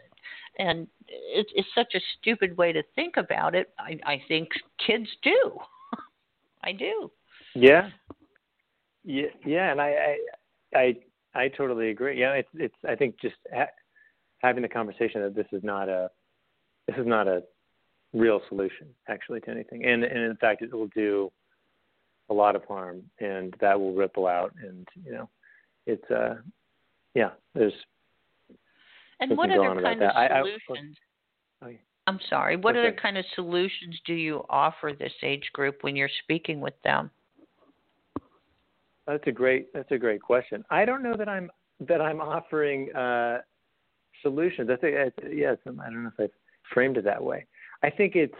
And 0.59 0.87
it's, 1.07 1.49
it's 1.55 1.67
such 1.73 1.95
a 1.95 2.01
stupid 2.19 2.57
way 2.57 2.73
to 2.73 2.83
think 2.95 3.17
about 3.17 3.55
it. 3.55 3.71
I 3.79 3.97
i 4.05 4.21
think 4.27 4.49
kids 4.85 5.07
do 5.23 5.59
i 6.63 6.71
do 6.71 7.11
yeah 7.55 7.89
yeah 9.03 9.23
yeah 9.45 9.71
and 9.71 9.81
i 9.81 10.17
i 10.73 10.79
i 10.79 10.95
I 11.35 11.47
totally 11.49 11.89
agree. 11.89 12.19
Yeah, 12.19 12.33
it's 12.33 12.49
it's. 12.55 12.75
I 12.87 12.95
think 12.95 13.19
just 13.21 13.35
having 14.39 14.61
the 14.61 14.69
conversation 14.69 15.21
that 15.21 15.35
this 15.35 15.47
is 15.51 15.63
not 15.63 15.89
a 15.89 16.09
this 16.87 16.97
is 16.97 17.05
not 17.05 17.27
a 17.27 17.43
real 18.13 18.41
solution 18.49 18.87
actually 19.07 19.39
to 19.41 19.49
anything, 19.49 19.85
and 19.85 20.03
and 20.03 20.23
in 20.23 20.35
fact 20.37 20.61
it 20.61 20.73
will 20.73 20.89
do 20.95 21.31
a 22.29 22.33
lot 22.33 22.55
of 22.55 22.63
harm, 22.65 23.03
and 23.19 23.53
that 23.61 23.79
will 23.79 23.93
ripple 23.93 24.27
out, 24.27 24.53
and 24.61 24.87
you 25.03 25.11
know, 25.11 25.29
it's 25.85 26.09
uh, 26.09 26.35
yeah, 27.13 27.31
there's. 27.53 27.73
And 29.19 29.37
what 29.37 29.51
other 29.51 29.81
kind 29.81 30.01
of 30.01 30.11
solutions? 30.13 30.97
I, 31.61 31.65
I, 31.65 31.67
oh, 31.67 31.67
yeah. 31.67 31.77
I'm 32.09 32.19
sorry. 32.27 32.55
What 32.55 32.75
okay. 32.75 32.87
other 32.87 32.97
kind 32.99 33.17
of 33.17 33.25
solutions 33.35 33.99
do 34.05 34.13
you 34.13 34.43
offer 34.49 34.93
this 34.97 35.13
age 35.21 35.47
group 35.53 35.77
when 35.81 35.95
you're 35.95 36.09
speaking 36.23 36.59
with 36.59 36.73
them? 36.83 37.11
That's 39.05 39.23
a 39.27 39.31
great. 39.31 39.71
That's 39.73 39.91
a 39.91 39.97
great 39.97 40.21
question. 40.21 40.65
I 40.71 40.85
don't 40.85 41.03
know 41.03 41.15
that 41.15 41.29
I'm 41.29 41.51
that 41.87 42.01
I'm 42.01 42.19
offering 42.19 42.93
uh, 42.95 43.39
solutions. 44.23 44.69
I 44.71 44.75
think, 44.75 44.95
yes, 45.31 45.57
I 45.65 45.69
don't 45.69 46.03
know 46.03 46.11
if 46.17 46.19
I've 46.19 46.31
framed 46.73 46.97
it 46.97 47.05
that 47.05 47.23
way. 47.23 47.45
I 47.83 47.89
think 47.89 48.15
it's, 48.15 48.33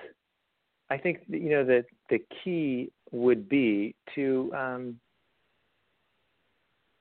I 0.90 0.98
think 0.98 1.20
you 1.28 1.52
know 1.52 1.66
that 1.66 1.86
the 2.10 2.20
key 2.44 2.92
would 3.12 3.48
be 3.48 3.96
to, 4.16 4.52
um, 4.58 5.00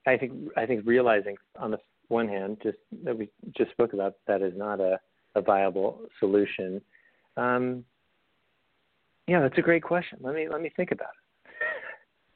I 0.06 0.16
think, 0.16 0.32
I 0.56 0.66
think 0.66 0.82
realizing 0.84 1.36
on 1.58 1.70
the 1.70 1.78
one 2.08 2.28
hand, 2.28 2.58
just 2.62 2.78
that 3.04 3.16
we 3.16 3.30
just 3.56 3.70
spoke 3.72 3.94
about, 3.94 4.14
that 4.26 4.42
is 4.42 4.52
not 4.56 4.80
a, 4.80 5.00
a 5.34 5.40
viable 5.40 6.00
solution. 6.20 6.80
Um, 7.36 7.84
yeah, 9.26 9.40
that's 9.40 9.58
a 9.58 9.62
great 9.62 9.82
question. 9.82 10.18
Let 10.20 10.34
me 10.34 10.48
let 10.48 10.60
me 10.60 10.70
think 10.76 10.90
about 10.90 11.10
it. 11.10 11.18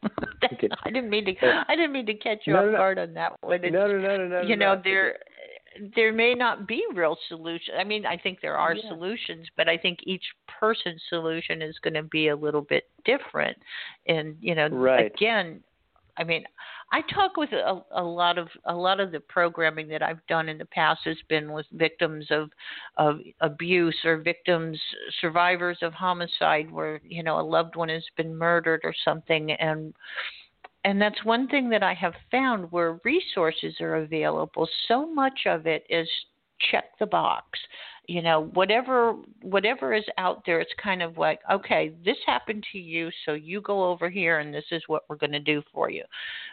I 0.84 0.90
didn't 0.90 1.10
mean 1.10 1.24
to. 1.24 1.64
I 1.68 1.76
didn't 1.76 1.92
mean 1.92 2.06
to 2.06 2.14
catch 2.14 2.40
you 2.44 2.52
no, 2.52 2.60
off 2.60 2.72
no, 2.72 2.78
guard 2.78 2.98
on 2.98 3.14
that 3.14 3.32
one. 3.40 3.60
It's, 3.62 3.72
no, 3.72 3.86
no, 3.86 3.98
no, 3.98 4.16
no, 4.16 4.28
no. 4.28 4.40
You 4.42 4.56
know, 4.56 4.74
no. 4.74 4.82
there 4.84 5.18
there 5.96 6.12
may 6.12 6.34
not 6.34 6.66
be 6.66 6.84
real 6.94 7.16
solutions. 7.28 7.76
I 7.78 7.84
mean, 7.84 8.04
I 8.04 8.16
think 8.16 8.40
there 8.40 8.56
are 8.56 8.74
yeah. 8.74 8.88
solutions, 8.88 9.46
but 9.56 9.68
I 9.68 9.78
think 9.78 10.00
each 10.02 10.24
person's 10.60 11.00
solution 11.08 11.62
is 11.62 11.78
going 11.82 11.94
to 11.94 12.02
be 12.02 12.28
a 12.28 12.36
little 12.36 12.62
bit 12.62 12.84
different. 13.04 13.56
And 14.06 14.36
you 14.40 14.54
know, 14.54 14.68
right. 14.68 15.12
again, 15.14 15.62
I 16.18 16.24
mean, 16.24 16.44
I 16.92 17.00
talk 17.12 17.38
with 17.38 17.52
a, 17.52 17.82
a 17.92 18.02
lot 18.02 18.36
of 18.36 18.48
a 18.66 18.74
lot 18.74 19.00
of 19.00 19.12
the 19.12 19.20
programming 19.20 19.88
that 19.88 20.02
I've 20.02 20.24
done 20.26 20.48
in 20.50 20.58
the 20.58 20.66
past 20.66 21.00
has 21.06 21.16
been 21.28 21.52
with 21.52 21.66
victims 21.72 22.26
of 22.30 22.50
of 22.98 23.18
abuse 23.40 23.96
or 24.04 24.18
victims 24.18 24.78
survivors 25.20 25.78
of 25.80 25.94
homicide 25.94 26.70
where 26.70 27.00
you 27.02 27.22
know 27.22 27.40
a 27.40 27.42
loved 27.42 27.76
one 27.76 27.88
has 27.88 28.04
been 28.16 28.36
murdered 28.36 28.82
or 28.84 28.94
something 29.04 29.52
and 29.52 29.94
and 30.84 31.00
that's 31.00 31.24
one 31.24 31.48
thing 31.48 31.70
that 31.70 31.82
I 31.82 31.94
have 31.94 32.14
found 32.30 32.70
where 32.72 33.00
resources 33.04 33.74
are 33.80 33.96
available. 33.96 34.68
So 34.88 35.06
much 35.06 35.46
of 35.46 35.66
it 35.66 35.86
is 35.88 36.08
check 36.70 36.84
the 36.98 37.06
box. 37.06 37.58
You 38.08 38.20
know, 38.20 38.50
whatever 38.54 39.14
whatever 39.42 39.94
is 39.94 40.04
out 40.18 40.42
there, 40.44 40.60
it's 40.60 40.72
kind 40.82 41.02
of 41.02 41.18
like, 41.18 41.38
okay, 41.50 41.92
this 42.04 42.16
happened 42.26 42.64
to 42.72 42.78
you, 42.78 43.10
so 43.24 43.34
you 43.34 43.60
go 43.60 43.84
over 43.84 44.10
here, 44.10 44.40
and 44.40 44.52
this 44.52 44.64
is 44.72 44.82
what 44.88 45.04
we're 45.08 45.16
going 45.16 45.32
to 45.32 45.40
do 45.40 45.62
for 45.72 45.88
you. 45.88 46.02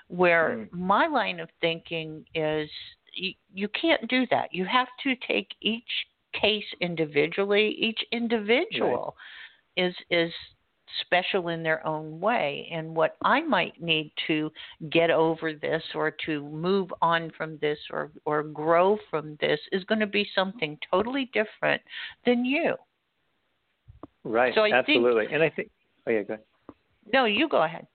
Where 0.10 0.68
mm. 0.72 0.78
my 0.78 1.08
line 1.08 1.40
of 1.40 1.50
thinking 1.60 2.24
is, 2.36 2.70
you, 3.16 3.34
you 3.54 3.68
can't 3.70 4.08
do 4.10 4.28
that. 4.30 4.54
You 4.54 4.66
have 4.66 4.88
to 5.04 5.16
take 5.28 5.48
each 5.62 5.84
case 6.40 6.66
individually. 6.82 7.76
Each 7.80 8.00
individual 8.12 9.16
right. 9.76 9.88
is 9.88 9.96
is 10.12 10.32
special 11.02 11.50
in 11.50 11.64
their 11.64 11.86
own 11.86 12.20
way. 12.20 12.70
And 12.72 12.96
what 12.96 13.18
I 13.24 13.42
might 13.42 13.82
need 13.82 14.12
to 14.28 14.52
get 14.90 15.10
over 15.12 15.54
this 15.54 15.84
or 15.96 16.12
to 16.26 16.42
move 16.50 16.90
on 17.02 17.32
from 17.38 17.58
this 17.62 17.78
or, 17.92 18.12
or 18.26 18.44
grow 18.44 18.98
from 19.10 19.38
this 19.42 19.60
is 19.72 19.84
going 19.86 20.00
to 20.00 20.08
be 20.08 20.28
something 20.36 20.78
totally 20.92 21.30
different 21.34 21.82
than 22.26 22.46
you. 22.46 22.76
Right. 24.24 24.54
So 24.56 24.62
I 24.62 24.74
absolutely. 24.74 25.24
Think, 25.24 25.34
and 25.34 25.44
I 25.44 25.50
think, 25.50 25.70
oh, 26.08 26.12
yeah, 26.12 26.24
go 26.24 26.34
ahead. 26.34 26.46
No, 27.12 27.26
you 27.26 27.48
go 27.48 27.64
ahead. 27.64 27.88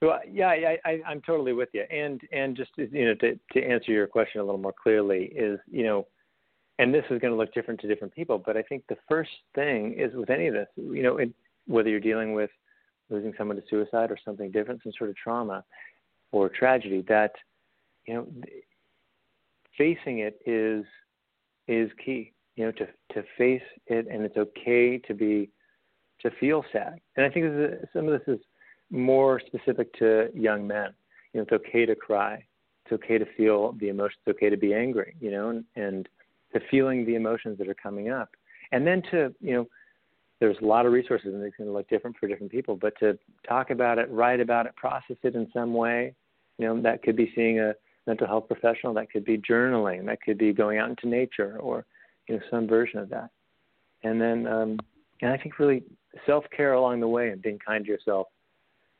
Well, 0.00 0.20
yeah, 0.30 0.48
I, 0.48 0.78
I, 0.84 1.00
I'm 1.06 1.20
totally 1.22 1.52
with 1.52 1.70
you. 1.72 1.82
And 1.90 2.20
and 2.32 2.56
just 2.56 2.70
you 2.76 3.06
know 3.06 3.14
to 3.14 3.38
to 3.52 3.64
answer 3.64 3.90
your 3.90 4.06
question 4.06 4.40
a 4.40 4.44
little 4.44 4.60
more 4.60 4.74
clearly 4.80 5.32
is 5.34 5.58
you 5.70 5.82
know, 5.82 6.06
and 6.78 6.94
this 6.94 7.04
is 7.10 7.20
going 7.20 7.32
to 7.32 7.36
look 7.36 7.52
different 7.52 7.80
to 7.80 7.88
different 7.88 8.14
people, 8.14 8.40
but 8.44 8.56
I 8.56 8.62
think 8.62 8.84
the 8.88 8.96
first 9.08 9.30
thing 9.54 9.94
is 9.98 10.14
with 10.14 10.30
any 10.30 10.46
of 10.46 10.54
this, 10.54 10.68
you 10.76 11.02
know, 11.02 11.18
it, 11.18 11.30
whether 11.68 11.88
you're 11.88 12.00
dealing 12.00 12.32
with 12.32 12.50
losing 13.10 13.32
someone 13.38 13.56
to 13.56 13.62
suicide 13.70 14.10
or 14.10 14.18
something 14.24 14.50
different, 14.50 14.82
some 14.82 14.92
sort 14.98 15.10
of 15.10 15.16
trauma 15.16 15.64
or 16.32 16.48
tragedy, 16.48 17.04
that 17.08 17.32
you 18.06 18.14
know 18.14 18.26
facing 19.76 20.18
it 20.18 20.40
is 20.46 20.84
is 21.68 21.90
key. 22.04 22.32
You 22.56 22.66
know, 22.66 22.72
to 22.72 22.86
to 23.14 23.22
face 23.36 23.62
it, 23.86 24.08
and 24.10 24.24
it's 24.24 24.36
okay 24.36 24.98
to 24.98 25.14
be 25.14 25.48
to 26.22 26.30
feel 26.40 26.64
sad. 26.72 26.98
And 27.16 27.24
I 27.24 27.30
think 27.30 27.46
is, 27.46 27.88
some 27.92 28.08
of 28.08 28.18
this 28.18 28.34
is 28.34 28.40
more 28.90 29.40
specific 29.46 29.96
to 29.98 30.28
young 30.34 30.66
men. 30.66 30.92
You 31.32 31.38
know, 31.38 31.42
it's 31.44 31.52
okay 31.52 31.86
to 31.86 31.94
cry. 31.94 32.44
It's 32.84 32.92
okay 32.94 33.18
to 33.18 33.26
feel 33.36 33.72
the 33.78 33.90
emotions. 33.90 34.18
It's 34.26 34.36
okay 34.36 34.50
to 34.50 34.56
be 34.56 34.74
angry. 34.74 35.14
You 35.20 35.30
know, 35.30 35.50
and, 35.50 35.64
and 35.76 36.08
to 36.52 36.60
feeling 36.70 37.06
the 37.06 37.14
emotions 37.14 37.58
that 37.58 37.68
are 37.68 37.74
coming 37.74 38.10
up, 38.10 38.30
and 38.72 38.86
then 38.86 39.02
to 39.10 39.32
you 39.40 39.54
know 39.54 39.68
there's 40.40 40.56
a 40.62 40.64
lot 40.64 40.86
of 40.86 40.92
resources 40.92 41.34
and 41.34 41.42
it's 41.42 41.56
going 41.56 41.68
to 41.68 41.74
look 41.74 41.88
different 41.88 42.16
for 42.18 42.28
different 42.28 42.52
people 42.52 42.76
but 42.76 42.98
to 42.98 43.18
talk 43.48 43.70
about 43.70 43.98
it 43.98 44.10
write 44.10 44.40
about 44.40 44.66
it 44.66 44.74
process 44.76 45.16
it 45.22 45.34
in 45.34 45.48
some 45.52 45.74
way 45.74 46.14
you 46.58 46.66
know 46.66 46.80
that 46.80 47.02
could 47.02 47.16
be 47.16 47.32
seeing 47.34 47.60
a 47.60 47.74
mental 48.06 48.26
health 48.26 48.46
professional 48.48 48.94
that 48.94 49.10
could 49.10 49.24
be 49.24 49.38
journaling 49.38 50.06
that 50.06 50.20
could 50.22 50.38
be 50.38 50.52
going 50.52 50.78
out 50.78 50.88
into 50.88 51.08
nature 51.08 51.58
or 51.60 51.84
you 52.28 52.36
know 52.36 52.42
some 52.50 52.66
version 52.66 52.98
of 52.98 53.08
that. 53.08 53.30
And 54.04 54.20
then 54.20 54.46
um 54.46 54.78
and 55.20 55.32
i 55.32 55.36
think 55.36 55.58
really 55.58 55.82
self 56.26 56.44
care 56.56 56.74
along 56.74 57.00
the 57.00 57.08
way 57.08 57.30
and 57.30 57.42
being 57.42 57.58
kind 57.58 57.84
to 57.84 57.90
yourself. 57.90 58.28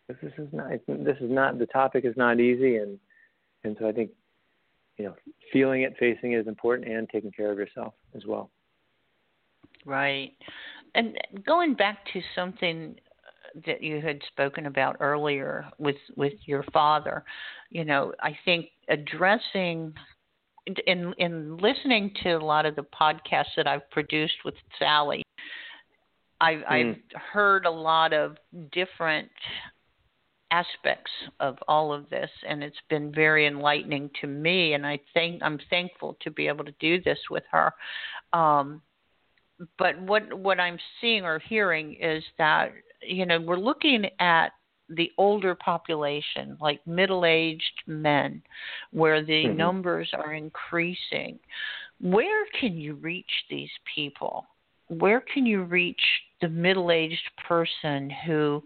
This 0.09 0.33
is 0.39 0.49
not 0.53 0.71
this 0.87 1.17
is 1.21 1.31
not 1.31 1.59
the 1.59 1.67
topic 1.67 2.05
is 2.05 2.17
not 2.17 2.41
easy 2.41 2.77
and 2.77 2.99
and 3.65 3.77
so 3.79 3.87
i 3.89 3.93
think 3.93 4.11
you 4.97 5.05
know 5.05 5.15
feeling 5.53 5.83
it 5.83 5.95
facing 5.99 6.33
it 6.33 6.39
is 6.39 6.49
important 6.49 6.89
and 6.89 7.09
taking 7.11 7.31
care 7.31 7.53
of 7.53 7.59
yourself 7.59 7.95
as 8.15 8.25
well. 8.27 8.51
Right 9.85 10.33
and 10.95 11.17
going 11.47 11.75
back 11.75 11.99
to 12.13 12.21
something 12.35 12.97
that 13.67 13.83
you 13.83 14.01
had 14.01 14.21
spoken 14.29 14.67
about 14.67 14.97
earlier 15.01 15.67
with 15.79 15.97
with 16.17 16.35
your 16.45 16.65
father, 16.73 17.25
you 17.71 17.85
know, 17.85 18.13
I 18.21 18.37
think 18.45 18.67
addressing 18.89 19.95
in 20.87 21.15
in 21.19 21.57
listening 21.57 22.13
to 22.23 22.33
a 22.33 22.45
lot 22.45 22.67
of 22.67 22.77
the 22.77 22.85
podcasts 22.85 23.55
that 23.57 23.67
I've 23.67 23.89
produced 23.91 24.45
with 24.45 24.55
Sally, 24.79 25.23
I've, 26.41 26.59
mm. 26.59 26.65
I've 26.69 27.21
heard 27.33 27.67
a 27.67 27.71
lot 27.71 28.13
of 28.13 28.37
different 28.73 29.31
aspects 30.51 31.11
of 31.41 31.59
all 31.69 31.93
of 31.93 32.09
this 32.09 32.31
and 32.49 32.65
it's 32.65 32.81
been 32.89 33.13
very 33.13 33.47
enlightening 33.47 34.11
to 34.19 34.27
me 34.27 34.73
and 34.73 34.87
I 34.87 34.99
think 35.13 35.43
I'm 35.43 35.59
thankful 35.69 36.17
to 36.23 36.31
be 36.31 36.49
able 36.49 36.65
to 36.65 36.73
do 36.81 37.03
this 37.03 37.19
with 37.31 37.45
her. 37.51 37.73
Um, 38.33 38.81
but 39.79 40.01
what 40.01 40.33
what 40.33 40.61
I'm 40.61 40.79
seeing 41.01 41.25
or 41.25 41.39
hearing 41.39 41.97
is 42.01 42.23
that 42.39 42.73
you 43.03 43.27
know 43.27 43.41
we're 43.41 43.57
looking 43.57 44.07
at 44.21 44.53
the 44.91 45.11
older 45.19 45.55
population, 45.55 46.57
like 46.63 46.87
middle-aged 46.87 47.83
men, 47.87 48.43
where 48.91 49.23
the 49.23 49.45
mm-hmm. 49.45 49.57
numbers 49.57 50.09
are 50.15 50.33
increasing. 50.33 51.39
Where 52.01 52.47
can 52.59 52.79
you 52.79 52.95
reach 52.95 53.31
these 53.51 53.69
people? 53.95 54.47
where 54.89 55.21
can 55.21 55.47
you 55.47 55.63
reach 55.63 56.01
the 56.41 56.49
middle-aged 56.49 57.31
person 57.47 58.11
who 58.27 58.63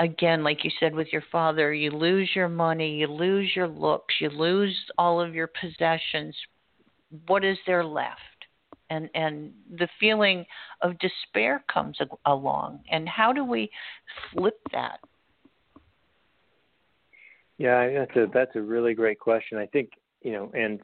again 0.00 0.42
like 0.42 0.64
you 0.64 0.70
said 0.80 0.94
with 0.94 1.08
your 1.12 1.22
father 1.30 1.72
you 1.72 1.90
lose 1.90 2.30
your 2.34 2.48
money 2.48 2.96
you 2.96 3.06
lose 3.06 3.50
your 3.54 3.68
looks 3.68 4.14
you 4.20 4.30
lose 4.30 4.76
all 4.98 5.20
of 5.20 5.34
your 5.34 5.50
possessions 5.60 6.34
what 7.26 7.44
is 7.44 7.58
there 7.66 7.84
left 7.84 8.20
and 8.92 9.08
and 9.14 9.52
the 9.78 9.88
feeling 9.98 10.44
of 10.82 10.98
despair 10.98 11.64
comes 11.72 11.98
along. 12.26 12.80
And 12.90 13.08
how 13.08 13.32
do 13.32 13.44
we 13.44 13.70
flip 14.32 14.58
that? 14.72 15.00
Yeah 17.58 18.00
that's 18.00 18.16
a 18.16 18.26
that's 18.32 18.56
a 18.56 18.60
really 18.60 18.94
great 18.94 19.18
question. 19.18 19.58
I 19.58 19.66
think 19.66 19.90
you 20.22 20.32
know 20.32 20.50
and 20.54 20.80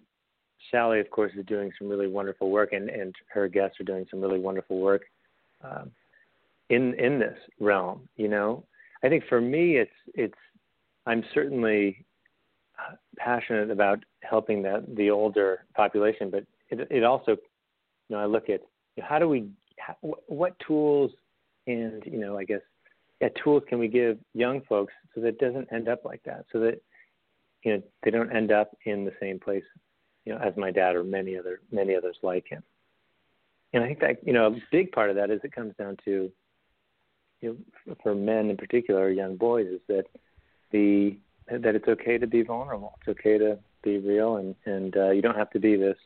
sally 0.73 0.99
of 1.01 1.09
course 1.11 1.33
is 1.39 1.47
doing 1.47 1.71
some 1.79 1.89
really 1.89 2.09
wonderful 2.09 2.51
work 2.51 2.73
and 2.73 2.89
and 2.89 3.15
her 3.33 3.47
guests 3.49 3.79
are 3.81 3.85
doing 3.85 4.07
some 4.11 4.21
really 4.21 4.41
wonderful 4.41 4.79
work 4.81 5.03
um, 5.63 5.91
in 6.71 6.95
in 6.95 7.19
this 7.19 7.39
realm 7.61 8.09
you 8.17 8.29
know? 8.29 8.65
I 9.05 9.09
think 9.09 9.25
for 9.29 9.41
me 9.41 9.77
it's 9.77 9.99
it's 10.15 10.41
i'm 11.07 11.23
certainly 11.33 12.05
uh, 12.81 12.97
passionate 13.17 13.71
about 13.71 13.99
helping 14.23 14.61
the 14.63 14.85
the 14.97 15.09
older 15.11 15.65
population 15.77 16.31
but 16.31 16.45
it 16.71 16.89
it 16.91 17.05
also 17.05 17.37
you 18.09 18.17
know, 18.17 18.23
I 18.23 18.27
look 18.27 18.49
at 18.49 18.63
how 19.01 19.19
do 19.19 19.29
we, 19.29 19.49
what 20.27 20.59
tools 20.67 21.13
and 21.69 22.03
you 22.07 22.19
know, 22.19 22.37
I 22.37 22.45
guess, 22.45 22.63
yeah, 23.21 23.29
tools 23.43 23.63
can 23.69 23.79
we 23.79 23.89
give 23.89 24.19
young 24.35 24.63
folks 24.63 24.93
so 25.15 25.21
that 25.21 25.29
it 25.29 25.39
doesn't 25.39 25.73
end 25.73 25.89
up 25.89 26.05
like 26.05 26.23
that, 26.25 26.47
so 26.53 26.61
that 26.61 26.81
you 27.65 27.75
know 27.75 27.83
they 28.03 28.11
don't 28.11 28.35
end 28.35 28.53
up 28.53 28.77
in 28.85 29.05
the 29.05 29.13
same 29.21 29.39
place, 29.39 29.65
you 30.25 30.33
know, 30.33 30.39
as 30.39 30.57
my 30.57 30.71
dad 30.71 30.97
or 30.97 31.05
many 31.05 31.37
other 31.37 31.61
many 31.71 31.95
others 31.95 32.17
like 32.23 32.49
him. 32.49 32.63
And 33.73 33.85
I 33.85 33.89
think 33.89 34.01
that 34.01 34.27
you 34.27 34.33
know 34.33 34.47
a 34.47 34.57
big 34.73 34.93
part 34.93 35.11
of 35.11 35.17
that 35.17 35.31
is 35.31 35.41
it 35.45 35.53
comes 35.53 35.75
down 35.79 35.97
to, 36.05 36.31
you 37.41 37.59
know, 37.87 37.97
for 38.03 38.15
men 38.15 38.51
in 38.51 38.57
particular, 38.57 39.11
young 39.11 39.37
boys, 39.37 39.67
is 39.67 39.81
that 39.89 40.05
the 40.71 41.17
that 41.51 41.75
it's 41.75 41.89
okay 41.89 42.19
to 42.19 42.27
be 42.27 42.43
vulnerable. 42.43 42.99
It's 43.01 43.19
okay 43.19 43.39
to 43.39 43.59
be 43.83 43.99
real, 43.99 44.37
and 44.37 44.55
and 44.65 44.97
uh, 44.97 45.11
you 45.11 45.23
don't 45.23 45.37
have 45.37 45.51
to 45.51 45.61
be 45.61 45.77
this 45.77 45.99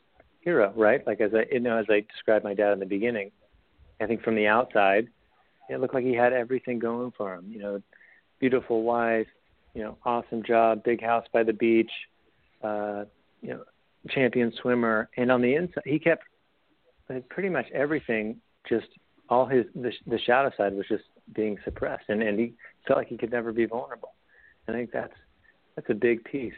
hero, 0.43 0.72
right? 0.76 1.05
Like 1.07 1.20
as 1.20 1.32
I 1.34 1.45
you 1.53 1.61
know 1.61 1.78
as 1.78 1.86
I 1.88 2.05
described 2.12 2.45
my 2.45 2.55
dad 2.55 2.72
in 2.72 2.78
the 2.80 2.86
beginning, 2.86 3.30
I 4.01 4.07
think 4.07 4.22
from 4.22 4.34
the 4.34 4.47
outside, 4.47 5.09
it 5.70 5.80
looked 5.80 5.95
like 5.95 6.05
he 6.05 6.14
had 6.14 6.32
everything 6.32 6.78
going 6.78 7.12
for 7.16 7.34
him. 7.34 7.47
You 7.49 7.59
know, 7.59 7.82
beautiful 8.40 8.82
wife, 8.82 9.28
you 9.74 9.82
know, 9.82 9.97
awesome 10.05 10.43
job, 10.43 10.82
big 10.84 11.03
house 11.03 11.24
by 11.32 11.43
the 11.43 11.53
beach, 11.53 11.90
uh, 12.62 13.05
you 13.40 13.51
know, 13.51 13.64
champion 14.11 14.53
swimmer, 14.61 15.09
and 15.16 15.30
on 15.30 15.40
the 15.40 15.55
inside 15.55 15.84
he 15.86 15.99
kept 15.99 16.24
pretty 17.28 17.49
much 17.49 17.66
everything 17.72 18.36
just 18.68 18.86
all 19.28 19.47
his 19.47 19.64
the, 19.74 19.93
the 20.07 20.18
shadow 20.18 20.51
side 20.57 20.74
was 20.74 20.86
just 20.88 21.05
being 21.34 21.57
suppressed 21.64 22.05
and 22.09 22.22
and 22.22 22.38
he 22.38 22.55
felt 22.86 22.99
like 22.99 23.09
he 23.09 23.16
could 23.16 23.30
never 23.30 23.53
be 23.53 23.66
vulnerable. 23.66 24.12
I 24.68 24.72
think 24.72 24.90
that's 24.93 25.14
that's 25.76 25.88
a 25.90 25.95
big 25.95 26.24
piece 26.24 26.53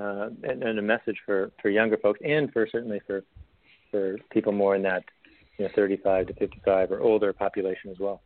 uh, 0.00 0.28
and, 0.42 0.62
and 0.62 0.78
a 0.78 0.82
message 0.82 1.16
for 1.26 1.50
for 1.60 1.68
younger 1.68 1.96
folks 1.98 2.20
and 2.24 2.52
for 2.52 2.66
certainly 2.70 3.00
for 3.06 3.22
for 3.90 4.16
people 4.30 4.52
more 4.52 4.76
in 4.76 4.82
that 4.82 5.04
you 5.58 5.64
know 5.64 5.70
35 5.74 6.28
to 6.28 6.34
55 6.34 6.92
or 6.92 7.00
older 7.00 7.32
population 7.32 7.90
as 7.90 7.98
well. 7.98 8.20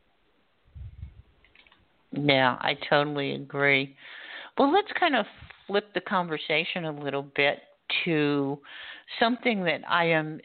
Yeah, 2.12 2.56
I 2.60 2.76
totally 2.88 3.34
agree. 3.34 3.96
Well, 4.56 4.72
let's 4.72 4.92
kind 4.98 5.16
of 5.16 5.26
flip 5.66 5.92
the 5.94 6.00
conversation 6.00 6.84
a 6.84 6.92
little 6.92 7.26
bit 7.34 7.58
to 8.04 8.58
something 9.18 9.64
that 9.64 9.80
I 9.88 10.04
am 10.04 10.40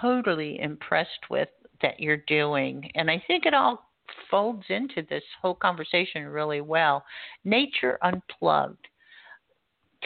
totally 0.00 0.60
impressed 0.60 1.30
with 1.30 1.48
that 1.82 1.98
you're 1.98 2.22
doing. 2.28 2.90
And 2.94 3.10
I 3.10 3.22
think 3.26 3.46
it 3.46 3.54
all 3.54 3.90
folds 4.30 4.64
into 4.68 5.02
this 5.08 5.22
whole 5.40 5.54
conversation 5.54 6.26
really 6.26 6.60
well. 6.60 7.04
Nature 7.44 7.98
Unplugged. 8.02 8.86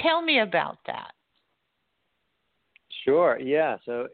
Tell 0.03 0.23
me 0.23 0.41
about 0.41 0.79
that. 0.87 1.13
Sure. 3.05 3.39
Yeah. 3.41 3.77
So 3.85 4.09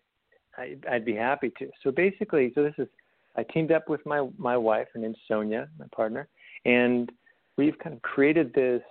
I, 0.57 0.77
I'd 0.91 1.05
be 1.05 1.15
happy 1.15 1.53
to. 1.59 1.69
So 1.83 1.91
basically, 1.91 2.53
so 2.55 2.63
this 2.63 2.75
is 2.79 2.89
I 3.37 3.43
teamed 3.43 3.73
up 3.73 3.89
with 3.89 4.05
my 4.07 4.29
my 4.39 4.57
wife, 4.57 4.89
her 4.95 5.01
name's 5.01 5.17
Sonia, 5.27 5.69
my 5.79 5.87
partner, 5.95 6.29
and 6.65 7.11
we've 7.57 7.79
kind 7.79 7.95
of 7.95 8.03
created 8.03 8.53
this. 8.55 8.83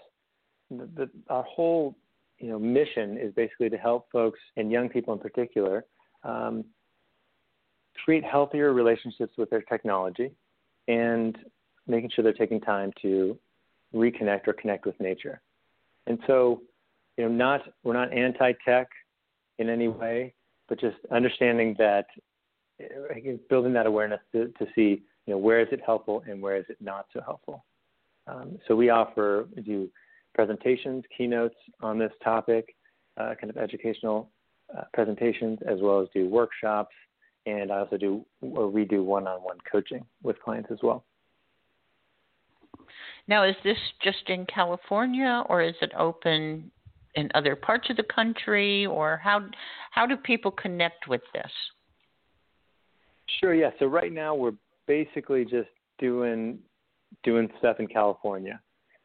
The, 0.71 0.89
the, 0.95 1.09
our 1.29 1.43
whole 1.43 1.95
you 2.39 2.49
know 2.49 2.59
mission 2.59 3.17
is 3.17 3.33
basically 3.33 3.69
to 3.69 3.77
help 3.77 4.07
folks 4.11 4.39
and 4.57 4.71
young 4.71 4.89
people 4.89 5.13
in 5.13 5.19
particular 5.19 5.85
um, 6.23 6.65
create 8.03 8.23
healthier 8.23 8.73
relationships 8.73 9.33
with 9.37 9.49
their 9.49 9.61
technology 9.61 10.31
and 10.87 11.37
making 11.87 12.09
sure 12.13 12.23
they're 12.23 12.33
taking 12.33 12.59
time 12.59 12.91
to 13.01 13.37
reconnect 13.93 14.47
or 14.47 14.53
connect 14.53 14.85
with 14.85 14.99
nature. 14.99 15.41
And 16.07 16.19
so 16.27 16.61
you 17.17 17.25
know, 17.25 17.31
not 17.31 17.61
we're 17.83 17.93
not 17.93 18.11
anti-tech 18.13 18.87
in 19.59 19.69
any 19.69 19.87
way, 19.87 20.33
but 20.67 20.79
just 20.79 20.97
understanding 21.11 21.75
that 21.77 22.05
building 23.49 23.73
that 23.73 23.85
awareness 23.85 24.19
to, 24.31 24.47
to 24.59 24.65
see 24.75 25.03
you 25.25 25.33
know 25.33 25.37
where 25.37 25.61
is 25.61 25.67
it 25.71 25.79
helpful 25.85 26.23
and 26.27 26.41
where 26.41 26.57
is 26.57 26.65
it 26.69 26.77
not 26.81 27.05
so 27.13 27.21
helpful. 27.21 27.63
Um, 28.27 28.57
so 28.67 28.75
we 28.75 28.89
offer 28.89 29.47
do 29.65 29.89
presentations, 30.33 31.03
keynotes 31.15 31.55
on 31.81 31.99
this 31.99 32.11
topic, 32.23 32.75
uh, 33.17 33.35
kind 33.39 33.49
of 33.49 33.57
educational 33.57 34.29
uh, 34.75 34.83
presentations, 34.93 35.59
as 35.67 35.79
well 35.81 36.01
as 36.01 36.07
do 36.13 36.27
workshops, 36.27 36.95
and 37.45 37.71
I 37.71 37.79
also 37.79 37.97
do 37.97 38.25
or 38.41 38.69
we 38.69 38.85
do 38.85 39.03
one-on-one 39.03 39.57
coaching 39.69 40.05
with 40.23 40.41
clients 40.41 40.69
as 40.71 40.79
well. 40.81 41.03
Now, 43.27 43.43
is 43.43 43.55
this 43.63 43.77
just 44.03 44.27
in 44.27 44.45
California, 44.45 45.43
or 45.47 45.61
is 45.61 45.75
it 45.81 45.91
open 45.97 46.71
in 47.15 47.29
other 47.35 47.55
parts 47.55 47.89
of 47.89 47.97
the 47.97 48.03
country, 48.03 48.85
or 48.85 49.19
how 49.23 49.45
how 49.91 50.05
do 50.05 50.17
people 50.17 50.51
connect 50.51 51.07
with 51.07 51.21
this? 51.33 51.51
Sure. 53.39 53.53
Yeah. 53.53 53.71
So 53.79 53.85
right 53.85 54.11
now 54.11 54.35
we're 54.35 54.53
basically 54.87 55.45
just 55.45 55.69
doing 55.99 56.59
doing 57.23 57.49
stuff 57.59 57.79
in 57.79 57.87
California, 57.87 58.59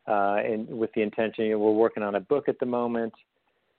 uh, 0.07 0.37
and 0.45 0.69
with 0.69 0.91
the 0.95 1.03
intention, 1.03 1.45
you 1.45 1.53
know, 1.53 1.59
we're 1.59 1.73
working 1.73 2.03
on 2.03 2.15
a 2.15 2.21
book 2.21 2.49
at 2.49 2.59
the 2.59 2.67
moment, 2.67 3.13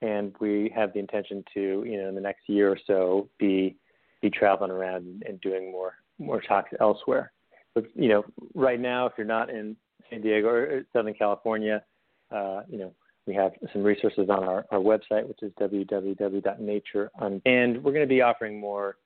and 0.02 0.34
we 0.40 0.72
have 0.76 0.94
the 0.94 1.00
intention 1.00 1.44
to, 1.54 1.84
you 1.86 2.02
know, 2.02 2.10
in 2.10 2.16
the 2.16 2.22
next 2.22 2.48
year 2.48 2.72
or 2.72 2.78
so, 2.88 3.28
be 3.38 3.76
be 4.22 4.30
traveling 4.30 4.72
around 4.72 5.24
and 5.28 5.42
doing 5.42 5.72
more 5.72 5.96
more 6.20 6.42
talks 6.42 6.72
elsewhere. 6.80 7.32
But 7.74 7.86
you 7.96 8.10
know, 8.10 8.26
right 8.54 8.80
now, 8.80 9.06
if 9.06 9.14
you're 9.18 9.28
not 9.28 9.50
in 9.50 9.76
San 10.10 10.22
Diego 10.22 10.48
or 10.48 10.86
Southern 10.94 11.14
California, 11.14 11.84
uh, 12.32 12.62
you 12.70 12.78
know, 12.78 12.94
we 13.30 13.36
have 13.36 13.52
some 13.72 13.84
resources 13.84 14.28
on 14.28 14.44
our, 14.44 14.66
our 14.72 14.80
website, 14.80 15.28
which 15.28 15.38
is 15.44 15.52
www.nature. 15.62 17.12
And 17.46 17.84
we're 17.84 17.92
going 17.92 18.02
to 18.02 18.08
be 18.08 18.24
offering 18.24 18.60
more, 18.60 18.98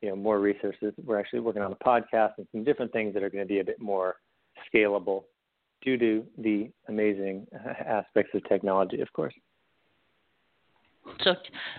you 0.00 0.08
know, 0.08 0.14
more 0.14 0.38
resources. 0.38 0.94
We're 1.04 1.18
actually 1.18 1.40
working 1.40 1.62
on 1.62 1.72
a 1.72 1.84
podcast 1.84 2.34
and 2.38 2.46
some 2.52 2.62
different 2.62 2.92
things 2.92 3.12
that 3.14 3.24
are 3.24 3.28
going 3.28 3.42
to 3.42 3.48
be 3.48 3.58
a 3.58 3.64
bit 3.64 3.80
more 3.80 4.16
scalable 4.72 5.24
due 5.82 5.98
to 5.98 6.24
the 6.38 6.70
amazing 6.88 7.48
aspects 7.84 8.30
of 8.34 8.48
technology, 8.48 9.00
of 9.00 9.12
course. 9.12 9.34
So 11.24 11.34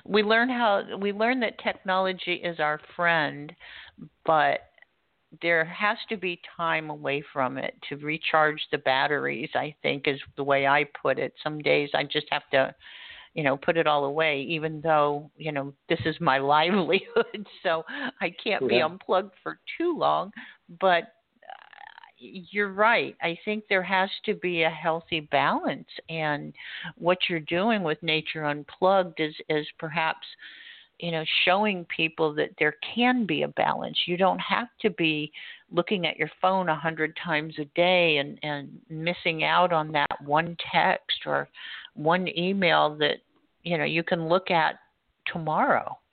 we 0.05 0.23
learn 0.23 0.49
how 0.49 0.83
we 0.99 1.13
learn 1.13 1.39
that 1.39 1.57
technology 1.59 2.33
is 2.33 2.59
our 2.59 2.81
friend, 2.97 3.53
but 4.25 4.59
there 5.41 5.65
has 5.65 5.97
to 6.09 6.17
be 6.17 6.39
time 6.55 6.89
away 6.89 7.23
from 7.33 7.57
it 7.57 7.75
to 7.87 7.97
recharge 7.97 8.61
the 8.71 8.77
batteries 8.77 9.49
i 9.55 9.75
think 9.81 10.07
is 10.07 10.19
the 10.37 10.43
way 10.43 10.67
i 10.67 10.85
put 11.01 11.19
it 11.19 11.33
some 11.43 11.59
days 11.59 11.89
i 11.93 12.03
just 12.03 12.27
have 12.29 12.49
to 12.51 12.73
you 13.33 13.43
know 13.43 13.57
put 13.57 13.77
it 13.77 13.87
all 13.87 14.05
away 14.05 14.41
even 14.41 14.79
though 14.81 15.29
you 15.37 15.51
know 15.51 15.73
this 15.89 15.99
is 16.05 16.15
my 16.19 16.37
livelihood 16.55 17.45
so 17.63 17.83
i 18.21 18.33
can't 18.43 18.61
yeah. 18.63 18.67
be 18.67 18.79
unplugged 18.79 19.33
for 19.43 19.59
too 19.77 19.97
long 19.97 20.31
but 20.81 21.03
uh, 21.03 21.67
you're 22.19 22.73
right. 22.73 23.15
I 23.21 23.37
think 23.45 23.65
there 23.69 23.83
has 23.83 24.09
to 24.25 24.33
be 24.33 24.63
a 24.63 24.69
healthy 24.69 25.19
balance, 25.19 25.87
and 26.09 26.53
what 26.97 27.19
you're 27.29 27.39
doing 27.39 27.83
with 27.83 28.01
Nature 28.01 28.43
Unplugged 28.43 29.19
is 29.19 29.35
is 29.49 29.67
perhaps 29.77 30.25
you 30.99 31.11
know 31.11 31.23
showing 31.45 31.85
people 31.85 32.33
that 32.35 32.49
there 32.59 32.75
can 32.95 33.25
be 33.25 33.43
a 33.43 33.47
balance. 33.49 33.97
You 34.05 34.17
don't 34.17 34.39
have 34.39 34.67
to 34.81 34.89
be 34.89 35.31
looking 35.71 36.07
at 36.07 36.17
your 36.17 36.29
phone 36.41 36.69
a 36.69 36.75
hundred 36.75 37.17
times 37.23 37.55
a 37.59 37.65
day 37.75 38.17
and 38.17 38.39
and 38.43 38.79
missing 38.89 39.43
out 39.43 39.71
on 39.71 39.91
that 39.91 40.21
one 40.23 40.57
text 40.71 41.19
or 41.25 41.47
one 41.95 42.27
email 42.37 42.95
that 42.99 43.17
you 43.63 43.77
know 43.77 43.83
you 43.83 44.03
can 44.03 44.27
look 44.27 44.51
at 44.51 44.75
tomorrow. 45.31 45.97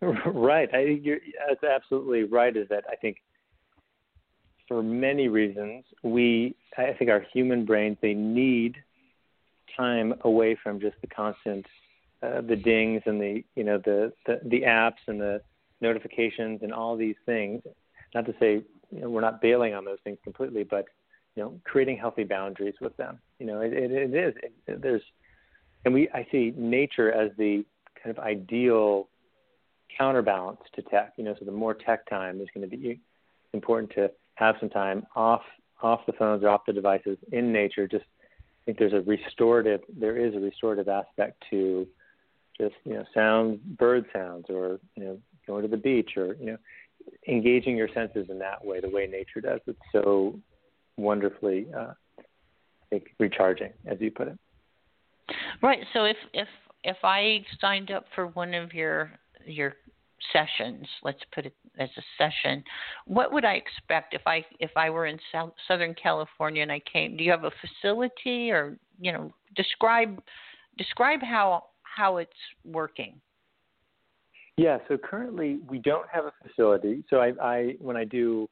Right. 0.00 0.68
I 0.72 0.84
think 0.84 1.04
you're 1.04 1.18
that's 1.48 1.64
absolutely 1.64 2.22
right 2.22 2.56
is 2.56 2.68
that 2.68 2.84
i 2.88 2.94
think 2.94 3.16
for 4.68 4.80
many 4.80 5.26
reasons 5.26 5.84
we 6.04 6.54
i 6.76 6.92
think 6.96 7.10
our 7.10 7.26
human 7.32 7.64
brains 7.64 7.96
they 8.00 8.14
need 8.14 8.76
time 9.76 10.14
away 10.22 10.56
from 10.62 10.78
just 10.78 10.94
the 11.00 11.08
constant 11.08 11.66
uh, 12.22 12.40
the 12.40 12.56
dings 12.56 13.02
and 13.06 13.20
the 13.20 13.44
you 13.54 13.64
know 13.64 13.78
the, 13.78 14.12
the 14.26 14.40
the 14.44 14.62
apps 14.62 15.06
and 15.06 15.20
the 15.20 15.40
notifications 15.80 16.60
and 16.62 16.72
all 16.72 16.96
these 16.96 17.16
things. 17.26 17.62
Not 18.14 18.26
to 18.26 18.34
say 18.40 18.62
you 18.90 19.00
know, 19.00 19.10
we're 19.10 19.20
not 19.20 19.40
bailing 19.40 19.74
on 19.74 19.84
those 19.84 19.98
things 20.02 20.18
completely, 20.24 20.64
but 20.64 20.86
you 21.36 21.42
know, 21.42 21.60
creating 21.64 21.96
healthy 21.96 22.24
boundaries 22.24 22.74
with 22.80 22.96
them. 22.96 23.18
You 23.38 23.46
know, 23.46 23.60
it, 23.60 23.72
it, 23.72 23.92
it 23.92 24.14
is. 24.14 24.34
It, 24.66 24.82
there's, 24.82 25.02
and 25.84 25.94
we 25.94 26.08
I 26.10 26.26
see 26.32 26.52
nature 26.56 27.12
as 27.12 27.30
the 27.38 27.64
kind 28.02 28.16
of 28.16 28.22
ideal 28.22 29.08
counterbalance 29.96 30.60
to 30.74 30.82
tech. 30.82 31.12
You 31.16 31.24
know, 31.24 31.36
so 31.38 31.44
the 31.44 31.52
more 31.52 31.74
tech 31.74 32.08
time 32.08 32.40
is 32.40 32.48
going 32.54 32.68
to 32.68 32.76
be 32.76 33.00
important 33.52 33.92
to 33.94 34.10
have 34.34 34.56
some 34.58 34.70
time 34.70 35.06
off 35.14 35.42
off 35.82 36.00
the 36.06 36.12
phones 36.12 36.42
or 36.42 36.48
off 36.48 36.62
the 36.66 36.72
devices 36.72 37.18
in 37.30 37.52
nature. 37.52 37.86
Just 37.86 38.04
I 38.04 38.64
think 38.66 38.78
there's 38.78 38.92
a 38.92 39.02
restorative. 39.02 39.82
There 39.96 40.16
is 40.16 40.34
a 40.34 40.40
restorative 40.40 40.88
aspect 40.88 41.44
to 41.50 41.86
just 42.60 42.74
you 42.84 42.94
know 42.94 43.04
sound 43.14 43.60
bird 43.78 44.06
sounds 44.12 44.46
or 44.48 44.80
you 44.96 45.04
know 45.04 45.18
going 45.46 45.62
to 45.62 45.68
the 45.68 45.76
beach 45.76 46.12
or 46.16 46.34
you 46.40 46.52
know 46.52 46.58
engaging 47.26 47.76
your 47.76 47.88
senses 47.94 48.26
in 48.30 48.38
that 48.38 48.64
way, 48.64 48.80
the 48.80 48.88
way 48.88 49.06
nature 49.06 49.40
does. 49.40 49.60
It's 49.66 49.78
so 49.92 50.38
wonderfully, 50.96 51.66
uh, 51.76 51.92
recharging, 53.18 53.72
as 53.86 53.98
you 54.00 54.10
put 54.10 54.28
it. 54.28 54.38
Right. 55.62 55.80
So 55.92 56.04
if 56.04 56.16
if 56.32 56.48
if 56.84 56.96
I 57.02 57.44
signed 57.60 57.90
up 57.90 58.04
for 58.14 58.28
one 58.28 58.54
of 58.54 58.72
your 58.72 59.12
your 59.46 59.74
sessions, 60.32 60.86
let's 61.02 61.20
put 61.34 61.46
it 61.46 61.54
as 61.78 61.88
a 61.96 62.02
session, 62.16 62.64
what 63.06 63.32
would 63.32 63.44
I 63.44 63.54
expect 63.54 64.14
if 64.14 64.22
I 64.26 64.44
if 64.58 64.70
I 64.76 64.90
were 64.90 65.06
in 65.06 65.18
South, 65.32 65.52
Southern 65.66 65.94
California 65.94 66.62
and 66.62 66.72
I 66.72 66.80
came? 66.90 67.16
Do 67.16 67.24
you 67.24 67.30
have 67.30 67.44
a 67.44 67.52
facility, 67.60 68.50
or 68.50 68.78
you 69.00 69.12
know, 69.12 69.32
describe 69.54 70.20
describe 70.76 71.20
how 71.22 71.64
how 71.96 72.18
it's 72.18 72.32
working? 72.64 73.20
Yeah, 74.56 74.78
so 74.88 74.98
currently 74.98 75.60
we 75.68 75.78
don't 75.78 76.08
have 76.12 76.24
a 76.24 76.32
facility. 76.46 77.04
So 77.08 77.18
I, 77.18 77.32
I 77.40 77.74
when 77.78 77.96
I 77.96 78.04
do, 78.04 78.48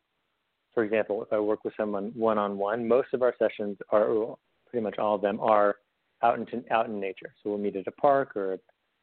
for 0.73 0.85
example, 0.85 1.23
if 1.23 1.33
I 1.33 1.41
work 1.41 1.65
with 1.65 1.75
someone 1.77 2.13
one 2.15 2.39
on 2.39 2.59
one, 2.59 2.87
most 2.87 3.09
of 3.13 3.23
our 3.23 3.35
sessions 3.39 3.77
are 3.91 4.37
pretty 4.71 4.85
much 4.85 4.99
all 4.99 5.17
of 5.17 5.21
them 5.21 5.41
are 5.41 5.77
out 6.23 6.39
in 6.39 6.65
out 6.71 6.87
in 6.87 7.01
nature. 7.01 7.35
So 7.43 7.51
we'll 7.51 7.59
meet 7.59 7.77
at 7.77 7.87
a 7.89 7.93
park 7.93 8.37
or 8.37 8.59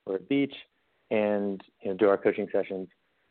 or 0.05 0.15
a 0.15 0.19
beach, 0.19 0.55
and 1.11 1.61
you 1.81 1.91
know, 1.91 1.97
do 1.97 2.07
our 2.07 2.17
coaching 2.17 2.47
sessions 2.51 2.87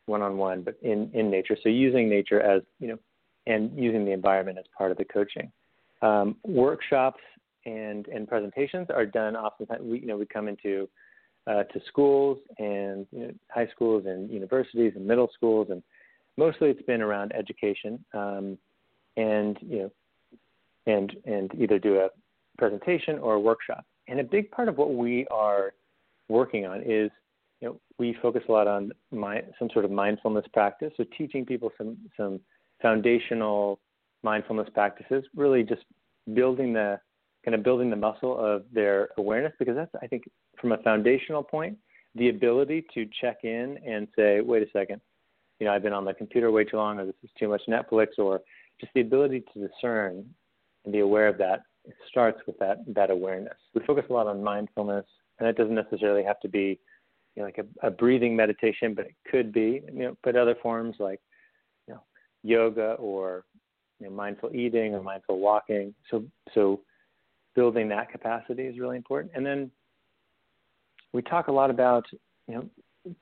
one 0.07 0.21
on 0.21 0.37
one, 0.37 0.63
but 0.63 0.77
in 0.83 1.11
in 1.15 1.31
nature. 1.31 1.57
So 1.63 1.71
using 1.71 2.11
nature 2.11 2.43
as 2.43 2.63
you 2.79 2.89
know, 2.89 2.99
and 3.47 3.77
using 3.77 4.05
the 4.05 4.13
environment 4.13 4.59
as 4.59 4.65
part 4.77 4.91
of 4.91 4.99
the 4.99 5.05
coaching. 5.05 5.51
Um, 6.03 6.37
workshops 6.45 7.21
and 7.67 8.07
and 8.09 8.29
presentations 8.29 8.89
are 8.91 9.07
done 9.07 9.37
oftentimes. 9.37 9.83
We 9.83 10.01
you 10.01 10.07
know 10.07 10.17
we 10.17 10.27
come 10.27 10.49
into 10.49 10.89
uh, 11.47 11.65
to 11.65 11.81
schools 11.89 12.39
and 12.59 13.07
you 13.13 13.21
know, 13.21 13.33
high 13.51 13.69
schools 13.75 14.05
and 14.07 14.31
universities 14.31 14.93
and 14.97 15.07
middle 15.07 15.31
schools, 15.35 15.69
and 15.71 15.83
mostly 16.37 16.71
it's 16.71 16.83
been 16.83 17.03
around 17.03 17.33
education, 17.35 18.05
um, 18.15 18.59
and 19.17 19.59
you 19.61 19.79
know, 19.79 19.91
and 20.87 21.17
and 21.25 21.53
either 21.59 21.79
do 21.79 21.99
a 21.99 22.09
presentation 22.59 23.19
or 23.19 23.35
a 23.35 23.41
workshop. 23.41 23.85
And 24.09 24.21
a 24.21 24.25
big 24.25 24.51
part 24.51 24.69
of 24.69 24.79
what 24.79 24.95
we 24.95 25.27
are 25.31 25.75
working 26.29 26.67
on 26.67 26.81
is, 26.81 27.11
you 27.61 27.69
know, 27.69 27.81
we 27.99 28.17
focus 28.21 28.43
a 28.49 28.53
lot 28.53 28.67
on 28.67 28.93
my, 29.11 29.43
some 29.59 29.71
sort 29.73 29.85
of 29.85 29.91
mindfulness 29.91 30.45
practice, 30.53 30.93
so 30.97 31.05
teaching 31.17 31.45
people 31.45 31.71
some 31.79 31.97
some 32.17 32.41
foundational 32.81 33.79
mindfulness 34.23 34.69
practices, 34.75 35.25
really 35.37 35.63
just 35.63 35.83
building 36.35 36.73
the 36.73 37.01
kind 37.45 37.55
of 37.55 37.62
building 37.62 37.90
the 37.90 37.97
muscle 37.97 38.38
of 38.38 38.64
their 38.72 39.09
awareness 39.18 39.53
because 39.59 39.76
that's 39.76 39.90
I 40.03 40.07
think 40.07 40.24
from 40.61 40.72
a 40.72 40.78
foundational 40.78 41.43
point, 41.43 41.76
the 42.14 42.28
ability 42.28 42.84
to 42.95 43.09
check 43.20 43.38
in 43.45 43.78
and 43.86 44.07
say, 44.16 44.40
wait 44.40 44.62
a 44.62 44.70
second, 44.72 45.01
you 45.59 45.66
know, 45.66 45.72
I've 45.72 45.82
been 45.82 45.93
on 45.93 46.05
the 46.05 46.14
computer 46.14 46.51
way 46.51 46.64
too 46.64 46.76
long, 46.76 46.99
or 46.99 47.07
this 47.07 47.14
is 47.22 47.30
too 47.38 47.49
much 47.49 47.62
Netflix, 47.68 48.18
or 48.18 48.40
just 48.80 48.93
the 48.95 49.01
ability 49.01 49.45
to 49.55 49.68
discern 49.68 50.24
and 50.84 50.93
be 50.93 51.01
aware 51.01 51.28
of 51.28 51.38
that 51.38 51.62
it 51.84 51.95
starts 52.09 52.40
with 52.47 52.59
that 52.59 52.78
that 52.95 53.11
awareness. 53.11 53.57
We 53.74 53.84
focus 53.86 54.05
a 54.09 54.12
lot 54.12 54.26
on 54.26 54.43
mindfulness, 54.43 55.07
and 55.38 55.49
it 55.49 55.57
doesn't 55.57 55.74
necessarily 55.74 56.22
have 56.24 56.40
to 56.40 56.49
be 56.49 56.78
you 57.34 57.43
know, 57.43 57.45
like 57.45 57.59
a, 57.59 57.86
a 57.86 57.90
breathing 57.90 58.36
meditation, 58.36 58.95
but 58.95 59.07
it 59.07 59.14
could 59.30 59.53
be. 59.53 59.82
You 59.93 60.03
know, 60.03 60.16
but 60.22 60.36
other 60.36 60.55
forms 60.62 60.97
like 60.99 61.20
you 61.88 61.95
know 61.95 62.03
yoga 62.43 62.93
or 62.95 63.45
you 63.99 64.07
know, 64.07 64.12
mindful 64.12 64.55
eating 64.55 64.95
or 64.95 65.03
mindful 65.03 65.40
walking. 65.40 65.95
So 66.11 66.24
so 66.55 66.80
building 67.55 67.89
that 67.89 68.11
capacity 68.11 68.63
is 68.63 68.79
really 68.79 68.97
important. 68.97 69.33
And 69.35 69.45
then 69.45 69.71
we 71.13 71.23
talk 71.23 71.49
a 71.49 71.53
lot 71.53 71.71
about 71.71 72.05
you 72.49 72.55
know 72.55 73.15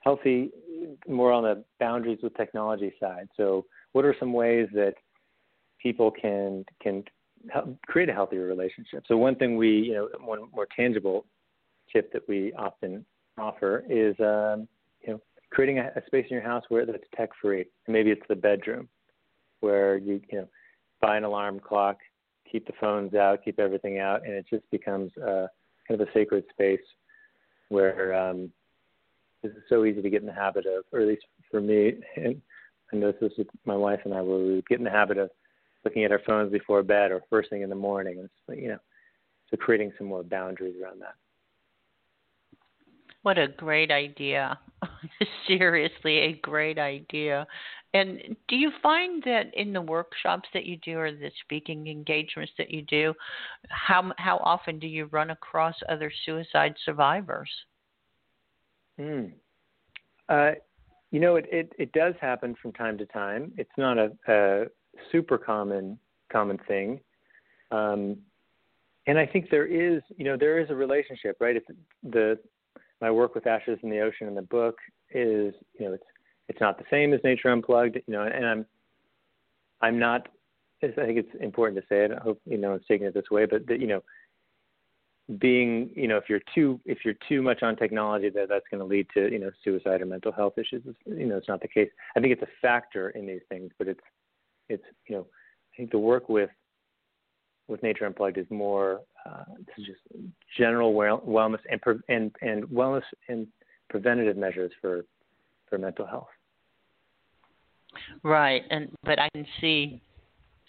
healthy 0.00 0.50
more 1.08 1.32
on 1.32 1.42
the 1.42 1.64
boundaries 1.80 2.18
with 2.22 2.34
technology 2.36 2.92
side. 3.00 3.28
So 3.36 3.66
what 3.92 4.04
are 4.04 4.14
some 4.18 4.32
ways 4.32 4.68
that 4.74 4.94
people 5.82 6.10
can 6.10 6.64
can 6.82 7.04
help 7.50 7.76
create 7.86 8.08
a 8.08 8.12
healthier 8.12 8.46
relationship? 8.46 9.04
So 9.06 9.16
one 9.16 9.36
thing 9.36 9.56
we 9.56 9.70
you 9.70 9.94
know 9.94 10.08
one 10.20 10.40
more 10.54 10.66
tangible 10.74 11.26
tip 11.92 12.12
that 12.12 12.28
we 12.28 12.52
often 12.54 13.04
offer 13.38 13.84
is 13.88 14.14
um, 14.20 14.68
you 15.02 15.12
know 15.12 15.20
creating 15.50 15.78
a, 15.78 15.90
a 15.96 16.02
space 16.06 16.26
in 16.30 16.34
your 16.34 16.42
house 16.42 16.64
where 16.68 16.86
that's 16.86 17.04
tech 17.16 17.30
free. 17.40 17.66
Maybe 17.88 18.10
it's 18.10 18.26
the 18.28 18.36
bedroom 18.36 18.88
where 19.60 19.96
you 19.96 20.20
you 20.30 20.38
know 20.38 20.48
buy 21.00 21.16
an 21.16 21.24
alarm 21.24 21.60
clock, 21.60 21.98
keep 22.50 22.66
the 22.66 22.72
phones 22.80 23.14
out, 23.14 23.44
keep 23.44 23.58
everything 23.58 23.98
out, 23.98 24.24
and 24.24 24.32
it 24.32 24.46
just 24.48 24.68
becomes 24.70 25.10
uh, 25.18 25.46
kind 25.86 26.00
of 26.00 26.08
a 26.08 26.12
sacred 26.12 26.44
space 26.50 26.80
where 27.68 28.14
um, 28.14 28.50
is 29.42 29.52
so 29.68 29.84
easy 29.84 30.02
to 30.02 30.10
get 30.10 30.20
in 30.20 30.26
the 30.26 30.32
habit 30.32 30.66
of, 30.66 30.84
or 30.92 31.00
at 31.00 31.08
least 31.08 31.24
for 31.50 31.60
me, 31.60 31.94
and 32.16 32.40
I 32.92 32.96
know 32.96 33.12
this 33.20 33.32
with 33.36 33.48
my 33.64 33.76
wife 33.76 34.00
and 34.04 34.14
I, 34.14 34.20
where 34.20 34.38
we 34.38 34.62
get 34.68 34.78
in 34.78 34.84
the 34.84 34.90
habit 34.90 35.18
of 35.18 35.30
looking 35.84 36.04
at 36.04 36.12
our 36.12 36.20
phones 36.26 36.52
before 36.52 36.82
bed 36.82 37.10
or 37.10 37.22
first 37.30 37.50
thing 37.50 37.62
in 37.62 37.70
the 37.70 37.76
morning. 37.76 38.18
It's, 38.18 38.60
you 38.60 38.68
know, 38.68 38.78
so 39.50 39.56
creating 39.56 39.92
some 39.98 40.06
more 40.08 40.22
boundaries 40.22 40.76
around 40.82 41.00
that. 41.00 41.14
What 43.22 43.38
a 43.38 43.48
great 43.48 43.90
idea. 43.90 44.58
Seriously, 45.48 46.18
a 46.18 46.32
great 46.42 46.78
idea. 46.78 47.46
And 47.96 48.36
do 48.48 48.56
you 48.56 48.70
find 48.82 49.22
that 49.24 49.54
in 49.54 49.72
the 49.72 49.80
workshops 49.80 50.46
that 50.52 50.66
you 50.66 50.76
do 50.78 50.98
or 50.98 51.12
the 51.12 51.30
speaking 51.42 51.86
engagements 51.86 52.52
that 52.58 52.70
you 52.70 52.82
do, 52.82 53.14
how 53.70 54.12
how 54.18 54.36
often 54.38 54.78
do 54.78 54.86
you 54.86 55.06
run 55.06 55.30
across 55.30 55.74
other 55.88 56.12
suicide 56.26 56.74
survivors? 56.84 57.50
Hmm. 58.98 59.26
Uh, 60.28 60.52
you 61.10 61.20
know, 61.20 61.36
it, 61.36 61.46
it, 61.50 61.72
it 61.78 61.92
does 61.92 62.14
happen 62.20 62.54
from 62.60 62.72
time 62.72 62.98
to 62.98 63.06
time. 63.06 63.52
It's 63.56 63.70
not 63.78 63.96
a, 63.96 64.10
a 64.28 64.64
super 65.10 65.38
common 65.38 65.98
common 66.30 66.58
thing, 66.68 67.00
um, 67.70 68.18
and 69.06 69.18
I 69.18 69.24
think 69.24 69.48
there 69.50 69.66
is, 69.66 70.02
you 70.18 70.24
know, 70.24 70.36
there 70.36 70.58
is 70.58 70.68
a 70.68 70.74
relationship, 70.74 71.38
right? 71.40 71.56
The 72.02 72.38
my 73.00 73.10
work 73.10 73.34
with 73.34 73.46
Ashes 73.46 73.78
in 73.82 73.88
the 73.88 74.00
Ocean 74.00 74.26
in 74.28 74.34
the 74.34 74.42
book 74.42 74.76
is, 75.10 75.54
you 75.78 75.86
know, 75.86 75.94
it's 75.94 76.04
it's 76.48 76.60
not 76.60 76.78
the 76.78 76.84
same 76.90 77.12
as 77.12 77.20
Nature 77.24 77.50
Unplugged, 77.50 77.96
you 77.96 78.12
know, 78.12 78.22
and 78.22 78.46
I'm 78.46 78.66
I'm 79.80 79.98
not. 79.98 80.28
I 80.82 80.88
think 80.88 81.18
it's 81.18 81.34
important 81.40 81.80
to 81.80 81.86
say 81.88 82.04
it. 82.04 82.12
I 82.12 82.22
hope 82.22 82.40
you 82.46 82.58
know 82.58 82.74
I'm 82.74 82.80
taking 82.86 83.06
it 83.06 83.14
this 83.14 83.30
way, 83.30 83.46
but 83.46 83.66
that 83.66 83.80
you 83.80 83.86
know, 83.86 84.02
being 85.38 85.90
you 85.94 86.06
know, 86.06 86.16
if 86.16 86.24
you're 86.28 86.40
too 86.54 86.80
if 86.84 86.98
you're 87.04 87.16
too 87.28 87.42
much 87.42 87.62
on 87.62 87.76
technology, 87.76 88.30
that 88.30 88.48
that's 88.48 88.66
going 88.70 88.80
to 88.80 88.84
lead 88.84 89.06
to 89.14 89.30
you 89.30 89.38
know 89.38 89.50
suicide 89.64 90.02
or 90.02 90.06
mental 90.06 90.32
health 90.32 90.58
issues. 90.58 90.82
It's, 90.86 90.98
you 91.06 91.26
know, 91.26 91.36
it's 91.36 91.48
not 91.48 91.60
the 91.60 91.68
case. 91.68 91.90
I 92.16 92.20
think 92.20 92.32
it's 92.32 92.42
a 92.42 92.60
factor 92.62 93.10
in 93.10 93.26
these 93.26 93.40
things, 93.48 93.72
but 93.78 93.88
it's 93.88 94.00
it's 94.68 94.84
you 95.08 95.16
know, 95.16 95.26
I 95.72 95.76
think 95.76 95.90
the 95.90 95.98
work 95.98 96.28
with 96.28 96.50
with 97.68 97.82
Nature 97.82 98.06
Unplugged 98.06 98.38
is 98.38 98.46
more 98.50 99.00
uh, 99.24 99.44
just 99.78 100.00
general 100.56 100.94
wellness 100.94 101.60
and 101.70 101.80
and 102.08 102.34
and 102.42 102.64
wellness 102.64 103.02
and 103.28 103.46
preventative 103.88 104.36
measures 104.36 104.72
for 104.80 105.04
for 105.68 105.78
mental 105.78 106.06
health. 106.06 106.28
Right, 108.22 108.62
and 108.70 108.90
but 109.04 109.18
I 109.18 109.28
can 109.30 109.46
see 109.60 110.00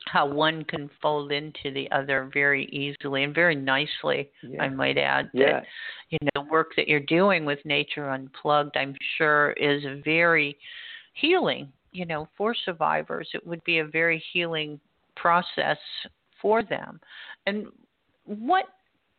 how 0.06 0.26
one 0.26 0.64
can 0.64 0.90
fold 1.02 1.32
into 1.32 1.72
the 1.74 1.90
other 1.92 2.30
very 2.34 2.66
easily 2.66 3.24
and 3.24 3.36
very 3.36 3.56
nicely. 3.56 4.30
Yeah. 4.42 4.64
I 4.64 4.70
might 4.70 4.98
add 4.98 5.30
that 5.34 5.66
you 6.10 6.18
know 6.22 6.44
the 6.44 6.52
work 6.52 6.72
that 6.78 6.88
you're 6.88 7.00
doing 7.02 7.46
with 7.46 7.60
Nature 7.66 8.10
Unplugged, 8.10 8.78
I'm 8.78 8.96
sure, 9.18 9.52
is 9.54 9.84
very 10.04 10.58
healing. 11.14 11.72
You 11.92 12.06
know, 12.06 12.28
for 12.38 12.54
survivors, 12.54 13.30
it 13.34 13.46
would 13.46 13.64
be 13.64 13.80
a 13.80 13.86
very 13.86 14.24
healing 14.32 14.80
process 15.16 15.78
for 16.42 16.64
them. 16.64 17.00
And 17.46 17.68
what 18.26 18.66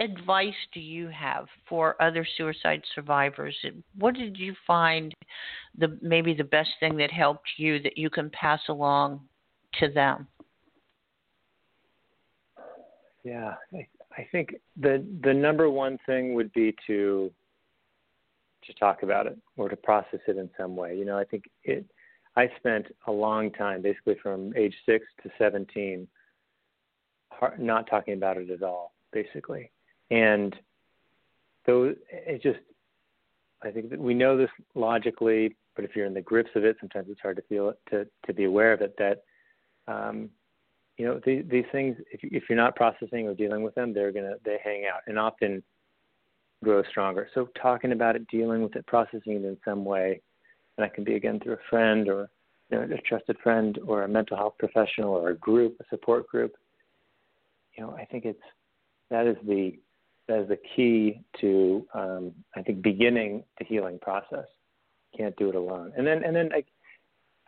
advice 0.00 0.54
do 0.72 0.80
you 0.80 1.08
have 1.08 1.46
for 1.68 2.00
other 2.00 2.26
suicide 2.36 2.82
survivors? 2.94 3.56
What 3.98 4.14
did 4.14 4.36
you 4.38 4.54
find 4.66 5.14
the 5.76 5.98
maybe 6.00 6.34
the 6.34 6.44
best 6.44 6.70
thing 6.80 6.96
that 6.98 7.10
helped 7.10 7.48
you 7.56 7.80
that 7.82 7.98
you 7.98 8.10
can 8.10 8.30
pass 8.30 8.60
along 8.68 9.20
to 9.80 9.88
them? 9.88 10.26
Yeah, 13.24 13.54
I, 14.16 14.26
think 14.32 14.54
the 14.80 15.04
the 15.22 15.34
number 15.34 15.68
one 15.68 15.98
thing 16.06 16.34
would 16.34 16.52
be 16.52 16.74
to 16.86 17.30
to 18.64 18.72
talk 18.74 19.02
about 19.02 19.26
it 19.26 19.36
or 19.56 19.68
to 19.68 19.76
process 19.76 20.20
it 20.26 20.36
in 20.36 20.48
some 20.56 20.76
way. 20.76 20.96
You 20.96 21.04
know, 21.04 21.18
I 21.18 21.24
think 21.24 21.44
it. 21.64 21.84
I 22.36 22.48
spent 22.58 22.86
a 23.08 23.12
long 23.12 23.50
time, 23.50 23.82
basically 23.82 24.16
from 24.22 24.54
age 24.56 24.74
six 24.86 25.04
to 25.24 25.30
seventeen, 25.38 26.06
not 27.58 27.88
talking 27.90 28.14
about 28.14 28.36
it 28.36 28.48
at 28.48 28.62
all, 28.62 28.92
basically, 29.12 29.72
and 30.10 30.54
so 31.66 31.94
it 32.10 32.42
just. 32.42 32.60
I 33.60 33.72
think 33.72 33.90
that 33.90 33.98
we 33.98 34.14
know 34.14 34.36
this 34.36 34.50
logically, 34.76 35.56
but 35.74 35.84
if 35.84 35.96
you're 35.96 36.06
in 36.06 36.14
the 36.14 36.20
grips 36.20 36.50
of 36.54 36.64
it, 36.64 36.76
sometimes 36.78 37.08
it's 37.10 37.20
hard 37.20 37.36
to 37.36 37.42
feel 37.42 37.70
it, 37.70 37.78
to 37.90 38.06
to 38.26 38.32
be 38.32 38.44
aware 38.44 38.72
of 38.72 38.80
it. 38.80 38.94
That 38.98 39.22
um, 39.88 40.30
you 40.96 41.06
know 41.06 41.20
the, 41.24 41.42
these 41.42 41.64
things, 41.72 41.96
if 42.12 42.20
if 42.22 42.44
you're 42.48 42.56
not 42.56 42.76
processing 42.76 43.26
or 43.26 43.34
dealing 43.34 43.62
with 43.62 43.74
them, 43.74 43.92
they're 43.92 44.12
gonna 44.12 44.34
they 44.44 44.58
hang 44.62 44.84
out, 44.86 45.00
and 45.06 45.18
often 45.18 45.62
grow 46.62 46.82
stronger. 46.84 47.28
So 47.34 47.48
talking 47.60 47.92
about 47.92 48.16
it, 48.16 48.26
dealing 48.28 48.62
with 48.62 48.76
it, 48.76 48.86
processing 48.86 49.32
it 49.32 49.44
in 49.44 49.56
some 49.64 49.84
way, 49.84 50.20
and 50.76 50.84
that 50.84 50.94
can 50.94 51.04
be 51.04 51.14
again 51.14 51.40
through 51.40 51.54
a 51.54 51.68
friend 51.70 52.08
or 52.08 52.30
you 52.70 52.78
know, 52.78 52.94
a 52.94 53.00
trusted 53.02 53.38
friend 53.42 53.78
or 53.86 54.02
a 54.02 54.08
mental 54.08 54.36
health 54.36 54.54
professional 54.58 55.10
or 55.10 55.30
a 55.30 55.36
group, 55.36 55.76
a 55.80 55.84
support 55.90 56.28
group. 56.28 56.54
You 57.76 57.84
know, 57.84 57.96
I 57.96 58.04
think 58.04 58.24
it's 58.24 58.42
that 59.10 59.26
is 59.26 59.36
the 59.46 59.78
is 60.28 60.48
the 60.48 60.58
key 60.76 61.20
to 61.40 61.86
um, 61.94 62.32
I 62.54 62.62
think 62.62 62.82
beginning 62.82 63.44
the 63.58 63.64
healing 63.64 63.98
process. 63.98 64.46
can't 65.16 65.36
do 65.36 65.48
it 65.48 65.54
alone. 65.54 65.92
And 65.96 66.06
then 66.06 66.22
and 66.24 66.34
then 66.34 66.50
I, 66.52 66.62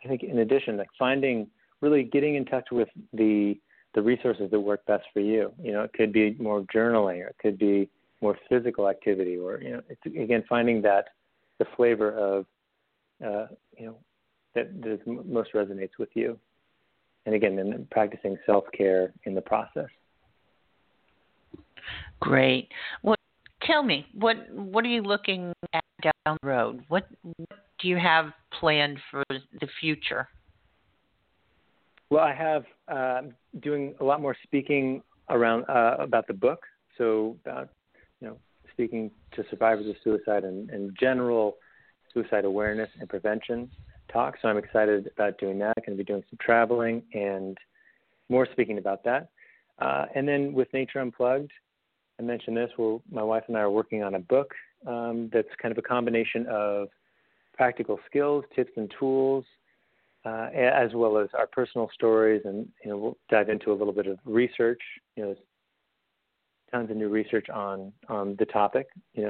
I 0.03 0.07
think 0.07 0.23
in 0.23 0.39
addition, 0.39 0.77
like 0.77 0.89
finding 0.97 1.47
really 1.81 2.03
getting 2.03 2.35
in 2.35 2.45
touch 2.45 2.67
with 2.71 2.89
the 3.13 3.59
the 3.93 4.01
resources 4.01 4.49
that 4.51 4.59
work 4.59 4.85
best 4.85 5.03
for 5.13 5.19
you. 5.19 5.51
You 5.61 5.73
know, 5.73 5.83
it 5.83 5.93
could 5.93 6.13
be 6.13 6.35
more 6.39 6.61
journaling, 6.73 7.23
or 7.23 7.27
it 7.27 7.35
could 7.41 7.57
be 7.57 7.89
more 8.21 8.37
physical 8.49 8.87
activity, 8.87 9.37
or 9.37 9.61
you 9.61 9.71
know, 9.71 9.81
again 10.05 10.43
finding 10.47 10.81
that 10.83 11.09
the 11.59 11.65
flavor 11.75 12.11
of 12.11 12.45
uh, 13.25 13.47
you 13.77 13.87
know 13.87 13.97
that, 14.55 14.81
that 14.81 15.05
most 15.07 15.53
resonates 15.53 15.97
with 15.99 16.09
you, 16.13 16.37
and 17.25 17.35
again, 17.35 17.55
then 17.55 17.87
practicing 17.91 18.37
self 18.45 18.63
care 18.75 19.13
in 19.25 19.35
the 19.35 19.41
process. 19.41 19.89
Great. 22.21 22.69
Well, 23.03 23.15
tell 23.63 23.83
me 23.83 24.05
what 24.13 24.37
what 24.51 24.85
are 24.85 24.89
you 24.89 25.01
looking 25.01 25.53
at 25.73 25.83
down 26.01 26.37
the 26.41 26.47
road? 26.47 26.83
What, 26.87 27.07
what 27.37 27.59
do 27.79 27.87
you 27.87 27.97
have 27.97 28.31
planned 28.59 28.99
for 29.09 29.23
the 29.29 29.67
future? 29.79 30.27
Well, 32.09 32.23
I 32.23 32.33
have 32.33 32.63
uh, 32.87 33.21
doing 33.61 33.95
a 33.99 34.03
lot 34.03 34.21
more 34.21 34.35
speaking 34.43 35.01
around 35.29 35.65
uh, 35.69 35.95
about 35.99 36.27
the 36.27 36.33
book. 36.33 36.65
So 36.97 37.37
about 37.45 37.69
you 38.19 38.27
know 38.27 38.37
speaking 38.73 39.11
to 39.35 39.43
survivors 39.49 39.87
of 39.87 39.95
suicide 40.03 40.43
and, 40.43 40.69
and 40.69 40.95
general 40.99 41.57
suicide 42.13 42.45
awareness 42.45 42.89
and 42.99 43.07
prevention 43.09 43.69
talk. 44.11 44.35
So 44.41 44.47
I'm 44.47 44.57
excited 44.57 45.09
about 45.15 45.39
doing 45.39 45.57
that. 45.59 45.73
I'm 45.77 45.83
going 45.85 45.97
to 45.97 46.03
be 46.03 46.07
doing 46.07 46.23
some 46.29 46.37
traveling 46.41 47.01
and 47.13 47.57
more 48.29 48.47
speaking 48.51 48.77
about 48.77 49.03
that. 49.05 49.29
Uh, 49.79 50.05
and 50.13 50.27
then 50.27 50.53
with 50.53 50.67
Nature 50.73 50.99
Unplugged, 50.99 51.51
I 52.21 52.23
mentioned 52.23 52.55
this. 52.55 52.69
Well, 52.77 53.01
my 53.11 53.23
wife 53.23 53.43
and 53.47 53.57
I 53.57 53.61
are 53.61 53.71
working 53.71 54.03
on 54.03 54.15
a 54.15 54.19
book 54.19 54.53
um, 54.85 55.29
that's 55.33 55.47
kind 55.61 55.71
of 55.71 55.77
a 55.77 55.81
combination 55.81 56.45
of 56.47 56.89
practical 57.55 57.99
skills, 58.07 58.43
tips, 58.55 58.71
and 58.77 58.93
tools 58.99 59.43
uh, 60.25 60.49
as 60.53 60.91
well 60.93 61.17
as 61.17 61.29
our 61.37 61.47
personal 61.47 61.89
stories, 61.93 62.43
and 62.45 62.67
you 62.83 62.91
know 62.91 62.97
we'll 62.97 63.17
dive 63.29 63.49
into 63.49 63.71
a 63.71 63.73
little 63.73 63.93
bit 63.93 64.07
of 64.07 64.19
research. 64.25 64.81
You 65.15 65.23
know, 65.23 65.35
tons 66.71 66.91
of 66.91 66.97
new 66.97 67.09
research 67.09 67.49
on 67.49 67.91
on 68.07 68.35
the 68.37 68.45
topic. 68.45 68.87
You 69.13 69.23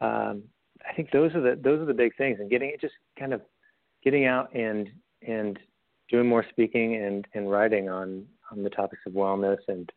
know, 0.00 0.06
um, 0.06 0.44
I 0.88 0.94
think 0.94 1.10
those 1.10 1.34
are 1.34 1.42
the 1.42 1.60
those 1.62 1.80
are 1.80 1.84
the 1.84 1.94
big 1.94 2.16
things, 2.16 2.38
and 2.40 2.50
getting 2.50 2.70
it 2.70 2.80
just 2.80 2.94
kind 3.18 3.34
of 3.34 3.42
getting 4.02 4.24
out 4.24 4.54
and 4.54 4.88
and 5.26 5.58
doing 6.10 6.26
more 6.26 6.44
speaking 6.48 6.96
and 6.96 7.26
and 7.34 7.50
writing 7.50 7.90
on 7.90 8.24
on 8.50 8.62
the 8.62 8.70
topics 8.70 9.02
of 9.06 9.12
wellness 9.12 9.58
and 9.68 9.92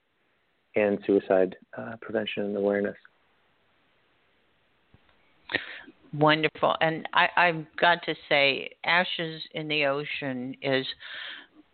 and 0.77 0.99
suicide 1.05 1.55
uh, 1.77 1.95
prevention 2.01 2.43
and 2.43 2.57
awareness. 2.57 2.95
Wonderful. 6.13 6.75
And 6.81 7.07
I, 7.13 7.27
I've 7.35 7.65
got 7.79 8.03
to 8.03 8.15
say, 8.29 8.69
Ashes 8.85 9.41
in 9.53 9.67
the 9.67 9.85
Ocean 9.85 10.55
is 10.61 10.85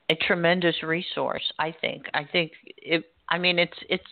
a 0.09 0.15
tremendous 0.15 0.81
resource, 0.83 1.43
I 1.59 1.73
think. 1.79 2.05
I 2.13 2.23
think 2.25 2.51
it 2.77 3.05
I 3.29 3.37
mean 3.37 3.59
it's 3.59 3.77
it's 3.89 4.03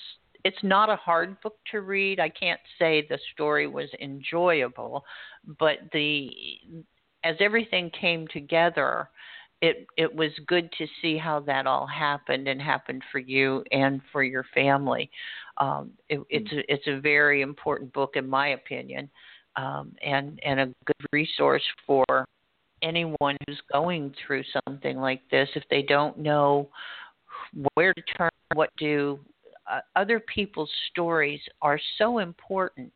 it's 0.43 0.63
not 0.63 0.89
a 0.89 0.95
hard 0.95 1.39
book 1.41 1.57
to 1.71 1.81
read. 1.81 2.19
I 2.19 2.29
can't 2.29 2.59
say 2.79 3.05
the 3.07 3.19
story 3.33 3.67
was 3.67 3.89
enjoyable, 3.99 5.03
but 5.59 5.77
the 5.93 6.29
as 7.23 7.35
everything 7.39 7.91
came 7.99 8.27
together, 8.27 9.09
it 9.61 9.87
it 9.97 10.13
was 10.13 10.31
good 10.47 10.71
to 10.77 10.87
see 11.01 11.17
how 11.17 11.39
that 11.41 11.67
all 11.67 11.85
happened 11.85 12.47
and 12.47 12.61
happened 12.61 13.03
for 13.11 13.19
you 13.19 13.63
and 13.71 14.01
for 14.11 14.23
your 14.23 14.45
family. 14.53 15.09
Um, 15.57 15.91
it, 16.09 16.19
it's 16.29 16.51
a, 16.51 16.73
it's 16.73 16.87
a 16.87 16.99
very 16.99 17.41
important 17.41 17.93
book 17.93 18.15
in 18.15 18.27
my 18.27 18.49
opinion 18.49 19.09
um, 19.55 19.93
and 20.03 20.39
and 20.43 20.59
a 20.59 20.65
good 20.85 21.07
resource 21.11 21.63
for 21.85 22.05
anyone 22.81 23.37
who's 23.47 23.61
going 23.71 24.13
through 24.25 24.43
something 24.65 24.97
like 24.97 25.21
this 25.29 25.47
if 25.55 25.63
they 25.69 25.83
don't 25.83 26.17
know 26.17 26.67
where 27.73 27.93
to 27.93 28.01
turn, 28.17 28.29
what 28.53 28.69
to 28.77 28.85
do. 28.85 29.19
Uh, 29.71 29.79
other 29.95 30.19
people's 30.19 30.71
stories 30.89 31.39
are 31.61 31.79
so 31.97 32.17
important 32.17 32.91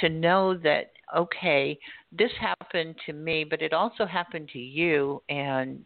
to 0.00 0.08
know 0.08 0.56
that 0.56 0.92
okay, 1.16 1.78
this 2.12 2.30
happened 2.40 2.94
to 3.06 3.12
me, 3.12 3.44
but 3.44 3.62
it 3.62 3.72
also 3.72 4.06
happened 4.06 4.48
to 4.52 4.58
you, 4.58 5.22
and 5.28 5.84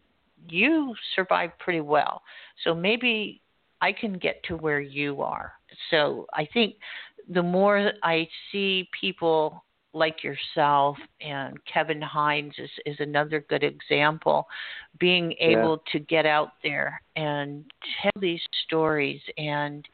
you 0.49 0.93
survived 1.15 1.53
pretty 1.59 1.81
well. 1.81 2.21
So 2.63 2.73
maybe 2.73 3.41
I 3.81 3.91
can 3.91 4.13
get 4.13 4.43
to 4.43 4.55
where 4.55 4.81
you 4.81 5.21
are. 5.21 5.53
So 5.91 6.27
I 6.33 6.47
think 6.53 6.75
the 7.29 7.43
more 7.43 7.91
I 8.03 8.27
see 8.51 8.89
people 8.99 9.63
like 9.95 10.23
yourself 10.23 10.97
and 11.21 11.57
Kevin 11.65 12.01
Hines 12.01 12.53
is, 12.57 12.69
is 12.85 12.97
another 12.99 13.45
good 13.49 13.63
example. 13.63 14.45
Being 14.99 15.33
able 15.39 15.81
yeah. 15.87 15.91
to 15.93 15.99
get 16.05 16.25
out 16.25 16.51
there 16.61 17.01
and 17.15 17.63
tell 18.01 18.11
these 18.19 18.41
stories 18.65 19.21
and 19.37 19.87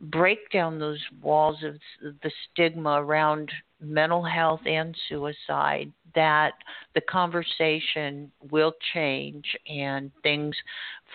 break 0.00 0.50
down 0.50 0.78
those 0.80 1.00
walls 1.22 1.62
of 1.62 1.76
the 2.22 2.30
stigma 2.50 3.00
around 3.00 3.50
mental 3.80 4.24
health 4.24 4.60
and 4.66 4.96
suicide, 5.08 5.92
that 6.16 6.54
the 6.94 7.00
conversation 7.02 8.30
will 8.50 8.72
change 8.92 9.44
and 9.68 10.10
things 10.22 10.56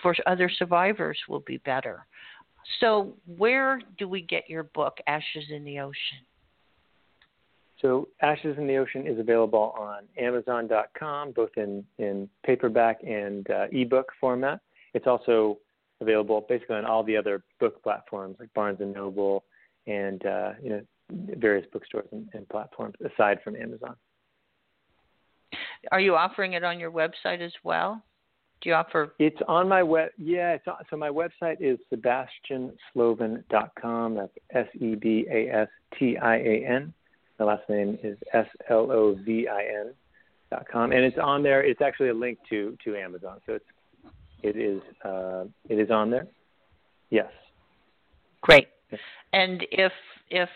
for 0.02 0.14
other 0.26 0.48
survivors 0.48 1.18
will 1.28 1.40
be 1.40 1.58
better. 1.58 2.06
So, 2.80 3.14
where 3.36 3.80
do 3.98 4.08
we 4.08 4.22
get 4.22 4.48
your 4.48 4.62
book, 4.62 4.98
Ashes 5.06 5.44
in 5.50 5.64
the 5.64 5.80
Ocean? 5.80 6.24
So 7.80 8.08
Ashes 8.20 8.58
in 8.58 8.66
the 8.66 8.76
Ocean 8.76 9.06
is 9.06 9.18
available 9.18 9.74
on 9.78 10.02
Amazon.com, 10.18 11.32
both 11.32 11.50
in, 11.56 11.82
in 11.98 12.28
paperback 12.44 13.02
and 13.02 13.50
uh, 13.50 13.68
ebook 13.72 14.12
format. 14.20 14.60
It's 14.92 15.06
also 15.06 15.56
available 16.00 16.44
basically 16.48 16.76
on 16.76 16.84
all 16.84 17.02
the 17.02 17.16
other 17.16 17.42
book 17.58 17.82
platforms 17.82 18.36
like 18.38 18.52
Barnes 18.54 18.80
and 18.80 18.92
Noble 18.92 19.42
and 19.86 20.24
uh, 20.26 20.52
you 20.62 20.68
know 20.70 20.82
various 21.38 21.66
bookstores 21.72 22.06
and, 22.12 22.28
and 22.34 22.46
platforms 22.48 22.94
aside 23.04 23.38
from 23.42 23.56
Amazon. 23.56 23.96
Are 25.90 26.00
you 26.00 26.14
offering 26.14 26.52
it 26.52 26.62
on 26.64 26.78
your 26.78 26.90
website 26.90 27.40
as 27.40 27.54
well? 27.64 28.02
Do 28.60 28.68
you 28.68 28.74
offer? 28.74 29.14
It's 29.18 29.40
on 29.48 29.66
my 29.68 29.82
web. 29.82 30.10
Yeah, 30.18 30.52
it's 30.52 30.68
on, 30.68 30.76
so 30.90 30.96
my 30.96 31.08
website 31.08 31.56
is 31.60 31.78
sebastianslovin.com. 31.92 34.14
That's 34.14 34.32
S 34.52 34.66
E 34.78 34.94
B 34.96 35.26
A 35.30 35.48
S 35.48 35.68
T 35.98 36.18
I 36.18 36.36
A 36.36 36.66
N 36.66 36.92
my 37.40 37.46
last 37.46 37.68
name 37.68 37.98
is 38.02 38.16
S 38.34 38.46
L 38.68 38.92
O 38.92 39.16
V 39.24 39.48
I 39.48 39.62
N 39.62 39.94
dot 40.50 40.66
com, 40.70 40.92
and 40.92 41.00
it's 41.00 41.16
on 41.20 41.42
there. 41.42 41.64
It's 41.64 41.80
actually 41.80 42.10
a 42.10 42.14
link 42.14 42.38
to 42.50 42.76
to 42.84 42.96
Amazon, 42.96 43.40
so 43.46 43.54
it's 43.54 43.64
it 44.42 44.56
is 44.56 44.82
uh, 45.04 45.44
it 45.68 45.78
is 45.78 45.90
on 45.90 46.10
there. 46.10 46.28
Yes. 47.08 47.30
Great. 48.42 48.68
And 49.32 49.66
if 49.72 49.92
if 50.28 50.48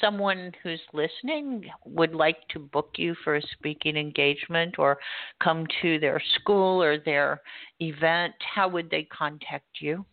someone 0.00 0.52
who's 0.62 0.80
listening 0.92 1.64
would 1.84 2.14
like 2.14 2.46
to 2.50 2.58
book 2.58 2.90
you 2.96 3.14
for 3.24 3.36
a 3.36 3.42
speaking 3.52 3.96
engagement 3.96 4.78
or 4.78 4.98
come 5.42 5.66
to 5.82 5.98
their 5.98 6.22
school 6.38 6.82
or 6.82 6.98
their 6.98 7.40
event, 7.80 8.34
how 8.54 8.68
would 8.68 8.90
they 8.90 9.04
contact 9.04 9.80
you? 9.80 10.04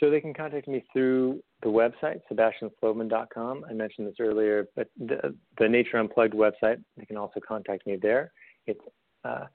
So 0.00 0.10
they 0.10 0.20
can 0.20 0.34
contact 0.34 0.68
me 0.68 0.84
through 0.92 1.42
the 1.64 1.70
website, 1.70 2.20
sebastianslovin.com. 2.30 3.64
I 3.68 3.72
mentioned 3.72 4.06
this 4.06 4.20
earlier, 4.20 4.68
but 4.76 4.88
the, 4.98 5.34
the 5.58 5.68
Nature 5.68 5.98
Unplugged 5.98 6.34
website, 6.34 6.80
you 6.96 7.04
can 7.06 7.16
also 7.16 7.40
contact 7.40 7.84
me 7.86 7.96
there. 8.00 8.30
It's 8.66 8.80
uh, 9.24 9.46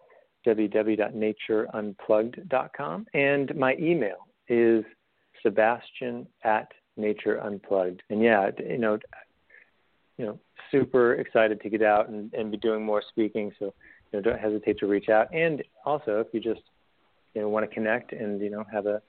www.natureunplugged.com. 0.45 3.05
And 3.13 3.55
my 3.55 3.77
email 3.79 4.27
is 4.47 4.83
sebastian 5.43 6.27
at 6.43 6.67
natureunplugged. 6.97 7.99
And 8.09 8.21
yeah, 8.21 8.49
you 8.57 8.79
know, 8.79 8.97
you 10.17 10.25
know, 10.25 10.39
super 10.71 11.13
excited 11.15 11.61
to 11.61 11.69
get 11.69 11.83
out 11.83 12.09
and, 12.09 12.33
and 12.33 12.51
be 12.51 12.57
doing 12.57 12.83
more 12.83 13.01
speaking. 13.07 13.53
So 13.59 13.73
you 14.11 14.13
know, 14.13 14.21
don't 14.21 14.39
hesitate 14.39 14.79
to 14.79 14.87
reach 14.87 15.09
out. 15.09 15.27
And 15.33 15.63
also, 15.85 16.19
if 16.19 16.27
you 16.33 16.39
just 16.39 16.61
you 17.35 17.41
know 17.41 17.49
want 17.49 17.69
to 17.69 17.73
connect 17.73 18.11
and 18.11 18.41
you 18.41 18.49
know 18.49 18.65
have 18.71 18.87
a 18.87 19.03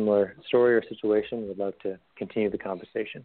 similar 0.00 0.34
story 0.48 0.74
or 0.74 0.82
situation, 0.88 1.46
we'd 1.46 1.58
love 1.58 1.74
to 1.82 1.98
continue 2.16 2.50
the 2.50 2.58
conversation. 2.58 3.24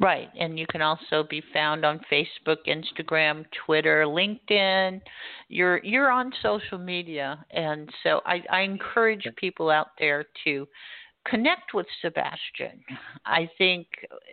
Right, 0.00 0.28
and 0.38 0.58
you 0.58 0.66
can 0.66 0.80
also 0.80 1.26
be 1.28 1.42
found 1.52 1.84
on 1.84 2.00
Facebook, 2.10 2.56
Instagram, 2.66 3.44
Twitter, 3.66 4.04
LinkedIn. 4.04 5.00
You're 5.48 5.84
you're 5.84 6.10
on 6.10 6.32
social 6.42 6.78
media, 6.78 7.44
and 7.50 7.90
so 8.02 8.20
I, 8.24 8.42
I 8.50 8.60
encourage 8.62 9.26
people 9.36 9.68
out 9.68 9.88
there 9.98 10.24
to 10.44 10.66
connect 11.26 11.74
with 11.74 11.86
Sebastian. 12.00 12.82
I 13.26 13.50
think 13.58 13.88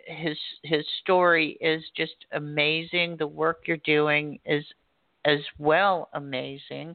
his 0.06 0.38
his 0.62 0.86
story 1.02 1.58
is 1.60 1.82
just 1.94 2.14
amazing. 2.32 3.16
The 3.18 3.26
work 3.26 3.64
you're 3.66 3.76
doing 3.78 4.38
is 4.46 4.64
as 5.26 5.40
well 5.58 6.08
amazing 6.14 6.94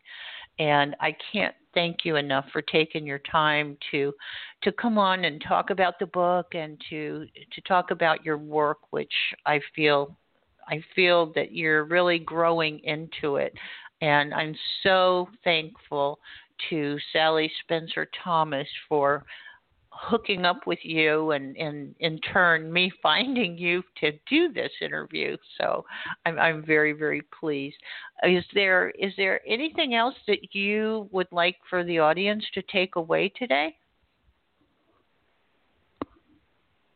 and 0.60 0.96
I 1.00 1.16
can't 1.32 1.56
thank 1.74 2.04
you 2.04 2.16
enough 2.16 2.46
for 2.52 2.62
taking 2.62 3.06
your 3.06 3.20
time 3.20 3.78
to 3.92 4.14
to 4.64 4.72
come 4.72 4.98
on 4.98 5.26
and 5.26 5.44
talk 5.48 5.70
about 5.70 6.00
the 6.00 6.06
book 6.06 6.54
and 6.54 6.82
to 6.90 7.26
to 7.54 7.62
talk 7.62 7.92
about 7.92 8.26
your 8.26 8.38
work 8.38 8.80
which 8.92 9.14
I 9.46 9.60
feel 9.76 10.16
I 10.68 10.82
feel 10.96 11.32
that 11.34 11.52
you're 11.52 11.84
really 11.84 12.20
growing 12.20 12.80
into 12.84 13.36
it. 13.36 13.54
And 14.02 14.34
I'm 14.34 14.56
so 14.84 15.28
thankful 15.44 16.20
to 16.70 16.98
Sally 17.12 17.52
Spencer 17.64 18.08
Thomas 18.24 18.68
for 18.88 19.26
hooking 20.02 20.46
up 20.46 20.66
with 20.66 20.80
you 20.82 21.32
and, 21.32 21.56
and 21.58 21.96
in 22.00 22.20
turn 22.20 22.72
me 22.72 22.92
finding 23.04 23.58
you 23.58 23.84
to 24.00 24.12
do 24.30 24.52
this 24.52 24.72
interview. 24.82 25.38
So 25.60 25.86
I'm 26.26 26.40
I'm 26.40 26.66
very, 26.66 26.94
very 26.94 27.22
pleased. 27.40 27.78
Is 28.24 28.44
there 28.54 28.90
is 28.92 29.14
there 29.18 29.42
anything 29.48 29.94
else 29.94 30.16
that 30.28 30.54
you 30.56 31.08
would 31.12 31.28
like 31.32 31.58
for 31.70 31.84
the 31.84 32.00
audience 32.00 32.44
to 32.54 32.62
take 32.64 32.96
away 32.96 33.32
today? 33.38 33.76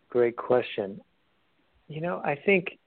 Great 0.09 0.37
question. 0.37 0.99
You 1.87 2.01
know, 2.01 2.21
I 2.23 2.35
think 2.45 2.79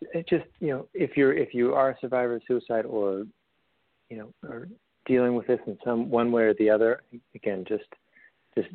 it 0.00 0.26
just 0.28 0.44
you 0.60 0.68
know 0.68 0.88
if 0.94 1.16
you're 1.16 1.32
if 1.32 1.52
you 1.52 1.74
are 1.74 1.90
a 1.90 1.96
survivor 2.00 2.36
of 2.36 2.42
suicide 2.46 2.86
or 2.86 3.24
you 4.08 4.16
know 4.16 4.32
or 4.48 4.68
dealing 5.06 5.34
with 5.34 5.46
this 5.46 5.60
in 5.66 5.76
some 5.84 6.10
one 6.10 6.32
way 6.32 6.44
or 6.44 6.54
the 6.54 6.70
other 6.70 7.02
again 7.34 7.64
just 7.66 7.84
just 8.56 8.68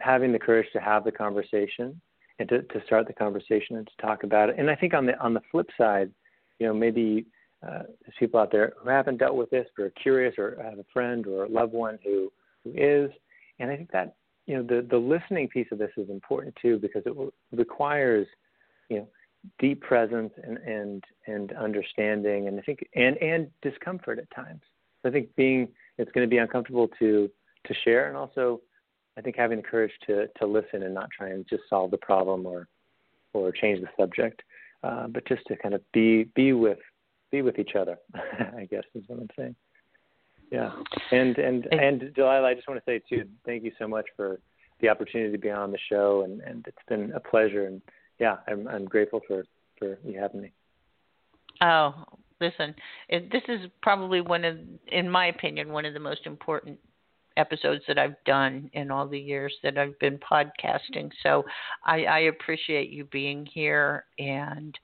having 0.00 0.32
the 0.32 0.38
courage 0.38 0.68
to 0.72 0.80
have 0.80 1.04
the 1.04 1.12
conversation 1.12 2.00
and 2.38 2.48
to, 2.48 2.62
to 2.62 2.82
start 2.86 3.06
the 3.06 3.12
conversation 3.12 3.76
and 3.76 3.86
to 3.86 4.06
talk 4.06 4.22
about 4.22 4.48
it. 4.48 4.56
And 4.58 4.70
I 4.70 4.76
think 4.76 4.94
on 4.94 5.06
the 5.06 5.18
on 5.20 5.34
the 5.34 5.42
flip 5.50 5.68
side, 5.76 6.10
you 6.58 6.66
know, 6.66 6.74
maybe 6.74 7.26
uh, 7.66 7.82
there's 8.02 8.14
people 8.18 8.38
out 8.38 8.52
there 8.52 8.74
who 8.80 8.88
haven't 8.88 9.18
dealt 9.18 9.34
with 9.34 9.50
this 9.50 9.66
but 9.76 9.84
are 9.84 9.92
curious 10.02 10.34
or 10.38 10.56
have 10.62 10.78
a 10.78 10.84
friend 10.92 11.26
or 11.26 11.44
a 11.44 11.48
loved 11.48 11.72
one 11.72 11.98
who 12.04 12.32
who 12.64 12.72
is. 12.74 13.10
And 13.58 13.70
I 13.70 13.76
think 13.76 13.90
that 13.92 14.14
you 14.46 14.56
know 14.56 14.62
the 14.62 14.86
the 14.88 14.96
listening 14.96 15.48
piece 15.48 15.66
of 15.72 15.78
this 15.78 15.90
is 15.96 16.08
important 16.10 16.54
too 16.60 16.78
because 16.78 17.02
it 17.06 17.14
requires 17.52 18.26
you 18.88 18.98
know 18.98 19.08
deep 19.58 19.80
presence 19.80 20.32
and 20.42 20.58
and 20.58 21.04
and 21.26 21.52
understanding 21.52 22.48
and 22.48 22.58
I 22.58 22.62
think 22.62 22.86
and 22.94 23.16
and 23.18 23.48
discomfort 23.62 24.18
at 24.18 24.30
times. 24.30 24.62
So 25.02 25.08
I 25.08 25.12
think 25.12 25.34
being 25.36 25.68
it's 25.96 26.10
going 26.12 26.26
to 26.26 26.30
be 26.30 26.38
uncomfortable 26.38 26.88
to 26.98 27.28
to 27.66 27.74
share 27.84 28.08
and 28.08 28.16
also 28.16 28.60
I 29.18 29.20
think 29.20 29.36
having 29.36 29.58
the 29.58 29.64
courage 29.64 29.92
to 30.06 30.28
to 30.38 30.46
listen 30.46 30.84
and 30.84 30.94
not 30.94 31.10
try 31.10 31.30
and 31.30 31.44
just 31.48 31.64
solve 31.68 31.90
the 31.90 31.98
problem 31.98 32.46
or 32.46 32.68
or 33.32 33.50
change 33.50 33.80
the 33.80 33.88
subject, 33.98 34.42
uh, 34.84 35.08
but 35.08 35.26
just 35.26 35.42
to 35.48 35.56
kind 35.56 35.74
of 35.74 35.82
be 35.92 36.24
be 36.36 36.52
with 36.52 36.78
be 37.32 37.42
with 37.42 37.58
each 37.58 37.74
other. 37.74 37.98
I 38.14 38.68
guess 38.70 38.84
is 38.94 39.02
what 39.08 39.18
I'm 39.18 39.28
saying. 39.36 39.56
Yeah, 40.52 40.70
and 41.10 41.36
and 41.36 41.66
and 41.72 42.14
Delilah, 42.14 42.46
I 42.46 42.54
just 42.54 42.68
want 42.68 42.82
to 42.82 42.90
say 42.90 43.02
too, 43.08 43.28
thank 43.44 43.64
you 43.64 43.72
so 43.78 43.88
much 43.88 44.06
for 44.16 44.40
the 44.80 44.88
opportunity 44.88 45.32
to 45.32 45.38
be 45.38 45.50
on 45.50 45.72
the 45.72 45.78
show, 45.90 46.22
and 46.22 46.40
and 46.40 46.64
it's 46.68 46.78
been 46.88 47.12
a 47.12 47.20
pleasure, 47.20 47.66
and 47.66 47.82
yeah, 48.20 48.36
I'm 48.46 48.68
I'm 48.68 48.84
grateful 48.84 49.20
for 49.26 49.44
for 49.78 49.98
you 50.04 50.20
having 50.20 50.42
me. 50.42 50.52
Oh, 51.60 51.92
listen, 52.40 52.72
this 53.10 53.42
is 53.48 53.68
probably 53.82 54.20
one 54.20 54.44
of, 54.44 54.58
in 54.86 55.10
my 55.10 55.26
opinion, 55.26 55.72
one 55.72 55.84
of 55.84 55.92
the 55.92 56.00
most 56.00 56.24
important 56.24 56.78
episodes 57.38 57.82
that 57.88 57.98
I've 57.98 58.22
done 58.26 58.68
in 58.74 58.90
all 58.90 59.08
the 59.08 59.18
years 59.18 59.54
that 59.62 59.78
I've 59.78 59.98
been 59.98 60.18
podcasting. 60.18 61.10
So 61.22 61.44
I, 61.84 62.04
I 62.04 62.18
appreciate 62.20 62.90
you 62.90 63.04
being 63.06 63.46
here, 63.46 64.04
and 64.18 64.78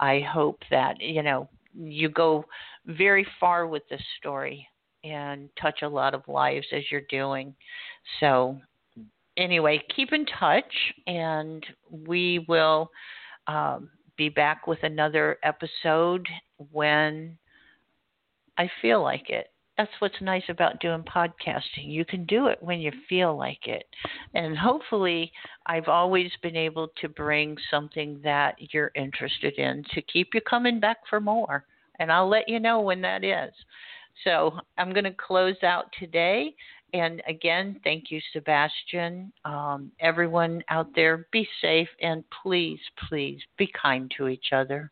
I 0.00 0.20
hope 0.20 0.60
that 0.70 1.00
you 1.00 1.22
know 1.22 1.48
you 1.74 2.08
go 2.08 2.44
very 2.86 3.26
far 3.38 3.66
with 3.66 3.82
this 3.88 4.02
story 4.18 4.66
and 5.04 5.48
touch 5.60 5.82
a 5.82 5.88
lot 5.88 6.14
of 6.14 6.26
lives 6.26 6.66
as 6.72 6.82
you're 6.90 7.02
doing. 7.08 7.54
So 8.18 8.58
anyway, 9.36 9.80
keep 9.94 10.12
in 10.12 10.26
touch, 10.26 10.72
and 11.06 11.64
we 11.90 12.44
will 12.48 12.90
um, 13.46 13.90
be 14.16 14.28
back 14.28 14.66
with 14.66 14.82
another 14.82 15.38
episode 15.44 16.26
when 16.72 17.38
I 18.58 18.68
feel 18.82 19.02
like 19.02 19.30
it 19.30 19.48
that's 19.78 19.90
what's 20.00 20.20
nice 20.20 20.42
about 20.48 20.80
doing 20.80 21.04
podcasting. 21.04 21.86
You 21.86 22.04
can 22.04 22.26
do 22.26 22.48
it 22.48 22.58
when 22.60 22.80
you 22.80 22.90
feel 23.08 23.38
like 23.38 23.66
it. 23.68 23.86
And 24.34 24.58
hopefully, 24.58 25.32
I've 25.66 25.86
always 25.86 26.32
been 26.42 26.56
able 26.56 26.88
to 27.00 27.08
bring 27.08 27.56
something 27.70 28.20
that 28.24 28.56
you're 28.58 28.90
interested 28.96 29.54
in 29.54 29.84
to 29.94 30.02
keep 30.02 30.34
you 30.34 30.40
coming 30.40 30.80
back 30.80 30.98
for 31.08 31.20
more. 31.20 31.64
And 32.00 32.10
I'll 32.10 32.28
let 32.28 32.48
you 32.48 32.58
know 32.58 32.80
when 32.80 33.00
that 33.02 33.22
is. 33.22 33.52
So 34.24 34.58
I'm 34.76 34.92
going 34.92 35.04
to 35.04 35.12
close 35.12 35.62
out 35.62 35.86
today. 35.98 36.54
And 36.92 37.22
again, 37.28 37.80
thank 37.84 38.10
you, 38.10 38.20
Sebastian. 38.32 39.32
Um, 39.44 39.92
everyone 40.00 40.64
out 40.70 40.88
there, 40.96 41.28
be 41.30 41.46
safe 41.60 41.88
and 42.02 42.24
please, 42.42 42.80
please 43.08 43.40
be 43.58 43.70
kind 43.80 44.12
to 44.16 44.26
each 44.26 44.52
other. 44.52 44.90